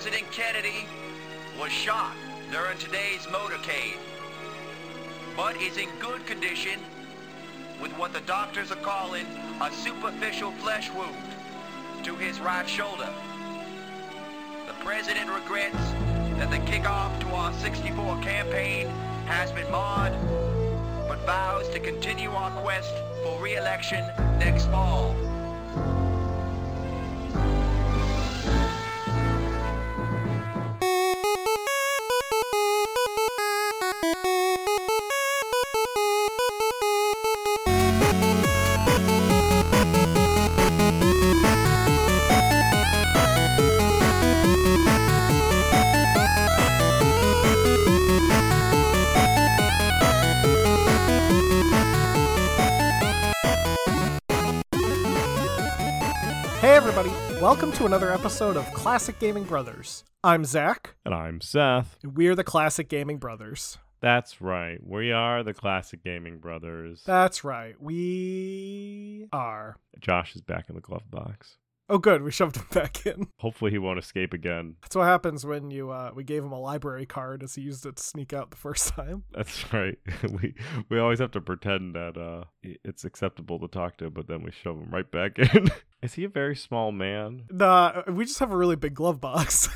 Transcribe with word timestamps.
President 0.00 0.30
Kennedy 0.30 0.86
was 1.58 1.72
shot 1.72 2.14
during 2.52 2.78
today's 2.78 3.26
motorcade, 3.32 3.96
but 5.36 5.60
is 5.60 5.76
in 5.76 5.88
good 5.98 6.24
condition 6.24 6.78
with 7.82 7.90
what 7.98 8.12
the 8.12 8.20
doctors 8.20 8.70
are 8.70 8.76
calling 8.76 9.26
a 9.60 9.72
superficial 9.72 10.52
flesh 10.52 10.88
wound 10.92 11.16
to 12.04 12.14
his 12.14 12.38
right 12.38 12.68
shoulder. 12.68 13.08
The 14.68 14.84
president 14.84 15.30
regrets 15.30 15.74
that 16.38 16.48
the 16.48 16.58
kickoff 16.58 17.18
to 17.18 17.26
our 17.30 17.52
64 17.54 18.20
campaign 18.20 18.86
has 19.26 19.50
been 19.50 19.68
marred, 19.68 20.12
but 21.08 21.18
vows 21.26 21.68
to 21.70 21.80
continue 21.80 22.30
our 22.30 22.52
quest 22.60 22.94
for 23.24 23.42
re-election 23.42 24.06
next 24.38 24.66
fall. 24.66 25.16
To 57.78 57.86
another 57.86 58.12
episode 58.12 58.56
of 58.56 58.64
Classic 58.72 59.16
Gaming 59.20 59.44
Brothers. 59.44 60.02
I'm 60.24 60.44
Zach, 60.44 60.94
And 61.04 61.14
I'm 61.14 61.40
Seth. 61.40 61.96
and 62.02 62.16
we're 62.16 62.34
the 62.34 62.42
Classic 62.42 62.88
Gaming 62.88 63.18
Brothers. 63.18 63.78
That's 64.00 64.40
right. 64.40 64.78
We 64.84 65.12
are 65.12 65.42
the 65.44 65.54
Classic 65.54 66.02
Gaming 66.02 66.38
Brothers. 66.38 67.02
That's 67.06 67.44
right, 67.44 67.80
we 67.80 69.26
are. 69.32 69.76
Josh 70.00 70.34
is 70.34 70.40
back 70.42 70.68
in 70.68 70.74
the 70.74 70.80
glove 70.80 71.08
box. 71.10 71.56
Oh 71.90 71.98
good, 71.98 72.22
we 72.22 72.30
shoved 72.30 72.56
him 72.56 72.66
back 72.72 73.06
in. 73.06 73.28
Hopefully 73.38 73.70
he 73.70 73.78
won't 73.78 73.98
escape 73.98 74.34
again. 74.34 74.76
That's 74.82 74.94
what 74.94 75.06
happens 75.06 75.46
when 75.46 75.70
you 75.70 75.90
uh 75.90 76.10
we 76.14 76.22
gave 76.24 76.44
him 76.44 76.52
a 76.52 76.60
library 76.60 77.06
card 77.06 77.42
as 77.42 77.54
he 77.54 77.62
used 77.62 77.86
it 77.86 77.96
to 77.96 78.02
sneak 78.02 78.32
out 78.32 78.50
the 78.50 78.56
first 78.56 78.88
time. 78.94 79.24
That's 79.32 79.72
right. 79.72 79.98
we 80.42 80.54
we 80.90 80.98
always 80.98 81.18
have 81.18 81.30
to 81.32 81.40
pretend 81.40 81.94
that 81.94 82.16
uh 82.18 82.44
it's 82.62 83.04
acceptable 83.04 83.58
to 83.60 83.68
talk 83.68 83.96
to 83.98 84.06
him, 84.06 84.12
but 84.12 84.28
then 84.28 84.42
we 84.42 84.50
shove 84.50 84.76
him 84.76 84.90
right 84.90 85.10
back 85.10 85.38
in. 85.38 85.68
is 86.02 86.14
he 86.14 86.24
a 86.24 86.28
very 86.28 86.54
small 86.56 86.92
man? 86.92 87.44
Nah, 87.50 88.02
we 88.08 88.24
just 88.26 88.38
have 88.40 88.52
a 88.52 88.56
really 88.56 88.76
big 88.76 88.94
glove 88.94 89.20
box. 89.20 89.68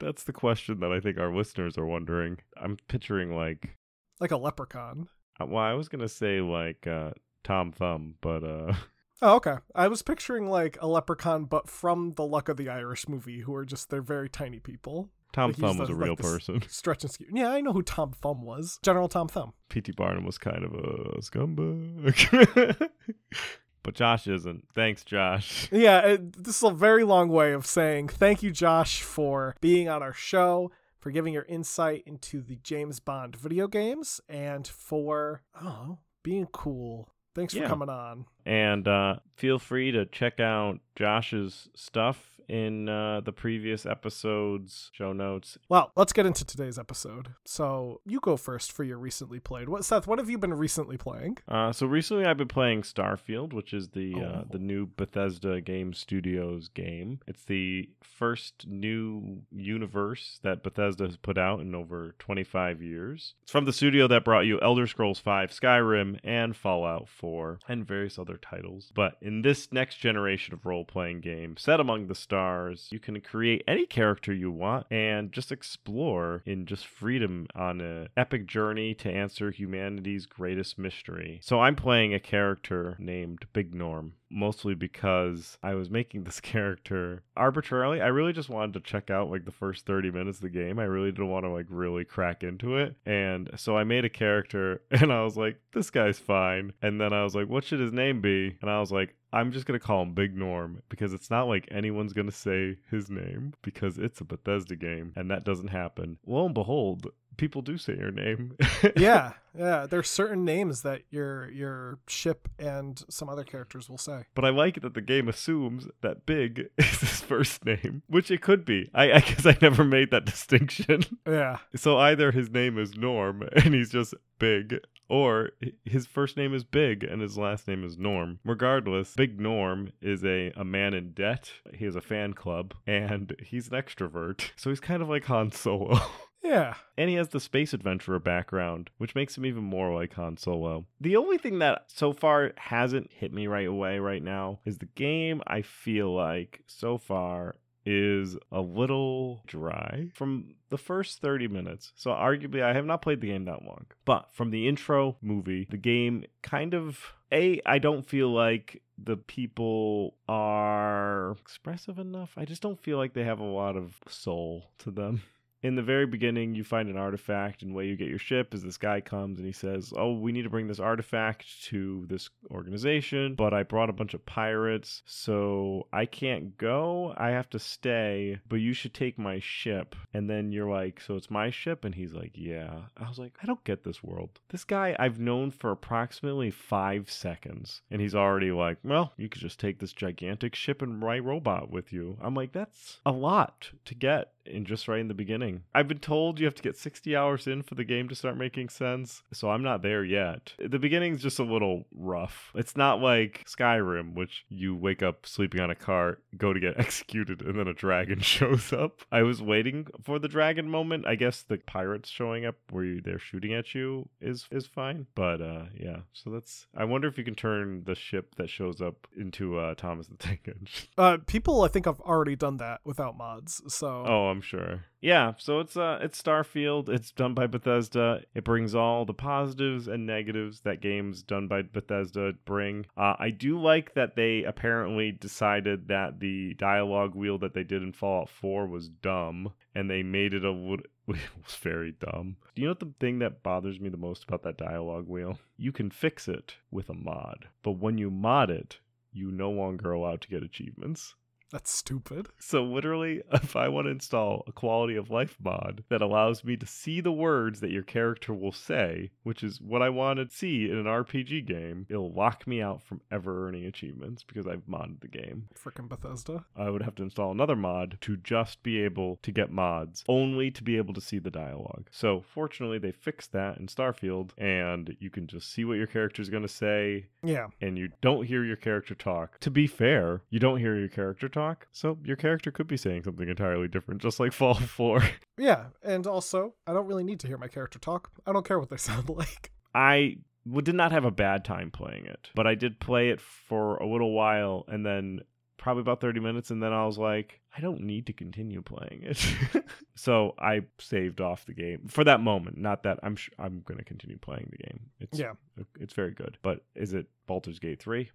That's 0.00 0.24
the 0.24 0.32
question 0.32 0.80
that 0.80 0.92
I 0.92 1.00
think 1.00 1.18
our 1.18 1.34
listeners 1.34 1.78
are 1.78 1.86
wondering. 1.86 2.38
I'm 2.60 2.76
picturing 2.88 3.34
like 3.34 3.76
like 4.20 4.32
a 4.32 4.36
leprechaun. 4.36 5.08
uh, 5.40 5.46
well, 5.46 5.64
I 5.64 5.72
was 5.72 5.88
gonna 5.88 6.08
say 6.08 6.40
like 6.42 6.86
uh 6.86 7.12
Tom 7.42 7.72
Thumb, 7.72 8.16
but 8.20 8.44
uh 8.44 8.74
Oh, 9.22 9.36
okay. 9.36 9.56
I 9.74 9.86
was 9.88 10.02
picturing 10.02 10.48
like 10.48 10.76
a 10.80 10.86
leprechaun, 10.88 11.44
but 11.44 11.68
from 11.68 12.12
the 12.16 12.24
Luck 12.26 12.48
of 12.48 12.56
the 12.56 12.68
Irish 12.68 13.08
movie, 13.08 13.40
who 13.40 13.54
are 13.54 13.64
just 13.64 13.88
they're 13.88 14.02
very 14.02 14.28
tiny 14.28 14.58
people. 14.58 15.08
Tom 15.32 15.50
Like, 15.50 15.56
Thumb 15.60 15.76
the- 15.76 15.82
was 15.82 15.90
a 15.90 15.94
real 15.94 16.16
the 16.16 16.24
s- 16.24 16.30
person. 16.32 16.62
Stretch 16.68 17.04
and 17.04 17.10
skew. 17.12 17.26
Yeah, 17.32 17.50
I 17.50 17.60
know 17.62 17.72
who 17.72 17.82
Tom 17.82 18.12
Thumb 18.12 18.42
was. 18.42 18.78
General 18.82 19.08
Tom 19.08 19.28
Thumb. 19.28 19.52
P.T. 19.70 19.92
Barnum 19.92 20.26
was 20.26 20.36
kind 20.38 20.64
of 20.64 20.72
a 20.74 21.20
scumbag. 21.20 22.90
but 23.82 23.94
Josh 23.94 24.26
isn't. 24.26 24.66
Thanks, 24.74 25.04
Josh. 25.04 25.68
Yeah, 25.72 26.00
it, 26.00 26.44
this 26.44 26.56
is 26.58 26.62
a 26.62 26.70
very 26.70 27.04
long 27.04 27.28
way 27.30 27.52
of 27.52 27.64
saying 27.64 28.08
thank 28.08 28.42
you, 28.42 28.50
Josh, 28.50 29.02
for 29.02 29.56
being 29.60 29.88
on 29.88 30.02
our 30.02 30.12
show, 30.12 30.70
for 30.98 31.10
giving 31.10 31.32
your 31.32 31.44
insight 31.44 32.02
into 32.06 32.42
the 32.42 32.56
James 32.62 33.00
Bond 33.00 33.34
video 33.36 33.68
games, 33.68 34.20
and 34.28 34.66
for 34.66 35.42
oh 35.62 35.98
being 36.22 36.46
cool. 36.52 37.08
Thanks 37.34 37.54
for 37.54 37.66
coming 37.66 37.88
on. 37.88 38.26
And 38.44 38.86
uh, 38.86 39.16
feel 39.36 39.58
free 39.58 39.92
to 39.92 40.04
check 40.06 40.40
out 40.40 40.80
Josh's 40.96 41.68
stuff 41.74 42.31
in 42.48 42.88
uh, 42.88 43.20
the 43.24 43.32
previous 43.32 43.86
episodes, 43.86 44.90
show 44.92 45.12
notes. 45.12 45.58
Well, 45.68 45.92
let's 45.96 46.12
get 46.12 46.26
into 46.26 46.44
today's 46.44 46.78
episode. 46.78 47.28
So 47.44 48.00
you 48.04 48.20
go 48.20 48.36
first 48.36 48.72
for 48.72 48.84
your 48.84 48.98
recently 48.98 49.40
played. 49.40 49.68
What 49.68 49.84
Seth? 49.84 50.06
What 50.06 50.18
have 50.18 50.30
you 50.30 50.38
been 50.38 50.54
recently 50.54 50.96
playing? 50.96 51.38
Uh, 51.48 51.72
so 51.72 51.86
recently, 51.86 52.24
I've 52.24 52.36
been 52.38 52.48
playing 52.48 52.82
Starfield, 52.82 53.52
which 53.52 53.72
is 53.72 53.88
the 53.90 54.14
uh, 54.14 54.18
Oh. 54.22 54.44
the 54.50 54.58
new 54.58 54.86
Bethesda 54.86 55.60
Game 55.60 55.92
Studios 55.92 56.68
game. 56.68 57.20
It's 57.26 57.44
the 57.44 57.90
first 58.02 58.66
new 58.66 59.42
universe 59.50 60.38
that 60.42 60.62
Bethesda 60.62 61.04
has 61.06 61.16
put 61.16 61.36
out 61.38 61.60
in 61.60 61.74
over 61.74 62.14
25 62.18 62.80
years. 62.82 63.34
It's 63.42 63.52
from 63.52 63.64
the 63.64 63.72
studio 63.72 64.06
that 64.08 64.24
brought 64.24 64.46
you 64.46 64.60
Elder 64.60 64.86
Scrolls 64.86 65.18
V, 65.20 65.30
Skyrim, 65.30 66.18
and 66.24 66.56
Fallout 66.56 67.08
4, 67.08 67.58
and 67.68 67.86
various 67.86 68.18
other 68.18 68.36
titles. 68.36 68.92
But 68.94 69.16
in 69.20 69.42
this 69.42 69.72
next 69.72 69.96
generation 69.96 70.54
of 70.54 70.64
role 70.66 70.84
playing 70.84 71.20
game, 71.20 71.56
set 71.56 71.80
among 71.80 72.06
the 72.06 72.14
stars, 72.14 72.31
you 72.32 72.98
can 73.00 73.20
create 73.20 73.62
any 73.66 73.86
character 73.86 74.32
you 74.32 74.50
want 74.50 74.86
and 74.90 75.32
just 75.32 75.52
explore 75.52 76.42
in 76.46 76.66
just 76.66 76.86
freedom 76.86 77.46
on 77.54 77.80
an 77.80 78.08
epic 78.16 78.46
journey 78.46 78.94
to 78.94 79.10
answer 79.10 79.50
humanity's 79.50 80.26
greatest 80.26 80.78
mystery. 80.78 81.40
So 81.42 81.60
I'm 81.60 81.76
playing 81.76 82.14
a 82.14 82.20
character 82.20 82.96
named 82.98 83.46
Big 83.52 83.74
Norm. 83.74 84.14
Mostly 84.34 84.74
because 84.74 85.58
I 85.62 85.74
was 85.74 85.90
making 85.90 86.24
this 86.24 86.40
character 86.40 87.22
arbitrarily. 87.36 88.00
I 88.00 88.06
really 88.06 88.32
just 88.32 88.48
wanted 88.48 88.72
to 88.74 88.80
check 88.80 89.10
out 89.10 89.30
like 89.30 89.44
the 89.44 89.50
first 89.50 89.84
30 89.84 90.10
minutes 90.10 90.38
of 90.38 90.44
the 90.44 90.48
game. 90.48 90.78
I 90.78 90.84
really 90.84 91.10
didn't 91.10 91.28
want 91.28 91.44
to 91.44 91.50
like 91.50 91.66
really 91.68 92.04
crack 92.04 92.42
into 92.42 92.78
it. 92.78 92.96
And 93.04 93.50
so 93.56 93.76
I 93.76 93.84
made 93.84 94.06
a 94.06 94.10
character 94.10 94.80
and 94.90 95.12
I 95.12 95.22
was 95.22 95.36
like, 95.36 95.58
this 95.72 95.90
guy's 95.90 96.18
fine. 96.18 96.72
And 96.80 97.00
then 97.00 97.12
I 97.12 97.24
was 97.24 97.34
like, 97.34 97.48
what 97.48 97.64
should 97.64 97.80
his 97.80 97.92
name 97.92 98.20
be? 98.22 98.56
And 98.62 98.70
I 98.70 98.80
was 98.80 98.90
like, 98.90 99.14
I'm 99.32 99.50
just 99.50 99.66
to 99.78 99.84
call 99.84 100.02
him 100.02 100.12
Big 100.12 100.36
Norm 100.36 100.82
because 100.88 101.14
it's 101.14 101.30
not 101.30 101.48
like 101.48 101.66
anyone's 101.70 102.12
to 102.26 102.32
say 102.32 102.76
his 102.90 103.10
name 103.10 103.54
because 103.62 103.98
it's 103.98 104.20
a 104.20 104.24
Bethesda 104.24 104.76
game 104.76 105.12
and 105.16 105.30
that 105.30 105.44
doesn't 105.44 105.68
happen. 105.68 106.18
Lo 106.26 106.44
and 106.44 106.54
behold, 106.54 107.06
people 107.36 107.62
do 107.62 107.78
say 107.78 107.96
your 107.96 108.10
name. 108.10 108.56
yeah, 108.96 109.32
yeah. 109.58 109.86
There's 109.86 110.08
certain 110.08 110.44
names 110.44 110.82
that 110.82 111.02
your 111.10 111.50
your 111.50 111.98
ship 112.06 112.48
and 112.58 113.02
some 113.08 113.28
other 113.28 113.44
characters 113.44 113.88
will 113.88 113.98
say. 113.98 114.24
But 114.34 114.44
I 114.44 114.50
like 114.50 114.80
that 114.82 114.94
the 114.94 115.00
game 115.00 115.28
assumes 115.28 115.88
that 116.00 116.26
Big 116.26 116.68
is 116.78 117.00
his 117.00 117.20
first 117.20 117.64
name, 117.64 118.02
which 118.06 118.30
it 118.30 118.42
could 118.42 118.64
be. 118.64 118.90
I, 118.94 119.12
I 119.12 119.20
guess 119.20 119.46
I 119.46 119.56
never 119.60 119.84
made 119.84 120.10
that 120.10 120.24
distinction. 120.26 121.02
Yeah, 121.26 121.58
so 121.74 121.98
either 121.98 122.32
his 122.32 122.50
name 122.50 122.78
is 122.78 122.96
Norm 122.96 123.48
and 123.54 123.74
he's 123.74 123.90
just 123.90 124.14
Big, 124.38 124.80
or 125.08 125.50
his 125.84 126.06
first 126.06 126.36
name 126.36 126.52
is 126.52 126.64
Big 126.64 127.04
and 127.04 127.22
his 127.22 127.38
last 127.38 127.68
name 127.68 127.84
is 127.84 127.96
Norm. 127.96 128.40
Regardless, 128.44 129.14
Big 129.14 129.38
Norm 129.40 129.92
is 130.00 130.24
a, 130.24 130.52
a 130.56 130.64
man 130.64 130.94
in 130.94 131.12
debt. 131.12 131.52
He 131.74 131.84
has 131.84 131.94
a 131.94 132.00
fan 132.00 132.32
club 132.32 132.74
and 132.86 133.36
he's 133.40 133.68
an 133.68 133.74
extrovert. 133.80 134.50
So 134.56 134.70
he's 134.70 134.80
kind 134.80 135.00
of 135.02 135.08
like 135.08 135.26
Han 135.26 135.52
Solo. 135.52 136.00
Yeah. 136.42 136.74
And 136.96 137.08
he 137.08 137.16
has 137.16 137.28
the 137.28 137.40
space 137.40 137.72
adventurer 137.72 138.18
background, 138.18 138.90
which 138.98 139.14
makes 139.14 139.36
him 139.36 139.46
even 139.46 139.64
more 139.64 139.94
like 139.94 140.14
Han 140.14 140.36
Solo. 140.36 140.86
The 141.00 141.16
only 141.16 141.38
thing 141.38 141.58
that 141.60 141.84
so 141.88 142.12
far 142.12 142.52
hasn't 142.56 143.10
hit 143.12 143.32
me 143.32 143.46
right 143.46 143.66
away 143.66 143.98
right 143.98 144.22
now 144.22 144.60
is 144.64 144.78
the 144.78 144.86
game 144.86 145.42
I 145.46 145.62
feel 145.62 146.14
like 146.14 146.62
so 146.66 146.98
far 146.98 147.56
is 147.84 148.36
a 148.50 148.60
little 148.60 149.42
dry 149.46 150.08
from 150.14 150.54
the 150.70 150.78
first 150.78 151.20
30 151.20 151.48
minutes. 151.48 151.92
So 151.96 152.10
arguably 152.10 152.62
I 152.62 152.72
have 152.72 152.86
not 152.86 153.02
played 153.02 153.20
the 153.20 153.28
game 153.28 153.44
that 153.46 153.64
long. 153.64 153.86
But 154.04 154.28
from 154.32 154.50
the 154.50 154.68
intro 154.68 155.16
movie, 155.20 155.66
the 155.70 155.76
game 155.76 156.24
kind 156.42 156.74
of 156.74 157.14
a 157.32 157.60
I 157.66 157.78
don't 157.78 158.06
feel 158.06 158.32
like 158.32 158.82
the 158.98 159.16
people 159.16 160.14
are 160.28 161.32
expressive 161.40 161.98
enough. 161.98 162.34
I 162.36 162.44
just 162.44 162.62
don't 162.62 162.80
feel 162.80 162.98
like 162.98 163.14
they 163.14 163.24
have 163.24 163.40
a 163.40 163.44
lot 163.44 163.76
of 163.76 163.96
soul 164.08 164.70
to 164.78 164.90
them 164.90 165.22
in 165.62 165.76
the 165.76 165.82
very 165.82 166.06
beginning, 166.06 166.54
you 166.54 166.64
find 166.64 166.88
an 166.88 166.96
artifact, 166.96 167.62
and 167.62 167.70
the 167.70 167.74
way 167.76 167.86
you 167.86 167.96
get 167.96 168.08
your 168.08 168.18
ship 168.18 168.52
is 168.52 168.62
this 168.62 168.76
guy 168.76 169.00
comes 169.00 169.38
and 169.38 169.46
he 169.46 169.52
says, 169.52 169.92
Oh, 169.96 170.12
we 170.12 170.32
need 170.32 170.42
to 170.42 170.50
bring 170.50 170.66
this 170.66 170.80
artifact 170.80 171.62
to 171.64 172.04
this 172.08 172.28
organization, 172.50 173.36
but 173.36 173.54
I 173.54 173.62
brought 173.62 173.90
a 173.90 173.94
bunch 173.94 174.14
of 174.14 174.26
pirates, 174.26 175.02
so 175.06 175.86
I 175.92 176.06
can't 176.06 176.58
go. 176.58 177.14
I 177.16 177.30
have 177.30 177.48
to 177.50 177.58
stay, 177.60 178.40
but 178.48 178.56
you 178.56 178.72
should 178.72 178.92
take 178.92 179.18
my 179.18 179.38
ship. 179.38 179.94
And 180.12 180.28
then 180.28 180.50
you're 180.50 180.68
like, 180.70 181.00
So 181.00 181.14
it's 181.14 181.30
my 181.30 181.50
ship? 181.50 181.84
And 181.84 181.94
he's 181.94 182.12
like, 182.12 182.32
Yeah. 182.34 182.80
I 182.96 183.08
was 183.08 183.18
like, 183.18 183.34
I 183.42 183.46
don't 183.46 183.64
get 183.64 183.84
this 183.84 184.02
world. 184.02 184.40
This 184.48 184.64
guy 184.64 184.96
I've 184.98 185.20
known 185.20 185.52
for 185.52 185.70
approximately 185.70 186.50
five 186.50 187.10
seconds, 187.10 187.82
and 187.90 188.00
he's 188.00 188.16
already 188.16 188.50
like, 188.50 188.78
Well, 188.82 189.12
you 189.16 189.28
could 189.28 189.40
just 189.42 189.60
take 189.60 189.78
this 189.78 189.92
gigantic 189.92 190.56
ship 190.56 190.82
and 190.82 190.98
my 190.98 191.20
robot 191.20 191.70
with 191.70 191.92
you. 191.92 192.18
I'm 192.20 192.34
like, 192.34 192.52
That's 192.52 192.98
a 193.06 193.12
lot 193.12 193.70
to 193.84 193.94
get 193.94 194.32
in 194.46 194.64
just 194.64 194.88
right 194.88 195.00
in 195.00 195.08
the 195.08 195.14
beginning. 195.14 195.62
I've 195.74 195.88
been 195.88 195.98
told 195.98 196.38
you 196.38 196.46
have 196.46 196.54
to 196.54 196.62
get 196.62 196.76
60 196.76 197.14
hours 197.16 197.46
in 197.46 197.62
for 197.62 197.74
the 197.74 197.84
game 197.84 198.08
to 198.08 198.14
start 198.14 198.36
making 198.36 198.68
sense, 198.68 199.22
so 199.32 199.50
I'm 199.50 199.62
not 199.62 199.82
there 199.82 200.04
yet. 200.04 200.54
The 200.58 200.78
beginning's 200.78 201.22
just 201.22 201.38
a 201.38 201.44
little 201.44 201.86
rough. 201.94 202.50
It's 202.54 202.76
not 202.76 203.00
like 203.00 203.44
Skyrim, 203.46 204.14
which 204.14 204.44
you 204.48 204.74
wake 204.74 205.02
up 205.02 205.26
sleeping 205.26 205.60
on 205.60 205.70
a 205.70 205.74
cart, 205.74 206.22
go 206.36 206.52
to 206.52 206.60
get 206.60 206.78
executed, 206.78 207.42
and 207.42 207.58
then 207.58 207.68
a 207.68 207.74
dragon 207.74 208.20
shows 208.20 208.72
up. 208.72 209.02
I 209.10 209.22
was 209.22 209.42
waiting 209.42 209.86
for 210.02 210.18
the 210.18 210.28
dragon 210.28 210.68
moment. 210.68 211.06
I 211.06 211.14
guess 211.14 211.42
the 211.42 211.58
pirates 211.58 212.08
showing 212.08 212.44
up 212.44 212.56
where 212.70 212.84
you, 212.84 213.00
they're 213.00 213.18
shooting 213.18 213.52
at 213.52 213.74
you 213.74 214.08
is 214.20 214.46
is 214.50 214.66
fine, 214.66 215.06
but 215.14 215.40
uh, 215.40 215.64
yeah. 215.78 216.00
So 216.12 216.30
that's. 216.30 216.66
I 216.76 216.84
wonder 216.84 217.08
if 217.08 217.18
you 217.18 217.24
can 217.24 217.34
turn 217.34 217.84
the 217.84 217.94
ship 217.94 218.34
that 218.36 218.50
shows 218.50 218.80
up 218.80 219.06
into 219.16 219.58
uh, 219.58 219.74
Thomas 219.74 220.06
the 220.06 220.16
Tank 220.16 220.42
Engine. 220.46 220.88
Uh, 220.96 221.18
people, 221.26 221.62
I 221.62 221.68
think, 221.68 221.86
have 221.86 222.00
already 222.00 222.36
done 222.36 222.56
that 222.58 222.80
without 222.84 223.16
mods. 223.16 223.62
So 223.68 224.04
Oh, 224.06 224.31
I'm 224.32 224.40
sure. 224.40 224.84
Yeah, 225.00 225.34
so 225.36 225.60
it's 225.60 225.76
uh 225.76 225.98
it's 226.00 226.20
Starfield. 226.20 226.88
It's 226.88 227.12
done 227.12 227.34
by 227.34 227.46
Bethesda. 227.46 228.22
It 228.34 228.44
brings 228.44 228.74
all 228.74 229.04
the 229.04 229.14
positives 229.14 229.88
and 229.88 230.06
negatives 230.06 230.60
that 230.60 230.80
games 230.80 231.22
done 231.22 231.48
by 231.48 231.62
Bethesda 231.62 232.32
bring. 232.44 232.86
Uh, 232.96 233.14
I 233.18 233.30
do 233.30 233.60
like 233.60 233.94
that 233.94 234.16
they 234.16 234.42
apparently 234.44 235.12
decided 235.12 235.88
that 235.88 236.20
the 236.20 236.54
dialogue 236.54 237.14
wheel 237.14 237.38
that 237.38 237.52
they 237.52 237.64
did 237.64 237.82
in 237.82 237.92
Fallout 237.92 238.30
4 238.30 238.66
was 238.66 238.88
dumb, 238.88 239.52
and 239.74 239.90
they 239.90 240.02
made 240.02 240.34
it 240.34 240.44
a 240.44 240.52
wood. 240.52 240.88
It 241.08 241.18
was 241.44 241.56
very 241.56 241.92
dumb. 241.92 242.36
Do 242.54 242.62
you 242.62 242.68
know 242.68 242.74
the 242.74 242.94
thing 243.00 243.18
that 243.18 243.42
bothers 243.42 243.80
me 243.80 243.88
the 243.90 243.96
most 243.96 244.24
about 244.24 244.44
that 244.44 244.56
dialogue 244.56 245.08
wheel? 245.08 245.38
You 245.58 245.72
can 245.72 245.90
fix 245.90 246.28
it 246.28 246.54
with 246.70 246.88
a 246.88 246.94
mod, 246.94 247.48
but 247.62 247.72
when 247.72 247.98
you 247.98 248.08
mod 248.08 248.50
it, 248.50 248.78
you 249.12 249.30
no 249.30 249.50
longer 249.50 249.92
allowed 249.92 250.20
to 250.22 250.28
get 250.28 250.42
achievements. 250.44 251.16
That's 251.52 251.70
stupid. 251.70 252.28
So 252.38 252.62
literally, 252.64 253.22
if 253.32 253.54
I 253.56 253.68
want 253.68 253.86
to 253.86 253.90
install 253.90 254.42
a 254.46 254.52
quality 254.52 254.96
of 254.96 255.10
life 255.10 255.36
mod 255.42 255.84
that 255.90 256.02
allows 256.02 256.42
me 256.44 256.56
to 256.56 256.66
see 256.66 257.00
the 257.00 257.12
words 257.12 257.60
that 257.60 257.70
your 257.70 257.82
character 257.82 258.32
will 258.32 258.52
say, 258.52 259.10
which 259.22 259.42
is 259.44 259.60
what 259.60 259.82
I 259.82 259.90
want 259.90 260.18
to 260.18 260.34
see 260.34 260.70
in 260.70 260.76
an 260.76 260.86
RPG 260.86 261.46
game, 261.46 261.86
it'll 261.90 262.12
lock 262.12 262.46
me 262.46 262.60
out 262.62 262.82
from 262.82 263.00
ever 263.10 263.46
earning 263.46 263.64
achievements 263.66 264.24
because 264.24 264.46
I've 264.46 264.66
modded 264.66 265.00
the 265.00 265.08
game. 265.08 265.48
Freaking 265.54 265.88
Bethesda. 265.88 266.44
I 266.56 266.70
would 266.70 266.82
have 266.82 266.94
to 266.96 267.02
install 267.02 267.30
another 267.30 267.56
mod 267.56 267.98
to 268.02 268.16
just 268.16 268.62
be 268.62 268.80
able 268.80 269.18
to 269.22 269.30
get 269.30 269.50
mods, 269.52 270.04
only 270.08 270.50
to 270.50 270.62
be 270.62 270.76
able 270.76 270.94
to 270.94 271.00
see 271.00 271.18
the 271.18 271.30
dialogue. 271.30 271.88
So 271.90 272.24
fortunately, 272.34 272.78
they 272.78 272.92
fixed 272.92 273.32
that 273.32 273.58
in 273.58 273.66
Starfield, 273.66 274.30
and 274.38 274.96
you 275.00 275.10
can 275.10 275.26
just 275.26 275.52
see 275.52 275.64
what 275.64 275.76
your 275.76 275.86
character 275.86 276.22
is 276.22 276.30
going 276.30 276.42
to 276.44 276.48
say, 276.48 277.06
Yeah. 277.22 277.48
and 277.60 277.76
you 277.76 277.90
don't 278.00 278.24
hear 278.26 278.44
your 278.44 278.56
character 278.56 278.94
talk. 278.94 279.38
To 279.40 279.50
be 279.50 279.66
fair, 279.66 280.22
you 280.30 280.38
don't 280.38 280.58
hear 280.58 280.76
your 280.78 280.88
character 280.88 281.28
talk, 281.28 281.41
so 281.72 281.98
your 282.04 282.16
character 282.16 282.50
could 282.50 282.66
be 282.66 282.76
saying 282.76 283.04
something 283.04 283.28
entirely 283.28 283.68
different, 283.68 284.02
just 284.02 284.18
like 284.20 284.32
Fallout 284.40 284.62
4. 284.62 285.02
Yeah. 285.38 285.66
And 285.82 286.06
also, 286.06 286.54
I 286.66 286.72
don't 286.72 286.86
really 286.86 287.04
need 287.04 287.20
to 287.20 287.26
hear 287.26 287.38
my 287.38 287.48
character 287.48 287.78
talk. 287.78 288.10
I 288.26 288.32
don't 288.32 288.46
care 288.46 288.58
what 288.58 288.70
they 288.70 288.76
sound 288.90 289.08
like. 289.08 289.52
I 289.74 290.16
did 290.62 290.74
not 290.74 290.92
have 290.92 291.04
a 291.04 291.10
bad 291.10 291.44
time 291.44 291.70
playing 291.70 292.06
it, 292.06 292.30
but 292.34 292.46
I 292.46 292.54
did 292.54 292.80
play 292.80 293.10
it 293.10 293.20
for 293.20 293.76
a 293.76 293.86
little 293.86 294.12
while, 294.12 294.64
and 294.68 294.84
then 294.84 295.20
probably 295.56 295.80
about 295.82 296.00
30 296.00 296.18
minutes, 296.18 296.50
and 296.50 296.60
then 296.60 296.72
I 296.72 296.84
was 296.84 296.98
like, 296.98 297.40
I 297.56 297.60
don't 297.60 297.82
need 297.82 298.06
to 298.06 298.12
continue 298.12 298.62
playing 298.62 299.02
it. 299.04 299.24
so 299.94 300.34
I 300.38 300.62
saved 300.80 301.20
off 301.20 301.46
the 301.46 301.54
game 301.54 301.86
for 301.86 302.02
that 302.02 302.20
moment. 302.20 302.58
Not 302.58 302.82
that 302.82 302.98
I'm 303.04 303.14
sh- 303.14 303.30
I'm 303.38 303.60
going 303.64 303.78
to 303.78 303.84
continue 303.84 304.18
playing 304.18 304.48
the 304.50 304.56
game. 304.66 304.80
It's 304.98 305.18
Yeah. 305.18 305.34
it's 305.78 305.94
very 305.94 306.10
good. 306.10 306.36
But 306.42 306.64
is 306.74 306.92
it 306.94 307.06
Baldur's 307.28 307.60
Gate 307.60 307.80
3? 307.80 308.10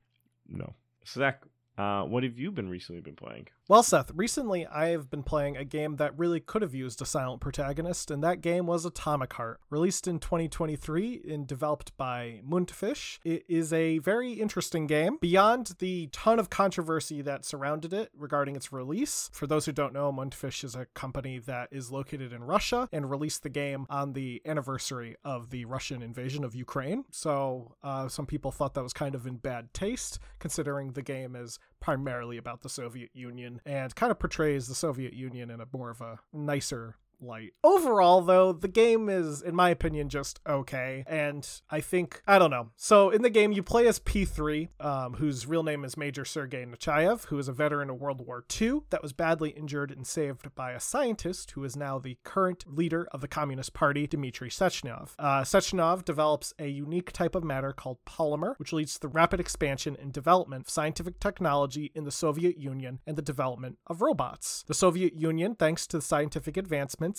No. 0.49 0.75
So 1.05 1.19
Zach, 1.21 1.43
uh, 1.77 2.03
what 2.03 2.23
have 2.23 2.37
you 2.37 2.51
been 2.51 2.69
recently 2.69 3.01
been 3.01 3.15
playing? 3.15 3.47
Well, 3.69 3.83
Seth, 3.83 4.11
recently 4.15 4.65
I 4.65 4.87
have 4.87 5.09
been 5.09 5.23
playing 5.23 5.57
a 5.57 5.65
game 5.65 5.97
that 5.97 6.17
really 6.17 6.39
could 6.39 6.61
have 6.61 6.73
used 6.73 7.01
a 7.01 7.05
silent 7.05 7.41
protagonist, 7.41 8.09
and 8.09 8.23
that 8.23 8.39
game 8.39 8.65
was 8.65 8.85
Atomic 8.85 9.33
Heart. 9.33 9.59
Released 9.69 10.07
in 10.07 10.19
2023 10.19 11.23
and 11.29 11.45
developed 11.45 11.91
by 11.97 12.39
Mundfish, 12.49 13.19
it 13.25 13.43
is 13.49 13.73
a 13.73 13.97
very 13.97 14.31
interesting 14.35 14.87
game. 14.87 15.17
Beyond 15.19 15.73
the 15.79 16.07
ton 16.13 16.39
of 16.39 16.49
controversy 16.49 17.21
that 17.23 17.43
surrounded 17.43 17.91
it 17.91 18.09
regarding 18.17 18.55
its 18.55 18.71
release, 18.71 19.29
for 19.33 19.47
those 19.47 19.65
who 19.65 19.73
don't 19.73 19.91
know, 19.91 20.13
Mundfish 20.13 20.63
is 20.63 20.73
a 20.73 20.85
company 20.93 21.37
that 21.39 21.67
is 21.69 21.91
located 21.91 22.31
in 22.31 22.45
Russia 22.45 22.87
and 22.93 23.11
released 23.11 23.43
the 23.43 23.49
game 23.49 23.85
on 23.89 24.13
the 24.13 24.41
anniversary 24.45 25.17
of 25.25 25.49
the 25.49 25.65
Russian 25.65 26.01
invasion 26.01 26.45
of 26.45 26.55
Ukraine. 26.55 27.03
So 27.11 27.75
uh, 27.83 28.07
some 28.07 28.27
people 28.27 28.53
thought 28.53 28.75
that 28.75 28.83
was 28.83 28.93
kind 28.93 29.13
of 29.13 29.27
in 29.27 29.35
bad 29.35 29.73
taste, 29.73 30.19
considering 30.39 30.93
the 30.93 31.01
game 31.01 31.35
is 31.35 31.59
primarily 31.79 32.37
about 32.37 32.61
the 32.61 32.69
Soviet 32.69 33.11
Union 33.13 33.61
and 33.65 33.95
kind 33.95 34.11
of 34.11 34.19
portrays 34.19 34.67
the 34.67 34.75
Soviet 34.75 35.13
Union 35.13 35.49
in 35.49 35.61
a 35.61 35.67
more 35.71 35.89
of 35.89 36.01
a 36.01 36.19
nicer 36.33 36.95
light. 37.19 37.53
Overall, 37.63 38.21
though, 38.21 38.53
the 38.53 38.67
game 38.67 39.09
is, 39.09 39.41
in 39.41 39.55
my 39.55 39.69
opinion, 39.69 40.09
just 40.09 40.39
okay. 40.47 41.03
And 41.07 41.47
I 41.69 41.81
think, 41.81 42.21
I 42.27 42.39
don't 42.39 42.51
know. 42.51 42.69
So 42.75 43.09
in 43.09 43.21
the 43.21 43.29
game, 43.29 43.51
you 43.51 43.63
play 43.63 43.87
as 43.87 43.99
P3, 43.99 44.69
um, 44.79 45.13
whose 45.15 45.45
real 45.45 45.63
name 45.63 45.83
is 45.83 45.97
Major 45.97 46.25
Sergei 46.25 46.65
Nechayev, 46.65 47.25
who 47.25 47.37
is 47.37 47.47
a 47.47 47.53
veteran 47.53 47.89
of 47.89 47.99
World 47.99 48.25
War 48.25 48.43
II 48.59 48.81
that 48.89 49.01
was 49.01 49.13
badly 49.13 49.49
injured 49.51 49.91
and 49.91 50.05
saved 50.05 50.53
by 50.55 50.71
a 50.71 50.79
scientist 50.79 51.51
who 51.51 51.63
is 51.63 51.75
now 51.75 51.99
the 51.99 52.17
current 52.23 52.63
leader 52.67 53.07
of 53.11 53.21
the 53.21 53.27
Communist 53.27 53.73
Party, 53.73 54.07
Dmitry 54.07 54.49
Sechenov. 54.49 55.11
Uh, 55.19 55.43
develops 56.03 56.53
a 56.59 56.67
unique 56.67 57.11
type 57.11 57.35
of 57.35 57.43
matter 57.43 57.73
called 57.73 57.97
polymer, 58.05 58.57
which 58.57 58.73
leads 58.73 58.93
to 58.95 59.01
the 59.01 59.07
rapid 59.07 59.39
expansion 59.39 59.97
and 59.99 60.11
development 60.13 60.65
of 60.65 60.69
scientific 60.69 61.19
technology 61.19 61.91
in 61.95 62.03
the 62.03 62.11
Soviet 62.11 62.57
Union 62.57 62.99
and 63.05 63.15
the 63.17 63.21
development 63.21 63.77
of 63.87 64.01
robots. 64.01 64.63
The 64.67 64.73
Soviet 64.73 65.15
Union, 65.15 65.55
thanks 65.55 65.87
to 65.87 65.97
the 65.97 66.01
scientific 66.01 66.57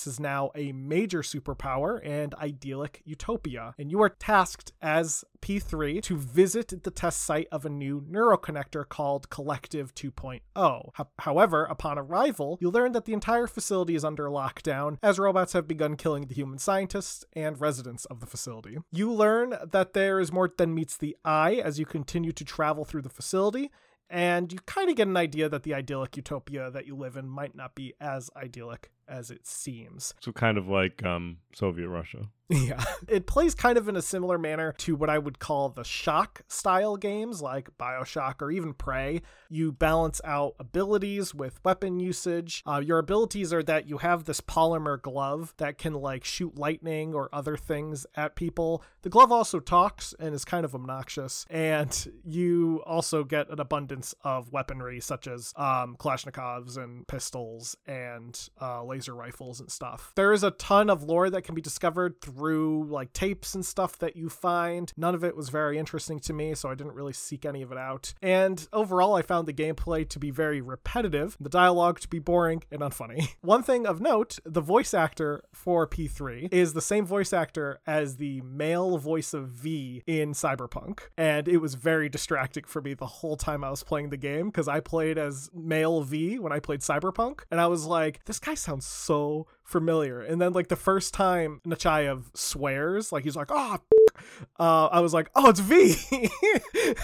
is 0.07 0.21
now 0.21 0.51
a 0.55 0.73
major 0.73 1.21
superpower 1.23 2.01
and 2.05 2.35
idyllic 2.35 3.03
utopia. 3.05 3.75
And 3.79 3.91
you 3.91 4.01
are 4.03 4.09
tasked 4.09 4.73
as 4.83 5.25
P3 5.41 6.03
to 6.03 6.17
visit 6.17 6.83
the 6.83 6.91
test 6.91 7.23
site 7.23 7.49
of 7.51 7.65
a 7.65 7.71
new 7.71 8.01
neuroconnector 8.01 8.89
called 8.89 9.31
Collective 9.31 9.95
2.0. 9.95 10.41
Ho- 10.57 11.09
However, 11.21 11.65
upon 11.65 11.99
arrival, 11.99 12.59
you 12.61 12.71
learn 12.71 12.93
that 12.93 13.05
the 13.05 13.13
entire 13.13 13.47
facility 13.47 13.95
is 13.95 14.05
under 14.05 14.25
lockdown 14.25 14.99
as 15.03 15.19
robots 15.19 15.53
have 15.53 15.69
begun 15.69 15.97
killing 15.97 16.27
the 16.27 16.35
human 16.35 16.59
scientists 16.59 17.25
and 17.35 17.61
residents 17.61 18.05
of 18.07 18.21
the 18.21 18.27
facility. 18.27 18.79
You 18.91 19.13
learn 19.13 19.55
that 19.71 19.93
there 19.95 20.21
is 20.21 20.33
more 20.33 20.51
than 20.57 20.75
meets 20.75 20.97
the 20.97 21.17
eye 21.25 21.61
as 21.65 21.79
you 21.79 21.87
continue 21.87 22.33
to 22.33 22.45
travel 22.45 22.85
through 22.85 23.03
the 23.03 23.09
facility, 23.09 23.71
and 24.11 24.53
you 24.53 24.59
kind 24.67 24.89
of 24.91 24.97
get 24.97 25.07
an 25.07 25.17
idea 25.17 25.49
that 25.49 25.65
the 25.65 25.75
idyllic 25.75 26.17
utopia 26.17 26.71
that 26.71 26.87
you 26.87 26.97
live 26.97 27.17
in 27.17 27.29
might 27.29 27.55
not 27.55 27.75
be 27.75 27.95
as 28.01 28.31
idyllic 28.37 28.91
as 29.09 29.31
it 29.31 29.47
seems. 29.47 30.15
So 30.29 30.33
kind 30.33 30.59
of 30.59 30.69
like 30.69 31.03
um, 31.05 31.39
Soviet 31.55 31.89
Russia. 31.89 32.29
Yeah. 32.51 32.83
It 33.07 33.27
plays 33.27 33.55
kind 33.55 33.77
of 33.79 33.89
in 33.89 33.97
a 33.97 34.03
similar 34.03 34.39
manner 34.39 34.73
to 34.79 34.97
what 34.97 35.11
I 35.11 35.19
would 35.19 35.39
call 35.39 35.69
the 35.69 35.85
shock 35.85 36.43
style 36.49 36.97
games 36.97 37.43
like 37.43 37.77
Bioshock 37.79 38.41
or 38.41 38.51
even 38.51 38.75
Prey. 38.75 39.23
You 39.49 39.73
balance 39.73 40.21
out 40.25 40.55
abilities 40.59 41.35
with 41.35 41.63
weapon 41.65 42.01
usage. 42.01 42.63
Uh, 42.67 42.83
your 42.85 42.99
abilities 42.99 43.53
are 43.53 43.63
that 43.65 43.87
you 43.89 43.99
have 43.99 44.25
this 44.25 44.41
polymer 44.41 45.01
glove 45.01 45.55
that 45.59 45.79
can 45.79 45.95
like 45.95 46.25
shoot 46.25 46.57
lightning 46.57 47.15
or 47.15 47.29
other 47.33 47.57
things 47.57 48.07
at 48.15 48.35
people. 48.35 48.83
The 49.03 49.11
glove 49.11 49.33
also 49.33 49.61
talks 49.61 50.15
and 50.19 50.35
is 50.35 50.45
kind 50.45 50.65
of 50.65 50.75
obnoxious. 50.75 51.47
And 51.51 52.13
you 52.25 52.83
also 52.87 53.25
get 53.25 53.51
an 53.51 53.61
abundance 53.61 54.15
of 54.23 54.53
weaponry 54.53 55.01
such 55.01 55.27
as 55.27 55.53
um, 55.57 55.97
Kalashnikovs 55.99 56.77
and 56.77 57.07
pistols 57.07 57.77
and 57.87 58.39
uh, 58.61 58.83
laser 58.99 59.15
rifles 59.15 59.61
and 59.61 59.71
stuff. 59.71 60.13
There 60.17 60.33
is 60.33 60.43
a 60.43 60.51
ton 60.51 60.91
of 60.91 61.05
lore 61.05 61.31
that 61.31 61.43
can 61.43 61.55
be 61.55 61.63
discovered 61.63 62.21
through 62.21 62.89
like 62.91 63.13
tapes 63.13 63.55
and 63.55 63.65
stuff 63.65 63.97
that 64.01 64.17
you 64.17 64.29
find. 64.29 64.93
None 64.97 65.15
of 65.15 65.23
it 65.23 65.37
was 65.37 65.51
very 65.51 65.79
interesting 65.79 66.19
to 66.21 66.33
me, 66.33 66.57
so 66.57 66.69
I 66.69 66.75
didn't 66.75 66.95
really 66.95 67.13
seek 67.13 67.47
any 67.47 67.63
of 67.63 67.71
it 67.71 67.79
out. 67.79 68.13
And 68.21 68.67
overall, 68.73 69.15
I 69.15 69.23
found 69.23 69.47
the 69.47 69.53
gameplay 69.53 70.09
to 70.09 70.19
be 70.19 70.33
very 70.33 70.61
repetitive, 70.61 71.37
the 71.39 71.49
dialogue 71.49 72.01
to 72.01 72.09
be 72.09 72.19
boring 72.19 72.65
and 72.73 72.81
unfunny. 72.81 73.35
One 73.41 73.63
thing 73.63 73.87
of 73.87 74.01
note 74.01 74.41
the 74.45 74.61
voice 74.61 74.93
actor 74.93 75.45
for 75.53 75.87
P3 75.87 76.53
is 76.53 76.73
the 76.73 76.83
same 76.83 77.07
voice 77.07 77.33
actor 77.33 77.79
as 77.87 78.17
the 78.17 78.41
male 78.41 78.99
voice 78.99 79.33
of 79.33 79.49
V 79.51 80.03
in 80.09 80.33
Cyberpunk. 80.33 81.03
And 81.17 81.47
it 81.47 81.59
was 81.59 81.77
very 81.77 82.09
distracting 82.09 82.65
for 82.65 82.83
me 82.83 82.95
the 82.95 83.07
whole 83.07 83.37
time 83.37 83.63
I 83.63 83.71
was 83.71 83.85
playing 83.85 84.11
the 84.11 84.17
game 84.17 84.49
because 84.49 84.67
I 84.67 84.81
played 84.81 85.19
as 85.19 85.51
male 85.55 86.01
V 86.01 86.41
when 86.41 86.51
I 86.51 86.59
played 86.59 86.81
Cyberpunk. 86.81 87.43
And 87.53 87.61
I 87.61 87.69
was 87.69 87.85
like, 87.85 88.25
this 88.25 88.41
guy 88.41 88.55
sounds 88.55 88.88
so 88.89 89.47
familiar. 89.63 90.21
And 90.21 90.41
then, 90.41 90.53
like, 90.53 90.69
the 90.69 90.77
first 90.77 91.15
time 91.15 91.61
Nechayev 91.67 92.25
swears, 92.35 93.13
like, 93.13 93.25
he's 93.25 93.37
like, 93.37 93.49
oh, 93.51 93.79
uh, 94.59 94.87
I 94.87 95.01
was 95.01 95.15
like, 95.15 95.31
oh, 95.35 95.49
it's 95.49 95.61
V. 95.61 95.97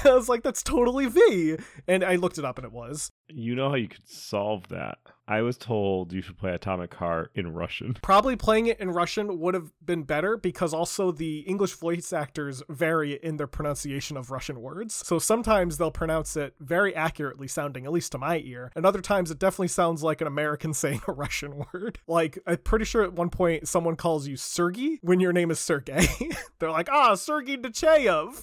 I 0.04 0.14
was 0.14 0.28
like, 0.28 0.42
that's 0.42 0.62
totally 0.62 1.06
V. 1.06 1.56
And 1.86 2.04
I 2.04 2.16
looked 2.16 2.38
it 2.38 2.44
up 2.44 2.58
and 2.58 2.64
it 2.64 2.72
was. 2.72 3.12
You 3.28 3.54
know 3.54 3.68
how 3.68 3.76
you 3.76 3.88
could 3.88 4.08
solve 4.08 4.68
that 4.68 4.98
I 5.26 5.40
was 5.42 5.56
told 5.56 6.12
you 6.12 6.20
should 6.20 6.36
play 6.36 6.52
Atomic 6.52 6.92
Heart 6.94 7.30
in 7.34 7.52
Russian. 7.52 7.96
Probably 8.02 8.36
playing 8.36 8.66
it 8.66 8.78
in 8.78 8.90
Russian 8.90 9.38
would 9.40 9.54
have 9.54 9.72
been 9.84 10.02
better 10.02 10.36
because 10.36 10.74
also 10.74 11.10
the 11.12 11.40
English 11.40 11.72
voice 11.74 12.12
actors 12.12 12.62
vary 12.68 13.14
in 13.22 13.36
their 13.38 13.46
pronunciation 13.46 14.16
of 14.16 14.30
Russian 14.30 14.60
words. 14.60 14.94
So 14.94 15.18
sometimes 15.18 15.78
they'll 15.78 15.90
pronounce 15.90 16.36
it 16.36 16.54
very 16.60 16.94
accurately 16.94 17.48
sounding, 17.48 17.86
at 17.86 17.92
least 17.92 18.12
to 18.12 18.18
my 18.18 18.38
ear, 18.44 18.70
and 18.76 18.84
other 18.84 19.00
times 19.00 19.30
it 19.30 19.38
definitely 19.38 19.68
sounds 19.68 20.02
like 20.02 20.20
an 20.20 20.26
American 20.26 20.74
saying 20.74 21.00
a 21.08 21.12
Russian 21.12 21.64
word. 21.72 21.98
Like, 22.14 22.38
I'm 22.46 22.58
pretty 22.58 22.84
sure 22.84 23.02
at 23.02 23.14
one 23.14 23.30
point 23.30 23.66
someone 23.66 23.96
calls 23.96 24.28
you 24.28 24.36
Sergey 24.36 24.98
when 25.02 25.20
your 25.20 25.32
name 25.32 25.50
is 25.50 25.58
Sergey. 25.58 26.06
They're 26.58 26.70
like, 26.70 26.88
ah, 26.90 27.14
Sergey 27.14 27.56
Nechayev. 27.56 28.42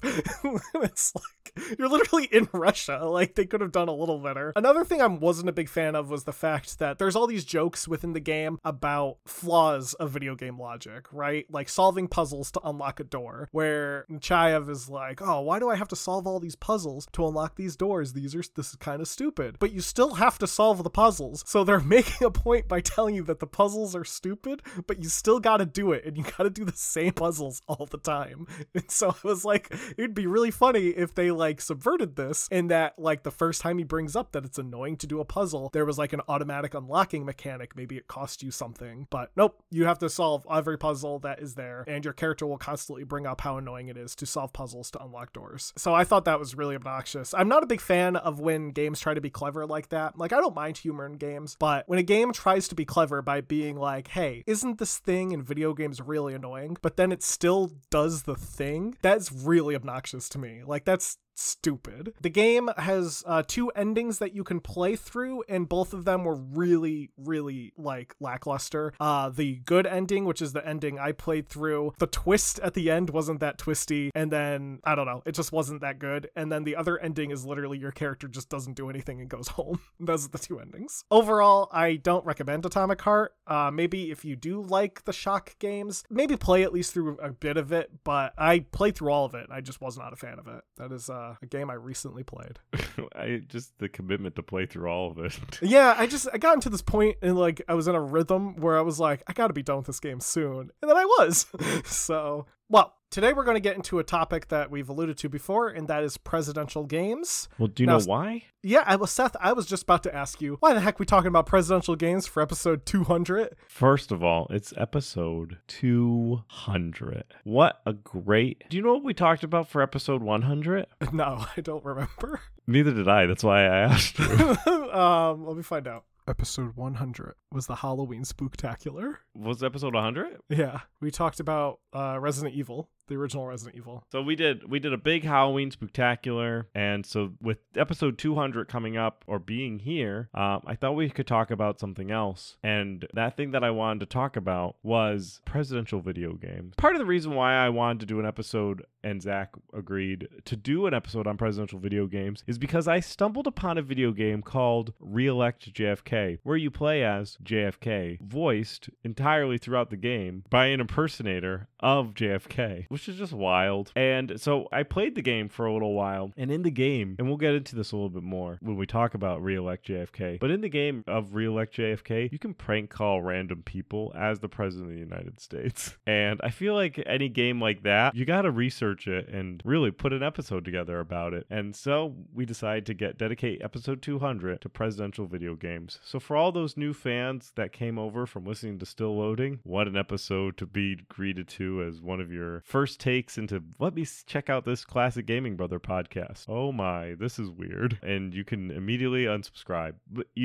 it's 0.84 1.14
like, 1.16 1.78
you're 1.78 1.88
literally 1.88 2.26
in 2.26 2.50
Russia. 2.52 3.06
Like, 3.06 3.36
they 3.36 3.46
could 3.46 3.62
have 3.62 3.72
done 3.72 3.88
a 3.88 3.94
little 3.94 4.20
better. 4.20 4.52
Another 4.56 4.84
thing 4.84 5.02
I 5.02 5.08
wasn't 5.08 5.48
a 5.48 5.54
big 5.54 5.70
fan 5.70 5.96
of 5.96 6.10
was 6.10 6.24
the 6.24 6.34
fact 6.34 6.71
that 6.80 7.00
there's 7.00 7.16
all 7.16 7.28
these 7.28 7.46
jokes 7.46 7.88
within 7.88 8.14
the 8.14 8.20
game 8.20 8.60
about 8.64 9.18
flaws 9.26 9.94
of 9.96 10.12
video 10.12 10.36
game 10.36 10.60
logic, 10.60 11.08
right? 11.12 11.46
Like 11.50 11.70
solving 11.70 12.08
puzzles 12.08 12.52
to 12.52 12.62
unlock 12.64 13.00
a 13.00 13.04
door, 13.04 13.50
where 13.52 14.06
Nechayev 14.10 14.70
is 14.70 14.90
like, 14.90 15.22
oh, 15.22 15.42
why 15.42 15.60
do 15.60 15.70
I 15.70 15.76
have 15.76 15.88
to 15.90 15.96
solve 15.96 16.28
all 16.28 16.40
these 16.40 16.56
puzzles 16.56 17.08
to 17.14 17.28
unlock 17.28 17.56
these 17.56 17.76
doors? 17.76 18.14
These 18.14 18.36
are, 18.36 18.44
this 18.56 18.70
is 18.70 18.76
kind 18.76 19.02
of 19.02 19.08
stupid. 19.08 19.58
But 19.60 19.72
you 19.72 19.82
still 19.82 20.16
have 20.16 20.38
to 20.40 20.48
solve 20.48 20.84
the 20.84 20.90
puzzles. 20.90 21.44
So 21.48 21.64
they're 21.64 21.80
making 21.92 22.26
a 22.26 22.32
point 22.32 22.68
by 22.68 22.82
telling 22.82 23.16
you 23.16 23.24
that 23.24 23.40
the 23.40 23.48
puzzles 23.48 23.96
are 23.96 24.06
stupid, 24.06 24.62
but 24.88 25.02
you 25.04 25.10
still 25.10 25.40
gotta 25.40 25.66
do 25.66 25.92
it, 25.92 26.06
and 26.06 26.18
you 26.18 26.24
gotta 26.38 26.50
do 26.50 26.66
the 26.66 26.72
same 26.74 27.14
puzzles 27.14 27.62
all 27.68 27.86
the 27.86 27.98
time. 27.98 28.48
And 28.74 28.90
so 28.90 29.10
I 29.10 29.28
was 29.28 29.44
like, 29.44 29.74
it'd 29.98 30.14
be 30.14 30.28
really 30.28 30.52
funny 30.52 30.90
if 30.90 31.14
they 31.16 31.32
like 31.32 31.62
subverted 31.62 32.16
this 32.16 32.48
in 32.52 32.68
that, 32.68 32.98
like, 32.98 33.24
the 33.24 33.32
first 33.32 33.62
time 33.62 33.78
he 33.78 33.84
brings 33.84 34.16
up 34.16 34.32
that 34.32 34.46
it's 34.46 34.58
annoying 34.58 34.98
to 34.98 35.08
do 35.08 35.20
a 35.20 35.26
puzzle, 35.26 35.70
there 35.74 35.86
was 35.86 35.98
like 35.98 36.14
an 36.14 36.22
automatic 36.28 36.61
unlocking 36.74 37.26
mechanic. 37.26 37.76
Maybe 37.76 37.98
it 37.98 38.08
costs 38.08 38.42
you 38.44 38.52
something, 38.52 39.08
but 39.10 39.32
nope, 39.36 39.62
you 39.70 39.86
have 39.86 40.00
to 40.00 40.10
solve 40.10 40.46
every 40.52 40.78
puzzle 40.78 41.20
that 41.20 41.40
is 41.40 41.56
there, 41.56 41.84
and 41.88 42.04
your 42.04 42.14
character 42.14 42.46
will 42.46 42.58
constantly 42.58 43.04
bring 43.04 43.26
up 43.26 43.42
how 43.42 43.58
annoying 43.58 43.88
it 43.88 43.98
is 43.98 44.16
to 44.16 44.26
solve 44.26 44.54
puzzles 44.54 44.92
to 44.92 45.04
unlock 45.04 45.34
doors. 45.34 45.74
So 45.78 45.94
I 45.94 46.04
thought 46.04 46.26
that 46.26 46.40
was 46.40 46.56
really 46.56 46.76
obnoxious. 46.76 47.34
I'm 47.34 47.48
not 47.48 47.64
a 47.64 47.68
big 47.68 47.82
fan 47.82 48.16
of 48.16 48.40
when 48.40 48.72
games 48.72 49.00
try 49.00 49.14
to 49.14 49.22
be 49.22 49.30
clever 49.30 49.66
like 49.66 49.90
that. 49.90 50.18
Like, 50.18 50.34
I 50.34 50.38
don't 50.38 50.56
mind 50.56 50.78
humor 50.78 51.06
in 51.06 51.14
games, 51.14 51.56
but 51.60 51.88
when 51.88 52.00
a 52.00 52.04
game 52.04 52.34
tries 52.34 52.68
to 52.70 52.76
be 52.76 52.86
clever 52.86 53.22
by 53.22 53.42
being 53.42 53.76
like, 53.78 54.10
hey, 54.10 54.44
isn't 54.48 54.78
this 54.78 54.98
thing 54.98 55.32
in 55.32 55.44
video 55.44 55.74
games 55.74 56.02
really 56.02 56.34
annoying? 56.34 56.78
But 56.82 56.98
then 56.98 57.12
it 57.12 57.24
still 57.24 57.72
does 57.90 58.24
the 58.24 58.36
thing, 58.36 58.96
that's 59.02 59.32
really 59.32 59.76
obnoxious 59.76 60.30
to 60.30 60.40
me. 60.40 60.62
Like, 60.66 60.86
that's 60.86 61.18
stupid. 61.36 62.14
The 62.22 62.30
game 62.30 62.70
has 62.78 63.24
uh, 63.26 63.44
two 63.46 63.70
endings 63.70 64.20
that 64.20 64.34
you 64.34 64.44
can 64.44 64.60
play 64.60 64.96
through, 64.96 65.44
and 65.50 65.68
both 65.68 65.94
of 65.94 66.06
them 66.06 66.24
were 66.24 66.36
really, 66.36 67.10
really 67.18 67.74
like 67.78 68.16
lackluster. 68.20 68.94
Uh, 69.00 69.30
the 69.30 69.58
good 69.66 69.86
ending, 69.86 70.26
which 70.26 70.42
is 70.42 70.54
the 70.54 70.66
ending 70.68 71.00
I 71.00 71.12
played 71.12 71.48
through, 71.48 71.94
the 72.00 72.08
twist 72.08 72.60
at 72.60 72.74
the 72.74 72.90
end 72.90 73.10
wasn't 73.10 73.40
that 73.40 73.58
twisty, 73.58 74.12
and 74.16 74.32
then 74.32 74.80
I 74.84 74.96
don't 74.96 75.06
know, 75.06 75.22
it 75.26 75.34
just 75.34 75.52
wasn't 75.52 75.82
that 75.82 76.00
good. 76.00 76.30
And 76.36 76.52
then 76.52 76.64
the 76.64 76.76
other 76.76 76.98
ending 77.00 77.32
is 77.32 77.46
literally 77.46 77.78
your 77.78 77.92
character 77.92 78.28
just 78.28 78.50
doesn't 78.50 78.74
do 78.74 78.90
anything 78.90 79.20
and 79.20 79.30
goes 79.30 79.48
home. 79.60 79.80
Those 80.00 80.26
are 80.26 80.30
the 80.30 80.38
two 80.38 80.60
endings. 80.60 81.04
Overall, 81.12 81.70
I 81.72 81.96
don't 81.96 82.26
recommend 82.26 82.66
Atomic 82.66 83.02
Heart. 83.02 83.34
Uh, 83.48 83.72
maybe 83.72 84.12
if 84.12 84.24
you 84.26 84.36
do 84.36 84.62
like 84.62 85.06
the 85.06 85.14
shock 85.14 85.58
games, 85.60 86.04
maybe 86.10 86.36
play 86.36 86.64
at 86.64 86.74
least 86.74 86.94
through 86.94 87.18
a 87.22 87.32
bit 87.32 87.58
of 87.58 87.72
it. 87.72 87.92
But 88.04 88.34
I 88.38 88.60
played 88.72 88.96
through 88.96 89.12
all 89.12 89.26
of 89.26 89.34
it. 89.36 89.48
I 89.52 89.62
just 89.62 89.82
was 89.82 89.98
not 89.98 90.14
a 90.14 90.16
fan 90.16 90.40
of 90.40 90.48
it. 90.48 90.64
That 90.78 90.92
is 90.92 91.10
uh, 91.10 91.21
Uh, 91.22 91.36
a 91.42 91.46
game 91.46 91.70
I 91.70 91.76
recently 91.76 92.24
played. 92.24 92.58
I 93.16 93.42
just 93.48 93.78
the 93.78 93.88
commitment 93.88 94.36
to 94.38 94.44
play 94.44 94.66
through 94.66 94.90
all 94.90 95.12
of 95.12 95.20
it. 95.20 95.38
yeah, 95.62 95.94
I 95.96 96.08
just 96.08 96.28
I 96.34 96.40
got 96.40 96.56
into 96.56 96.70
this 96.70 96.82
point 96.82 97.18
and 97.22 97.38
like 97.38 97.62
I 97.68 97.76
was 97.76 97.88
in 97.88 97.94
a 97.94 98.02
rhythm 98.02 98.56
where 98.56 98.76
I 98.76 98.82
was 98.82 99.00
like, 99.00 99.22
I 99.28 99.34
got 99.34 99.48
to 99.48 99.54
be 99.54 99.62
done 99.62 99.78
with 99.78 99.86
this 99.86 100.00
game 100.00 100.20
soon, 100.20 100.72
and 100.82 100.90
then 100.90 100.98
I 100.98 101.06
was. 101.06 101.46
so, 101.86 102.48
well, 102.72 102.96
today 103.10 103.34
we're 103.34 103.44
going 103.44 103.56
to 103.56 103.62
get 103.62 103.76
into 103.76 104.00
a 104.00 104.04
topic 104.04 104.48
that 104.48 104.72
we've 104.72 104.88
alluded 104.88 105.18
to 105.18 105.28
before, 105.30 105.68
and 105.68 105.88
that 105.90 106.04
is 106.04 106.18
presidential 106.18 106.86
games. 106.86 107.50
Well, 107.60 107.68
do 107.68 107.84
you 107.84 107.88
Now, 107.88 107.98
know 107.98 108.06
why? 108.06 108.44
Yeah, 108.64 108.84
I 108.86 108.96
was 108.96 109.12
Seth. 109.12 109.36
I 109.42 109.52
was 109.54 109.66
just 109.66 109.84
about 109.84 110.04
to 110.04 110.16
ask 110.16 110.42
you 110.42 110.56
why 110.62 110.74
the 110.74 110.80
heck 110.80 110.98
we 111.00 111.06
talking 111.06 111.28
about 111.28 111.46
presidential 111.48 111.96
games 111.98 112.28
for 112.28 112.42
episode 112.42 112.86
two 112.86 113.04
hundred. 113.04 113.56
First 113.68 114.12
of 114.12 114.24
all, 114.24 114.48
it's 114.50 114.74
episode 114.78 115.58
200. 115.68 117.24
What 117.44 117.82
a 117.86 117.94
great. 117.94 118.64
Do 118.70 118.78
you 118.78 118.84
know 118.84 118.94
what 118.94 119.04
we 119.04 119.14
talked 119.14 119.44
about 119.44 119.68
for 119.70 119.82
episode 119.82 120.22
100? 120.24 120.86
No, 121.12 121.46
I 121.58 121.62
don't 121.62 121.84
remember. 121.84 122.40
Neither 122.68 122.94
did 122.94 123.08
I. 123.08 123.26
That's 123.26 123.44
why 123.44 123.64
I 123.66 123.78
asked. 123.80 124.18
you. 124.18 124.26
um, 124.94 125.46
let 125.46 125.58
me 125.58 125.64
find 125.64 125.88
out. 125.88 126.06
Episode 126.28 126.76
100 126.76 127.34
was 127.52 127.66
the 127.66 127.78
Halloween 127.78 128.24
Spooktacular. 128.24 129.18
Was 129.34 129.64
episode 129.64 129.96
100? 129.96 130.38
Yeah, 130.50 130.82
we 131.00 131.10
talked 131.10 131.40
about 131.40 131.80
uh, 131.94 132.20
Resident 132.20 132.54
Evil, 132.54 132.90
the 133.12 133.18
original 133.18 133.46
Resident 133.46 133.76
Evil. 133.76 134.04
So 134.12 134.22
we 134.22 134.36
did 134.36 134.70
we 134.70 134.80
did 134.80 134.94
a 134.94 134.98
big 134.98 135.24
Halloween 135.24 135.70
spectacular, 135.70 136.68
and 136.74 137.06
so 137.06 137.34
with 137.42 137.60
episode 137.76 138.18
200 138.18 138.68
coming 138.68 138.98
up 138.98 139.24
or 139.28 139.38
being 139.38 139.80
here, 139.80 140.30
um, 140.34 140.62
I 140.66 140.76
thought 140.76 140.94
we 140.94 141.10
could 141.10 141.28
talk 141.28 141.52
about 141.52 141.80
something 141.80 142.10
else. 142.10 142.58
And 142.64 143.06
that 143.14 143.38
thing 143.38 143.52
that 143.52 143.64
I 143.64 143.70
wanted 143.72 144.00
to 144.02 144.06
talk 144.08 144.36
about 144.36 144.78
was 144.82 145.42
presidential 145.46 146.00
video 146.00 146.34
games. 146.34 146.74
Part 146.78 146.96
of 146.96 147.00
the 147.00 147.06
reason 147.06 147.36
why 147.36 147.54
I 147.54 147.70
wanted 147.70 148.00
to 148.02 148.06
do 148.06 148.20
an 148.20 148.26
episode 148.26 148.86
and 149.04 149.22
Zach 149.22 149.54
agreed 149.74 150.28
to 150.46 150.56
do 150.56 150.86
an 150.86 150.94
episode 150.94 151.28
on 151.28 151.38
presidential 151.38 151.80
video 151.80 152.08
games 152.08 152.44
is 152.48 152.58
because 152.58 152.88
I 152.88 153.00
stumbled 153.00 153.48
upon 153.48 153.78
a 153.78 153.82
video 153.82 154.12
game 154.12 154.42
called 154.42 154.94
Reelect 155.00 155.74
JFK, 155.74 156.40
where 156.44 156.58
you 156.58 156.72
play 156.72 157.04
as 157.04 157.38
JFK, 157.44 158.22
voiced 158.22 158.90
entirely 159.04 159.58
throughout 159.58 159.90
the 159.90 159.98
game 159.98 160.44
by 160.50 160.68
an 160.68 160.80
impersonator 160.80 161.68
of 161.80 162.14
JFK, 162.14 162.86
which 162.90 163.01
is 163.08 163.18
just 163.18 163.34
wild. 163.34 163.92
And 163.96 164.40
so 164.40 164.68
I 164.72 164.84
played 164.84 165.16
the 165.16 165.22
game 165.22 165.50
for 165.50 165.66
a 165.66 165.74
little 165.74 165.94
while, 165.94 166.32
and 166.38 166.52
in 166.52 166.64
the 166.64 166.72
game, 166.72 167.16
and 167.18 167.28
we'll 167.28 167.38
get 167.38 167.56
into 167.56 167.76
this 167.76 167.92
a 167.92 167.96
little 167.96 168.10
bit 168.10 168.24
more 168.24 168.58
when 168.62 168.76
we 168.76 168.86
talk 168.86 169.14
about 169.14 169.42
Reelect 169.42 169.88
JFK, 169.88 170.40
but 170.40 170.52
in 170.52 170.62
the 170.62 170.70
game 170.70 171.04
of 171.08 171.36
Reelect 171.36 171.76
JFK, 171.76 172.32
you 172.32 172.40
can 172.40 172.54
prank 172.54 172.90
call 172.90 173.22
random 173.22 173.64
people 173.64 174.12
as 174.16 174.40
the 174.40 174.50
President 174.50 174.90
of 174.90 174.96
the 174.96 175.02
United 175.02 175.40
States. 175.40 175.98
And 176.12 176.42
I 176.44 176.50
feel 176.50 176.74
like 176.74 177.02
any 177.06 177.30
game 177.30 177.62
like 177.62 177.84
that, 177.84 178.16
you 178.16 178.26
got 178.26 178.42
to 178.42 178.52
research 178.52 179.08
it 179.08 179.30
and 179.30 179.62
really 179.64 179.92
put 179.92 180.12
an 180.14 180.24
episode 180.24 180.66
together 180.66 181.00
about 181.00 181.34
it. 181.34 181.46
And 181.50 181.76
so 181.76 182.16
we 182.34 182.46
decided 182.46 182.86
to 182.88 182.94
get 182.94 183.18
dedicate 183.18 183.62
episode 183.62 184.02
200 184.02 184.62
to 184.62 184.70
presidential 184.70 185.26
video 185.26 185.56
games. 185.56 186.00
So 186.04 186.20
for 186.20 186.36
all 186.36 186.52
those 186.52 186.76
new 186.76 186.94
fans 186.94 187.52
that 187.56 187.72
came 187.72 187.98
over 187.98 188.26
from 188.26 188.46
listening 188.46 188.80
to 188.80 188.86
Still 188.86 189.16
Loading, 189.18 189.60
what 189.64 189.88
an 189.88 189.96
episode 189.96 190.58
to 190.58 190.66
be 190.66 190.98
greeted 191.08 191.48
to 191.50 191.84
as 191.84 192.02
one 192.02 192.20
of 192.20 192.32
your 192.32 192.62
first 192.66 192.81
takes 192.86 193.38
into 193.38 193.64
let 193.80 193.96
me 193.96 194.06
check 194.26 194.50
out 194.50 194.66
this 194.66 194.86
classic 194.86 195.26
gaming 195.26 195.56
brother 195.56 195.80
podcast. 195.80 196.46
Oh 196.48 196.72
my, 196.72 197.16
this 197.20 197.40
is 197.40 197.50
weird. 197.50 198.00
And 198.02 198.34
you 198.34 198.44
can 198.44 198.72
immediately 198.72 199.26
unsubscribe. 199.26 199.94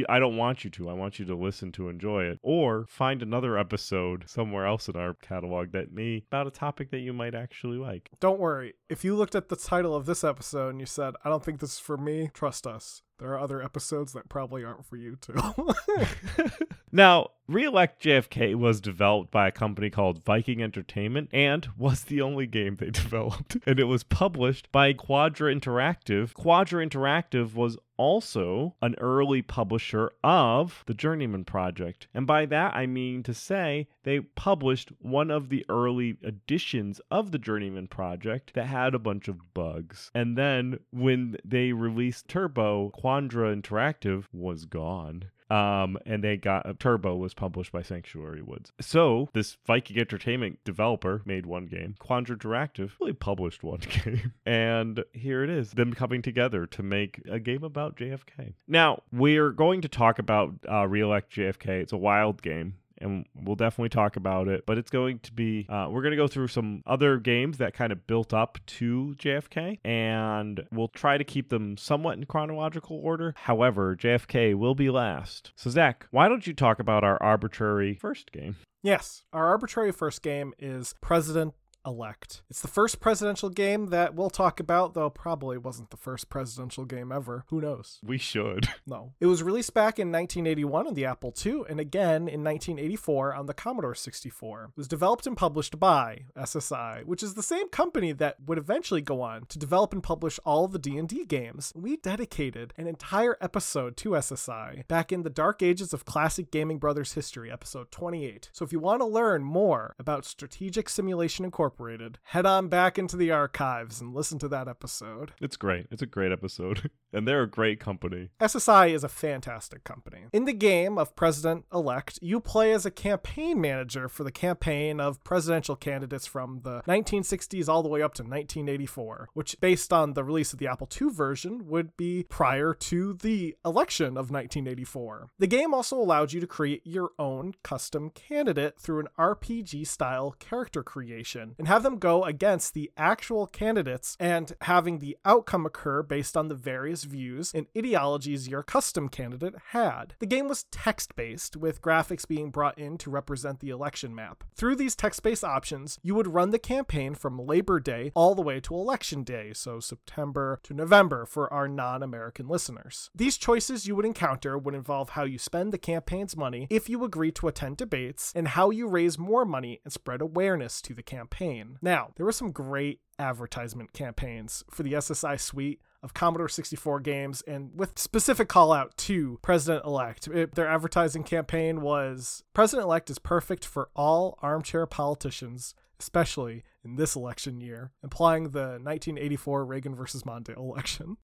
I 0.08 0.18
don't 0.18 0.36
want 0.36 0.64
you 0.64 0.70
to. 0.70 0.88
I 0.88 0.92
want 0.92 1.18
you 1.18 1.24
to 1.26 1.34
listen 1.34 1.72
to 1.72 1.88
enjoy 1.88 2.24
it 2.24 2.38
or 2.42 2.86
find 2.88 3.22
another 3.22 3.58
episode 3.58 4.24
somewhere 4.28 4.66
else 4.66 4.88
in 4.88 4.96
our 4.96 5.14
catalog 5.14 5.72
that 5.72 5.92
may 5.92 6.24
about 6.28 6.46
a 6.46 6.50
topic 6.50 6.90
that 6.90 7.00
you 7.00 7.12
might 7.12 7.34
actually 7.34 7.78
like. 7.78 8.10
Don't 8.20 8.38
worry. 8.40 8.74
If 8.88 9.04
you 9.04 9.16
looked 9.16 9.34
at 9.34 9.48
the 9.48 9.56
title 9.56 9.94
of 9.94 10.06
this 10.06 10.24
episode 10.24 10.70
and 10.70 10.80
you 10.80 10.86
said, 10.86 11.14
I 11.24 11.28
don't 11.28 11.44
think 11.44 11.60
this 11.60 11.74
is 11.74 11.78
for 11.78 11.96
me, 11.96 12.30
trust 12.32 12.66
us. 12.66 13.02
There 13.18 13.32
are 13.32 13.38
other 13.38 13.62
episodes 13.62 14.12
that 14.12 14.28
probably 14.28 14.64
aren't 14.64 14.84
for 14.84 14.96
you 14.96 15.16
too. 15.16 15.34
Now, 16.96 17.32
Reelect 17.46 18.02
JFK 18.02 18.54
was 18.54 18.80
developed 18.80 19.30
by 19.30 19.48
a 19.48 19.52
company 19.52 19.90
called 19.90 20.24
Viking 20.24 20.62
Entertainment 20.62 21.28
and 21.30 21.68
was 21.76 22.04
the 22.04 22.22
only 22.22 22.46
game 22.46 22.76
they 22.76 22.88
developed. 22.90 23.58
And 23.66 23.78
it 23.78 23.84
was 23.84 24.02
published 24.02 24.72
by 24.72 24.94
Quadra 24.94 25.54
Interactive. 25.54 26.32
Quadra 26.32 26.86
Interactive 26.86 27.54
was 27.54 27.76
also 27.96 28.74
an 28.82 28.94
early 28.98 29.42
publisher 29.42 30.12
of 30.22 30.84
the 30.86 30.94
Journeyman 30.94 31.44
Project. 31.44 32.08
And 32.14 32.26
by 32.26 32.46
that, 32.46 32.74
I 32.74 32.86
mean 32.86 33.22
to 33.24 33.34
say 33.34 33.88
they 34.02 34.20
published 34.20 34.90
one 34.98 35.30
of 35.30 35.48
the 35.48 35.64
early 35.68 36.16
editions 36.22 37.00
of 37.10 37.30
the 37.30 37.38
Journeyman 37.38 37.88
Project 37.88 38.54
that 38.54 38.66
had 38.66 38.94
a 38.94 38.98
bunch 38.98 39.28
of 39.28 39.54
bugs. 39.54 40.10
And 40.14 40.36
then 40.36 40.80
when 40.90 41.36
they 41.44 41.72
released 41.72 42.28
Turbo, 42.28 42.90
Quadra 42.90 43.54
Interactive 43.54 44.24
was 44.32 44.64
gone 44.64 45.30
um, 45.50 45.98
and 46.06 46.22
they 46.22 46.36
got 46.36 46.66
uh, 46.66 46.74
Turbo 46.78 47.16
was 47.16 47.34
published 47.34 47.72
by 47.72 47.82
Sanctuary 47.82 48.42
Woods. 48.42 48.72
So 48.80 49.28
this 49.32 49.56
Viking 49.66 49.98
Entertainment 49.98 50.58
developer 50.64 51.22
made 51.24 51.46
one 51.46 51.66
game. 51.66 51.94
Quandra 51.98 52.36
Interactive 52.36 52.92
really 53.00 53.12
published 53.12 53.62
one 53.62 53.80
game, 54.04 54.32
and 54.44 55.04
here 55.12 55.42
it 55.44 55.50
is, 55.50 55.72
them 55.72 55.92
coming 55.92 56.22
together 56.22 56.66
to 56.66 56.82
make 56.82 57.20
a 57.30 57.38
game 57.38 57.64
about 57.64 57.96
JFK. 57.96 58.54
Now 58.66 59.02
we're 59.12 59.50
going 59.50 59.82
to 59.82 59.88
talk 59.88 60.18
about 60.18 60.54
uh, 60.70 60.86
Reelect 60.86 61.32
JFK. 61.32 61.82
It's 61.82 61.92
a 61.92 61.98
wild 61.98 62.42
game. 62.42 62.74
And 62.98 63.26
we'll 63.34 63.56
definitely 63.56 63.88
talk 63.88 64.16
about 64.16 64.48
it. 64.48 64.64
But 64.66 64.78
it's 64.78 64.90
going 64.90 65.20
to 65.20 65.32
be, 65.32 65.66
uh, 65.68 65.88
we're 65.90 66.02
going 66.02 66.12
to 66.12 66.16
go 66.16 66.28
through 66.28 66.48
some 66.48 66.82
other 66.86 67.18
games 67.18 67.58
that 67.58 67.74
kind 67.74 67.92
of 67.92 68.06
built 68.06 68.32
up 68.32 68.58
to 68.66 69.14
JFK, 69.18 69.78
and 69.84 70.66
we'll 70.72 70.88
try 70.88 71.18
to 71.18 71.24
keep 71.24 71.48
them 71.48 71.76
somewhat 71.76 72.18
in 72.18 72.24
chronological 72.24 72.98
order. 73.02 73.34
However, 73.36 73.96
JFK 73.96 74.54
will 74.54 74.74
be 74.74 74.90
last. 74.90 75.52
So, 75.56 75.70
Zach, 75.70 76.06
why 76.10 76.28
don't 76.28 76.46
you 76.46 76.52
talk 76.52 76.78
about 76.78 77.04
our 77.04 77.22
arbitrary 77.22 77.94
first 77.94 78.32
game? 78.32 78.56
Yes, 78.82 79.24
our 79.32 79.46
arbitrary 79.46 79.90
first 79.90 80.22
game 80.22 80.54
is 80.58 80.94
President 81.00 81.54
elect. 81.86 82.42
It's 82.50 82.60
the 82.60 82.68
first 82.68 83.00
presidential 83.00 83.48
game 83.48 83.86
that 83.86 84.14
we'll 84.14 84.30
talk 84.30 84.60
about, 84.60 84.94
though 84.94 85.08
probably 85.10 85.56
wasn't 85.56 85.90
the 85.90 85.96
first 85.96 86.28
presidential 86.28 86.84
game 86.84 87.12
ever. 87.12 87.44
Who 87.48 87.60
knows? 87.60 88.00
We 88.02 88.18
should. 88.18 88.68
No. 88.88 89.14
It 89.18 89.26
was 89.26 89.42
released 89.42 89.74
back 89.74 89.98
in 89.98 90.12
1981 90.12 90.86
on 90.86 90.94
the 90.94 91.06
Apple 91.06 91.34
II 91.44 91.62
and 91.68 91.80
again 91.80 92.28
in 92.28 92.44
1984 92.44 93.34
on 93.34 93.46
the 93.46 93.54
Commodore 93.54 93.96
64. 93.96 94.64
It 94.64 94.70
was 94.76 94.86
developed 94.86 95.26
and 95.26 95.36
published 95.36 95.80
by 95.80 96.26
SSI, 96.36 97.04
which 97.04 97.20
is 97.20 97.34
the 97.34 97.42
same 97.42 97.68
company 97.68 98.12
that 98.12 98.36
would 98.46 98.58
eventually 98.58 99.00
go 99.00 99.22
on 99.22 99.46
to 99.46 99.58
develop 99.58 99.92
and 99.92 100.04
publish 100.04 100.38
all 100.44 100.68
the 100.68 100.78
D&D 100.78 101.24
games. 101.24 101.72
We 101.74 101.96
dedicated 101.96 102.74
an 102.76 102.86
entire 102.86 103.36
episode 103.40 103.96
to 103.98 104.10
SSI 104.10 104.86
back 104.86 105.10
in 105.10 105.22
the 105.24 105.30
dark 105.30 105.62
ages 105.62 105.92
of 105.92 106.04
classic 106.04 106.52
Gaming 106.52 106.78
Brothers 106.78 107.14
history, 107.14 107.50
episode 107.50 107.90
28. 107.90 108.50
So 108.52 108.64
if 108.64 108.70
you 108.72 108.78
want 108.78 109.00
to 109.00 109.06
learn 109.06 109.42
more 109.42 109.96
about 109.98 110.24
Strategic 110.24 110.88
Simulation 110.88 111.44
Incorporated, 111.76 112.18
head 112.22 112.46
on 112.46 112.68
back 112.68 112.98
into 112.98 113.18
the 113.18 113.30
archives 113.30 114.00
and 114.00 114.14
listen 114.14 114.38
to 114.38 114.48
that 114.48 114.66
episode. 114.66 115.32
It's 115.42 115.58
great. 115.58 115.86
It's 115.90 116.00
a 116.00 116.06
great 116.06 116.32
episode. 116.32 116.90
and 117.12 117.28
they're 117.28 117.42
a 117.42 117.50
great 117.50 117.80
company. 117.80 118.30
SSI 118.40 118.94
is 118.94 119.04
a 119.04 119.08
fantastic 119.08 119.84
company. 119.84 120.24
In 120.32 120.46
the 120.46 120.54
game 120.54 120.96
of 120.96 121.14
President 121.16 121.66
Elect, 121.72 122.18
you 122.22 122.40
play 122.40 122.72
as 122.72 122.86
a 122.86 122.90
campaign 122.90 123.60
manager 123.60 124.08
for 124.08 124.24
the 124.24 124.32
campaign 124.32 125.00
of 125.00 125.22
presidential 125.22 125.76
candidates 125.76 126.26
from 126.26 126.60
the 126.62 126.82
1960s 126.82 127.68
all 127.68 127.82
the 127.82 127.90
way 127.90 128.00
up 128.00 128.14
to 128.14 128.22
1984, 128.22 129.28
which, 129.34 129.60
based 129.60 129.92
on 129.92 130.14
the 130.14 130.24
release 130.24 130.52
of 130.54 130.58
the 130.58 130.66
Apple 130.66 130.88
II 131.00 131.10
version, 131.10 131.66
would 131.66 131.94
be 131.96 132.22
prior 132.22 132.72
to 132.72 133.14
the 133.14 133.54
election 133.64 134.08
of 134.16 134.30
1984. 134.30 135.28
The 135.38 135.46
game 135.46 135.74
also 135.74 135.96
allowed 135.96 136.32
you 136.32 136.40
to 136.40 136.46
create 136.46 136.82
your 136.84 137.10
own 137.18 137.52
custom 137.62 138.10
candidate 138.10 138.78
through 138.78 139.00
an 139.00 139.08
RPG 139.18 139.86
style 139.86 140.34
character 140.38 140.82
creation 140.82 141.54
and 141.66 141.72
have 141.72 141.82
them 141.82 141.98
go 141.98 142.22
against 142.22 142.74
the 142.74 142.92
actual 142.96 143.44
candidates 143.44 144.16
and 144.20 144.52
having 144.60 145.00
the 145.00 145.16
outcome 145.24 145.66
occur 145.66 146.00
based 146.00 146.36
on 146.36 146.46
the 146.46 146.54
various 146.54 147.02
views 147.02 147.50
and 147.52 147.66
ideologies 147.76 148.46
your 148.46 148.62
custom 148.62 149.08
candidate 149.08 149.56
had. 149.70 150.14
The 150.20 150.26
game 150.26 150.46
was 150.46 150.66
text 150.70 151.16
based, 151.16 151.56
with 151.56 151.82
graphics 151.82 152.24
being 152.24 152.50
brought 152.52 152.78
in 152.78 152.96
to 152.98 153.10
represent 153.10 153.58
the 153.58 153.70
election 153.70 154.14
map. 154.14 154.44
Through 154.54 154.76
these 154.76 154.94
text 154.94 155.24
based 155.24 155.42
options, 155.42 155.98
you 156.04 156.14
would 156.14 156.32
run 156.32 156.50
the 156.50 156.60
campaign 156.60 157.16
from 157.16 157.36
Labor 157.36 157.80
Day 157.80 158.12
all 158.14 158.36
the 158.36 158.42
way 158.42 158.60
to 158.60 158.72
Election 158.72 159.24
Day, 159.24 159.52
so 159.52 159.80
September 159.80 160.60
to 160.62 160.72
November 160.72 161.26
for 161.26 161.52
our 161.52 161.66
non 161.66 162.00
American 162.00 162.46
listeners. 162.46 163.10
These 163.12 163.38
choices 163.38 163.88
you 163.88 163.96
would 163.96 164.06
encounter 164.06 164.56
would 164.56 164.76
involve 164.76 165.10
how 165.10 165.24
you 165.24 165.38
spend 165.38 165.72
the 165.72 165.78
campaign's 165.78 166.36
money 166.36 166.68
if 166.70 166.88
you 166.88 167.02
agree 167.02 167.32
to 167.32 167.48
attend 167.48 167.76
debates, 167.76 168.32
and 168.36 168.46
how 168.46 168.70
you 168.70 168.86
raise 168.86 169.18
more 169.18 169.44
money 169.44 169.80
and 169.82 169.92
spread 169.92 170.20
awareness 170.20 170.80
to 170.82 170.94
the 170.94 171.02
campaign. 171.02 171.55
Now, 171.80 172.12
there 172.16 172.26
were 172.26 172.32
some 172.32 172.52
great 172.52 173.00
advertisement 173.18 173.92
campaigns 173.92 174.64
for 174.70 174.82
the 174.82 174.92
SSI 174.94 175.40
suite 175.40 175.80
of 176.02 176.14
Commodore 176.14 176.48
64 176.48 177.00
games 177.00 177.42
and 177.46 177.70
with 177.74 177.98
specific 177.98 178.48
call 178.48 178.72
out 178.72 178.96
to 178.98 179.38
President 179.42 179.84
elect. 179.84 180.28
Their 180.54 180.68
advertising 180.68 181.24
campaign 181.24 181.80
was 181.80 182.44
President 182.54 182.84
elect 182.84 183.10
is 183.10 183.18
perfect 183.18 183.64
for 183.64 183.88
all 183.96 184.38
armchair 184.42 184.86
politicians, 184.86 185.74
especially 185.98 186.62
in 186.84 186.96
this 186.96 187.16
election 187.16 187.60
year, 187.60 187.92
implying 188.02 188.50
the 188.50 188.78
1984 188.82 189.64
Reagan 189.64 189.94
versus 189.94 190.22
Mondale 190.22 190.56
election. 190.56 191.16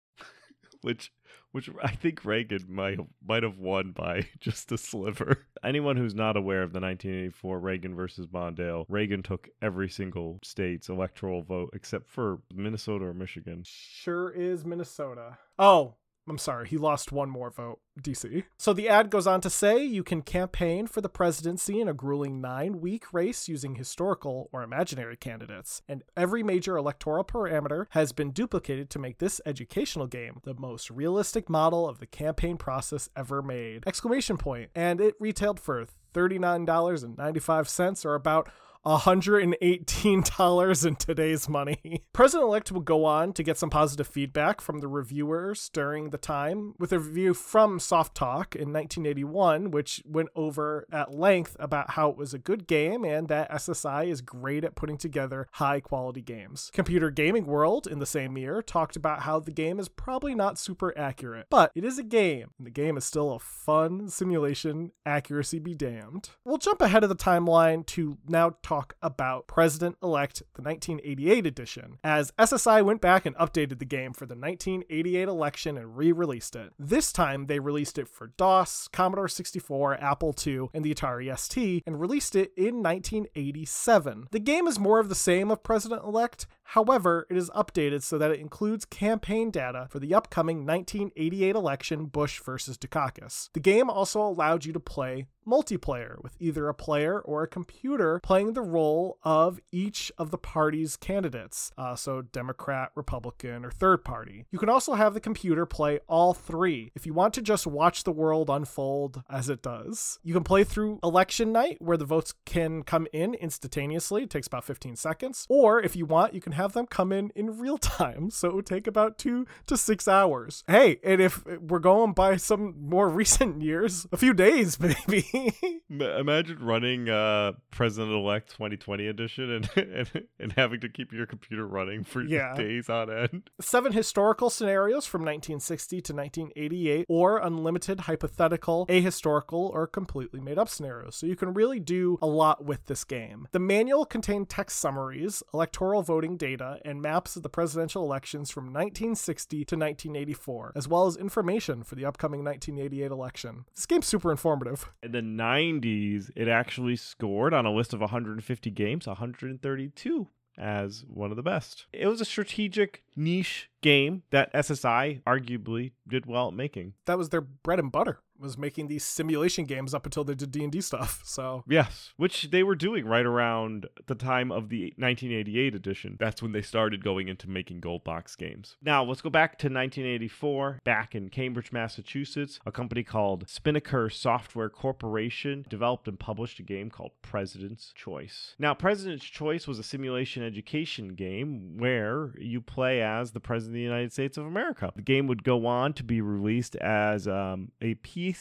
Which 0.82 1.12
which 1.52 1.70
I 1.82 1.92
think 1.92 2.24
Reagan 2.24 2.66
might 2.68 2.98
might 3.26 3.42
have 3.42 3.58
won 3.58 3.92
by 3.92 4.28
just 4.40 4.72
a 4.72 4.78
sliver. 4.78 5.46
Anyone 5.64 5.96
who's 5.96 6.14
not 6.14 6.36
aware 6.36 6.62
of 6.62 6.72
the 6.72 6.80
1984 6.80 7.58
Reagan 7.58 7.94
versus 7.94 8.26
Mondale, 8.26 8.84
Reagan 8.88 9.22
took 9.22 9.48
every 9.60 9.88
single 9.88 10.38
state's 10.42 10.88
electoral 10.88 11.42
vote 11.42 11.70
except 11.72 12.10
for 12.10 12.40
Minnesota 12.54 13.06
or 13.06 13.14
Michigan. 13.14 13.62
Sure 13.64 14.30
is 14.30 14.64
Minnesota. 14.64 15.38
Oh, 15.58 15.94
I'm 16.28 16.38
sorry, 16.38 16.68
he 16.68 16.76
lost 16.78 17.10
one 17.10 17.30
more 17.30 17.50
vote, 17.50 17.80
DC. 18.00 18.44
So 18.56 18.72
the 18.72 18.88
ad 18.88 19.10
goes 19.10 19.26
on 19.26 19.40
to 19.40 19.50
say 19.50 19.84
you 19.84 20.04
can 20.04 20.22
campaign 20.22 20.86
for 20.86 21.00
the 21.00 21.08
presidency 21.08 21.80
in 21.80 21.88
a 21.88 21.94
grueling 21.94 22.40
nine 22.40 22.80
week 22.80 23.12
race 23.12 23.48
using 23.48 23.74
historical 23.74 24.48
or 24.52 24.62
imaginary 24.62 25.16
candidates, 25.16 25.82
and 25.88 26.04
every 26.16 26.42
major 26.42 26.76
electoral 26.76 27.24
parameter 27.24 27.86
has 27.90 28.12
been 28.12 28.30
duplicated 28.30 28.88
to 28.90 28.98
make 29.00 29.18
this 29.18 29.40
educational 29.44 30.06
game 30.06 30.40
the 30.44 30.54
most 30.54 30.90
realistic 30.90 31.50
model 31.50 31.88
of 31.88 31.98
the 31.98 32.06
campaign 32.06 32.56
process 32.56 33.08
ever 33.16 33.42
made. 33.42 33.82
Exclamation 33.86 34.36
point. 34.36 34.70
And 34.76 35.00
it 35.00 35.16
retailed 35.18 35.58
for 35.58 35.86
$39.95 36.14 38.04
or 38.04 38.14
about 38.14 38.48
$118 38.84 40.86
in 40.86 40.96
today's 40.96 41.48
money. 41.48 42.02
President 42.12 42.48
elect 42.48 42.72
will 42.72 42.80
go 42.80 43.04
on 43.04 43.32
to 43.32 43.42
get 43.42 43.56
some 43.56 43.70
positive 43.70 44.08
feedback 44.08 44.60
from 44.60 44.80
the 44.80 44.88
reviewers 44.88 45.68
during 45.68 46.10
the 46.10 46.18
time, 46.18 46.74
with 46.78 46.92
a 46.92 46.98
review 46.98 47.32
from 47.34 47.78
Softalk 47.78 48.56
in 48.56 48.72
1981, 48.72 49.70
which 49.70 50.02
went 50.04 50.30
over 50.34 50.86
at 50.90 51.14
length 51.14 51.56
about 51.60 51.90
how 51.90 52.10
it 52.10 52.16
was 52.16 52.34
a 52.34 52.38
good 52.38 52.66
game 52.66 53.04
and 53.04 53.28
that 53.28 53.48
SSI 53.50 54.08
is 54.08 54.20
great 54.20 54.64
at 54.64 54.74
putting 54.74 54.98
together 54.98 55.46
high 55.52 55.78
quality 55.80 56.22
games. 56.22 56.70
Computer 56.72 57.10
Gaming 57.10 57.46
World 57.46 57.86
in 57.86 58.00
the 58.00 58.06
same 58.06 58.36
year 58.36 58.62
talked 58.62 58.96
about 58.96 59.22
how 59.22 59.38
the 59.38 59.52
game 59.52 59.78
is 59.78 59.88
probably 59.88 60.34
not 60.34 60.58
super 60.58 60.96
accurate, 60.98 61.46
but 61.50 61.70
it 61.74 61.84
is 61.84 61.98
a 61.98 62.02
game, 62.02 62.50
and 62.58 62.66
the 62.66 62.70
game 62.70 62.96
is 62.96 63.04
still 63.04 63.32
a 63.32 63.38
fun 63.38 64.08
simulation, 64.08 64.90
accuracy 65.06 65.60
be 65.60 65.74
damned. 65.74 66.30
We'll 66.44 66.58
jump 66.58 66.80
ahead 66.80 67.04
of 67.04 67.08
the 67.08 67.16
timeline 67.16 67.86
to 67.86 68.18
now 68.26 68.56
talk 68.62 68.71
talk 68.72 68.94
about 69.02 69.46
President 69.46 69.96
Elect, 70.02 70.38
the 70.54 70.62
1988 70.62 71.44
edition, 71.44 71.98
as 72.02 72.30
SSI 72.38 72.82
went 72.82 73.02
back 73.02 73.26
and 73.26 73.36
updated 73.36 73.78
the 73.78 73.84
game 73.84 74.14
for 74.14 74.24
the 74.24 74.34
1988 74.34 75.28
election 75.28 75.76
and 75.76 75.94
re 75.94 76.10
released 76.10 76.56
it. 76.56 76.72
This 76.78 77.12
time, 77.12 77.46
they 77.46 77.58
released 77.58 77.98
it 77.98 78.08
for 78.08 78.28
DOS, 78.38 78.88
Commodore 78.90 79.28
64, 79.28 80.02
Apple 80.02 80.34
II, 80.46 80.68
and 80.72 80.82
the 80.82 80.94
Atari 80.94 81.38
ST, 81.38 81.82
and 81.86 82.00
released 82.00 82.34
it 82.34 82.50
in 82.56 82.82
1987. 82.82 84.28
The 84.30 84.38
game 84.38 84.66
is 84.66 84.78
more 84.78 85.00
of 85.00 85.10
the 85.10 85.14
same 85.14 85.50
of 85.50 85.62
President 85.62 86.02
Elect, 86.02 86.46
However, 86.72 87.26
it 87.28 87.36
is 87.36 87.50
updated 87.50 88.02
so 88.02 88.16
that 88.16 88.30
it 88.30 88.40
includes 88.40 88.86
campaign 88.86 89.50
data 89.50 89.88
for 89.90 89.98
the 89.98 90.14
upcoming 90.14 90.64
1988 90.64 91.54
election 91.54 92.06
Bush 92.06 92.40
versus 92.40 92.78
Dukakis. 92.78 93.50
The 93.52 93.60
game 93.60 93.90
also 93.90 94.22
allowed 94.22 94.64
you 94.64 94.72
to 94.72 94.80
play 94.80 95.26
multiplayer 95.46 96.22
with 96.22 96.36
either 96.40 96.68
a 96.68 96.74
player 96.74 97.20
or 97.20 97.42
a 97.42 97.48
computer 97.48 98.20
playing 98.22 98.52
the 98.52 98.62
role 98.62 99.18
of 99.22 99.60
each 99.70 100.12
of 100.18 100.30
the 100.30 100.38
party's 100.38 100.96
candidates, 100.96 101.72
uh, 101.76 101.94
so 101.94 102.22
Democrat, 102.22 102.90
Republican, 102.94 103.64
or 103.64 103.70
third 103.70 104.04
party. 104.04 104.46
You 104.50 104.58
can 104.58 104.68
also 104.68 104.94
have 104.94 105.14
the 105.14 105.20
computer 105.20 105.66
play 105.66 106.00
all 106.08 106.34
three 106.34 106.92
if 106.94 107.06
you 107.06 107.14
want 107.14 107.34
to 107.34 107.42
just 107.42 107.66
watch 107.66 108.04
the 108.04 108.12
world 108.12 108.50
unfold 108.50 109.22
as 109.28 109.48
it 109.48 109.62
does. 109.62 110.18
You 110.22 110.34
can 110.34 110.44
play 110.44 110.64
through 110.64 111.00
election 111.02 111.52
night 111.52 111.76
where 111.80 111.96
the 111.96 112.04
votes 112.04 112.34
can 112.44 112.82
come 112.82 113.06
in 113.12 113.34
instantaneously, 113.34 114.24
it 114.24 114.30
takes 114.30 114.46
about 114.46 114.64
15 114.64 114.96
seconds, 114.96 115.46
or 115.48 115.80
if 115.82 115.96
you 115.96 116.06
want, 116.06 116.34
you 116.34 116.40
can 116.40 116.52
have 116.52 116.72
them 116.72 116.86
come 116.86 117.12
in 117.12 117.30
in 117.34 117.58
real 117.58 117.78
time. 117.78 118.30
So 118.42 118.48
it 118.48 118.54
would 118.54 118.66
take 118.66 118.86
about 118.88 119.18
two 119.18 119.46
to 119.66 119.76
six 119.76 120.08
hours. 120.08 120.64
Hey, 120.66 120.98
and 121.04 121.20
if 121.20 121.44
we're 121.46 121.78
going 121.78 122.12
by 122.12 122.36
some 122.38 122.74
more 122.80 123.08
recent 123.22 123.62
years, 123.62 124.06
a 124.10 124.16
few 124.16 124.34
days, 124.34 124.80
maybe. 124.80 125.28
Imagine 125.90 126.58
running 126.60 127.08
uh, 127.08 127.52
President 127.70 128.12
Elect 128.12 128.50
2020 128.52 129.06
edition 129.06 129.50
and, 129.50 129.70
and, 129.76 130.26
and 130.38 130.52
having 130.52 130.80
to 130.80 130.88
keep 130.88 131.12
your 131.12 131.26
computer 131.26 131.66
running 131.66 132.04
for 132.04 132.22
yeah. 132.22 132.54
days 132.54 132.88
on 132.88 133.10
end. 133.10 133.50
Seven 133.60 133.92
historical 133.92 134.50
scenarios 134.50 135.06
from 135.06 135.22
1960 135.22 136.00
to 136.00 136.14
1988, 136.14 137.06
or 137.08 137.38
unlimited 137.38 138.00
hypothetical, 138.00 138.86
ahistorical, 138.86 139.70
or 139.70 139.86
completely 139.86 140.40
made 140.40 140.58
up 140.58 140.68
scenarios. 140.68 141.16
So 141.16 141.26
you 141.26 141.36
can 141.36 141.54
really 141.54 141.80
do 141.80 142.18
a 142.22 142.26
lot 142.26 142.64
with 142.64 142.86
this 142.86 143.04
game. 143.04 143.48
The 143.52 143.58
manual 143.58 144.04
contained 144.04 144.48
text 144.48 144.78
summaries, 144.78 145.42
electoral 145.52 146.02
voting 146.02 146.36
data 146.36 146.52
data 146.52 146.80
and 146.84 147.00
maps 147.00 147.36
of 147.36 147.42
the 147.42 147.48
presidential 147.48 148.02
elections 148.02 148.50
from 148.50 148.66
1960 148.66 149.56
to 149.56 149.76
1984, 149.76 150.72
as 150.76 150.88
well 150.88 151.06
as 151.06 151.16
information 151.16 151.82
for 151.82 151.94
the 151.94 152.04
upcoming 152.04 152.44
1988 152.44 153.10
election. 153.10 153.64
This 153.74 153.86
game's 153.86 154.06
super 154.06 154.30
informative. 154.30 154.90
In 155.02 155.12
the 155.12 155.21
90s, 155.22 156.30
it 156.36 156.48
actually 156.48 156.96
scored 156.96 157.54
on 157.54 157.66
a 157.66 157.72
list 157.72 157.92
of 157.94 158.00
150 158.00 158.70
games 158.70 159.06
132 159.06 160.28
as 160.58 161.04
one 161.08 161.30
of 161.30 161.36
the 161.36 161.42
best. 161.42 161.86
It 161.92 162.06
was 162.06 162.20
a 162.20 162.26
strategic 162.26 163.02
niche 163.16 163.70
game 163.80 164.22
that 164.30 164.52
SSI 164.52 165.22
arguably 165.22 165.92
did 166.06 166.26
well 166.26 166.48
at 166.48 166.54
making. 166.54 166.94
That 167.06 167.18
was 167.18 167.30
their 167.30 167.40
bread 167.40 167.78
and 167.78 167.90
butter 167.90 168.20
was 168.42 168.58
making 168.58 168.88
these 168.88 169.04
simulation 169.04 169.64
games 169.64 169.94
up 169.94 170.04
until 170.04 170.24
they 170.24 170.34
did 170.34 170.50
D&D 170.50 170.80
stuff. 170.80 171.20
So, 171.32 171.64
Yes, 171.68 172.12
which 172.16 172.50
they 172.50 172.62
were 172.62 172.74
doing 172.74 173.06
right 173.06 173.24
around 173.24 173.86
the 174.06 174.14
time 174.14 174.52
of 174.52 174.68
the 174.68 174.92
1988 174.98 175.74
edition. 175.74 176.16
That's 176.18 176.42
when 176.42 176.52
they 176.52 176.60
started 176.60 177.02
going 177.02 177.28
into 177.28 177.48
making 177.48 177.80
gold 177.80 178.04
box 178.04 178.36
games. 178.36 178.76
Now, 178.82 179.02
let's 179.02 179.22
go 179.22 179.30
back 179.30 179.52
to 179.58 179.66
1984. 179.68 180.80
Back 180.84 181.14
in 181.14 181.30
Cambridge, 181.30 181.72
Massachusetts, 181.72 182.60
a 182.66 182.72
company 182.72 183.02
called 183.02 183.48
Spinnaker 183.48 184.10
Software 184.10 184.68
Corporation 184.68 185.64
developed 185.68 186.06
and 186.08 186.18
published 186.18 186.58
a 186.58 186.62
game 186.62 186.90
called 186.90 187.12
President's 187.22 187.92
Choice. 187.94 188.54
Now, 188.58 188.74
President's 188.74 189.24
Choice 189.24 189.66
was 189.66 189.78
a 189.78 189.82
simulation 189.84 190.42
education 190.42 191.14
game 191.14 191.78
where 191.78 192.34
you 192.36 192.60
play 192.60 193.00
as 193.00 193.30
the 193.30 193.40
President 193.40 193.76
of 193.76 193.78
the 193.78 193.82
United 193.82 194.12
States 194.12 194.36
of 194.36 194.44
America. 194.44 194.92
The 194.94 195.02
game 195.02 195.28
would 195.28 195.44
go 195.44 195.66
on 195.66 195.92
to 195.94 196.04
be 196.04 196.20
released 196.20 196.76
as 196.76 197.26
um, 197.26 197.70
a 197.80 197.94
PC 197.94 198.31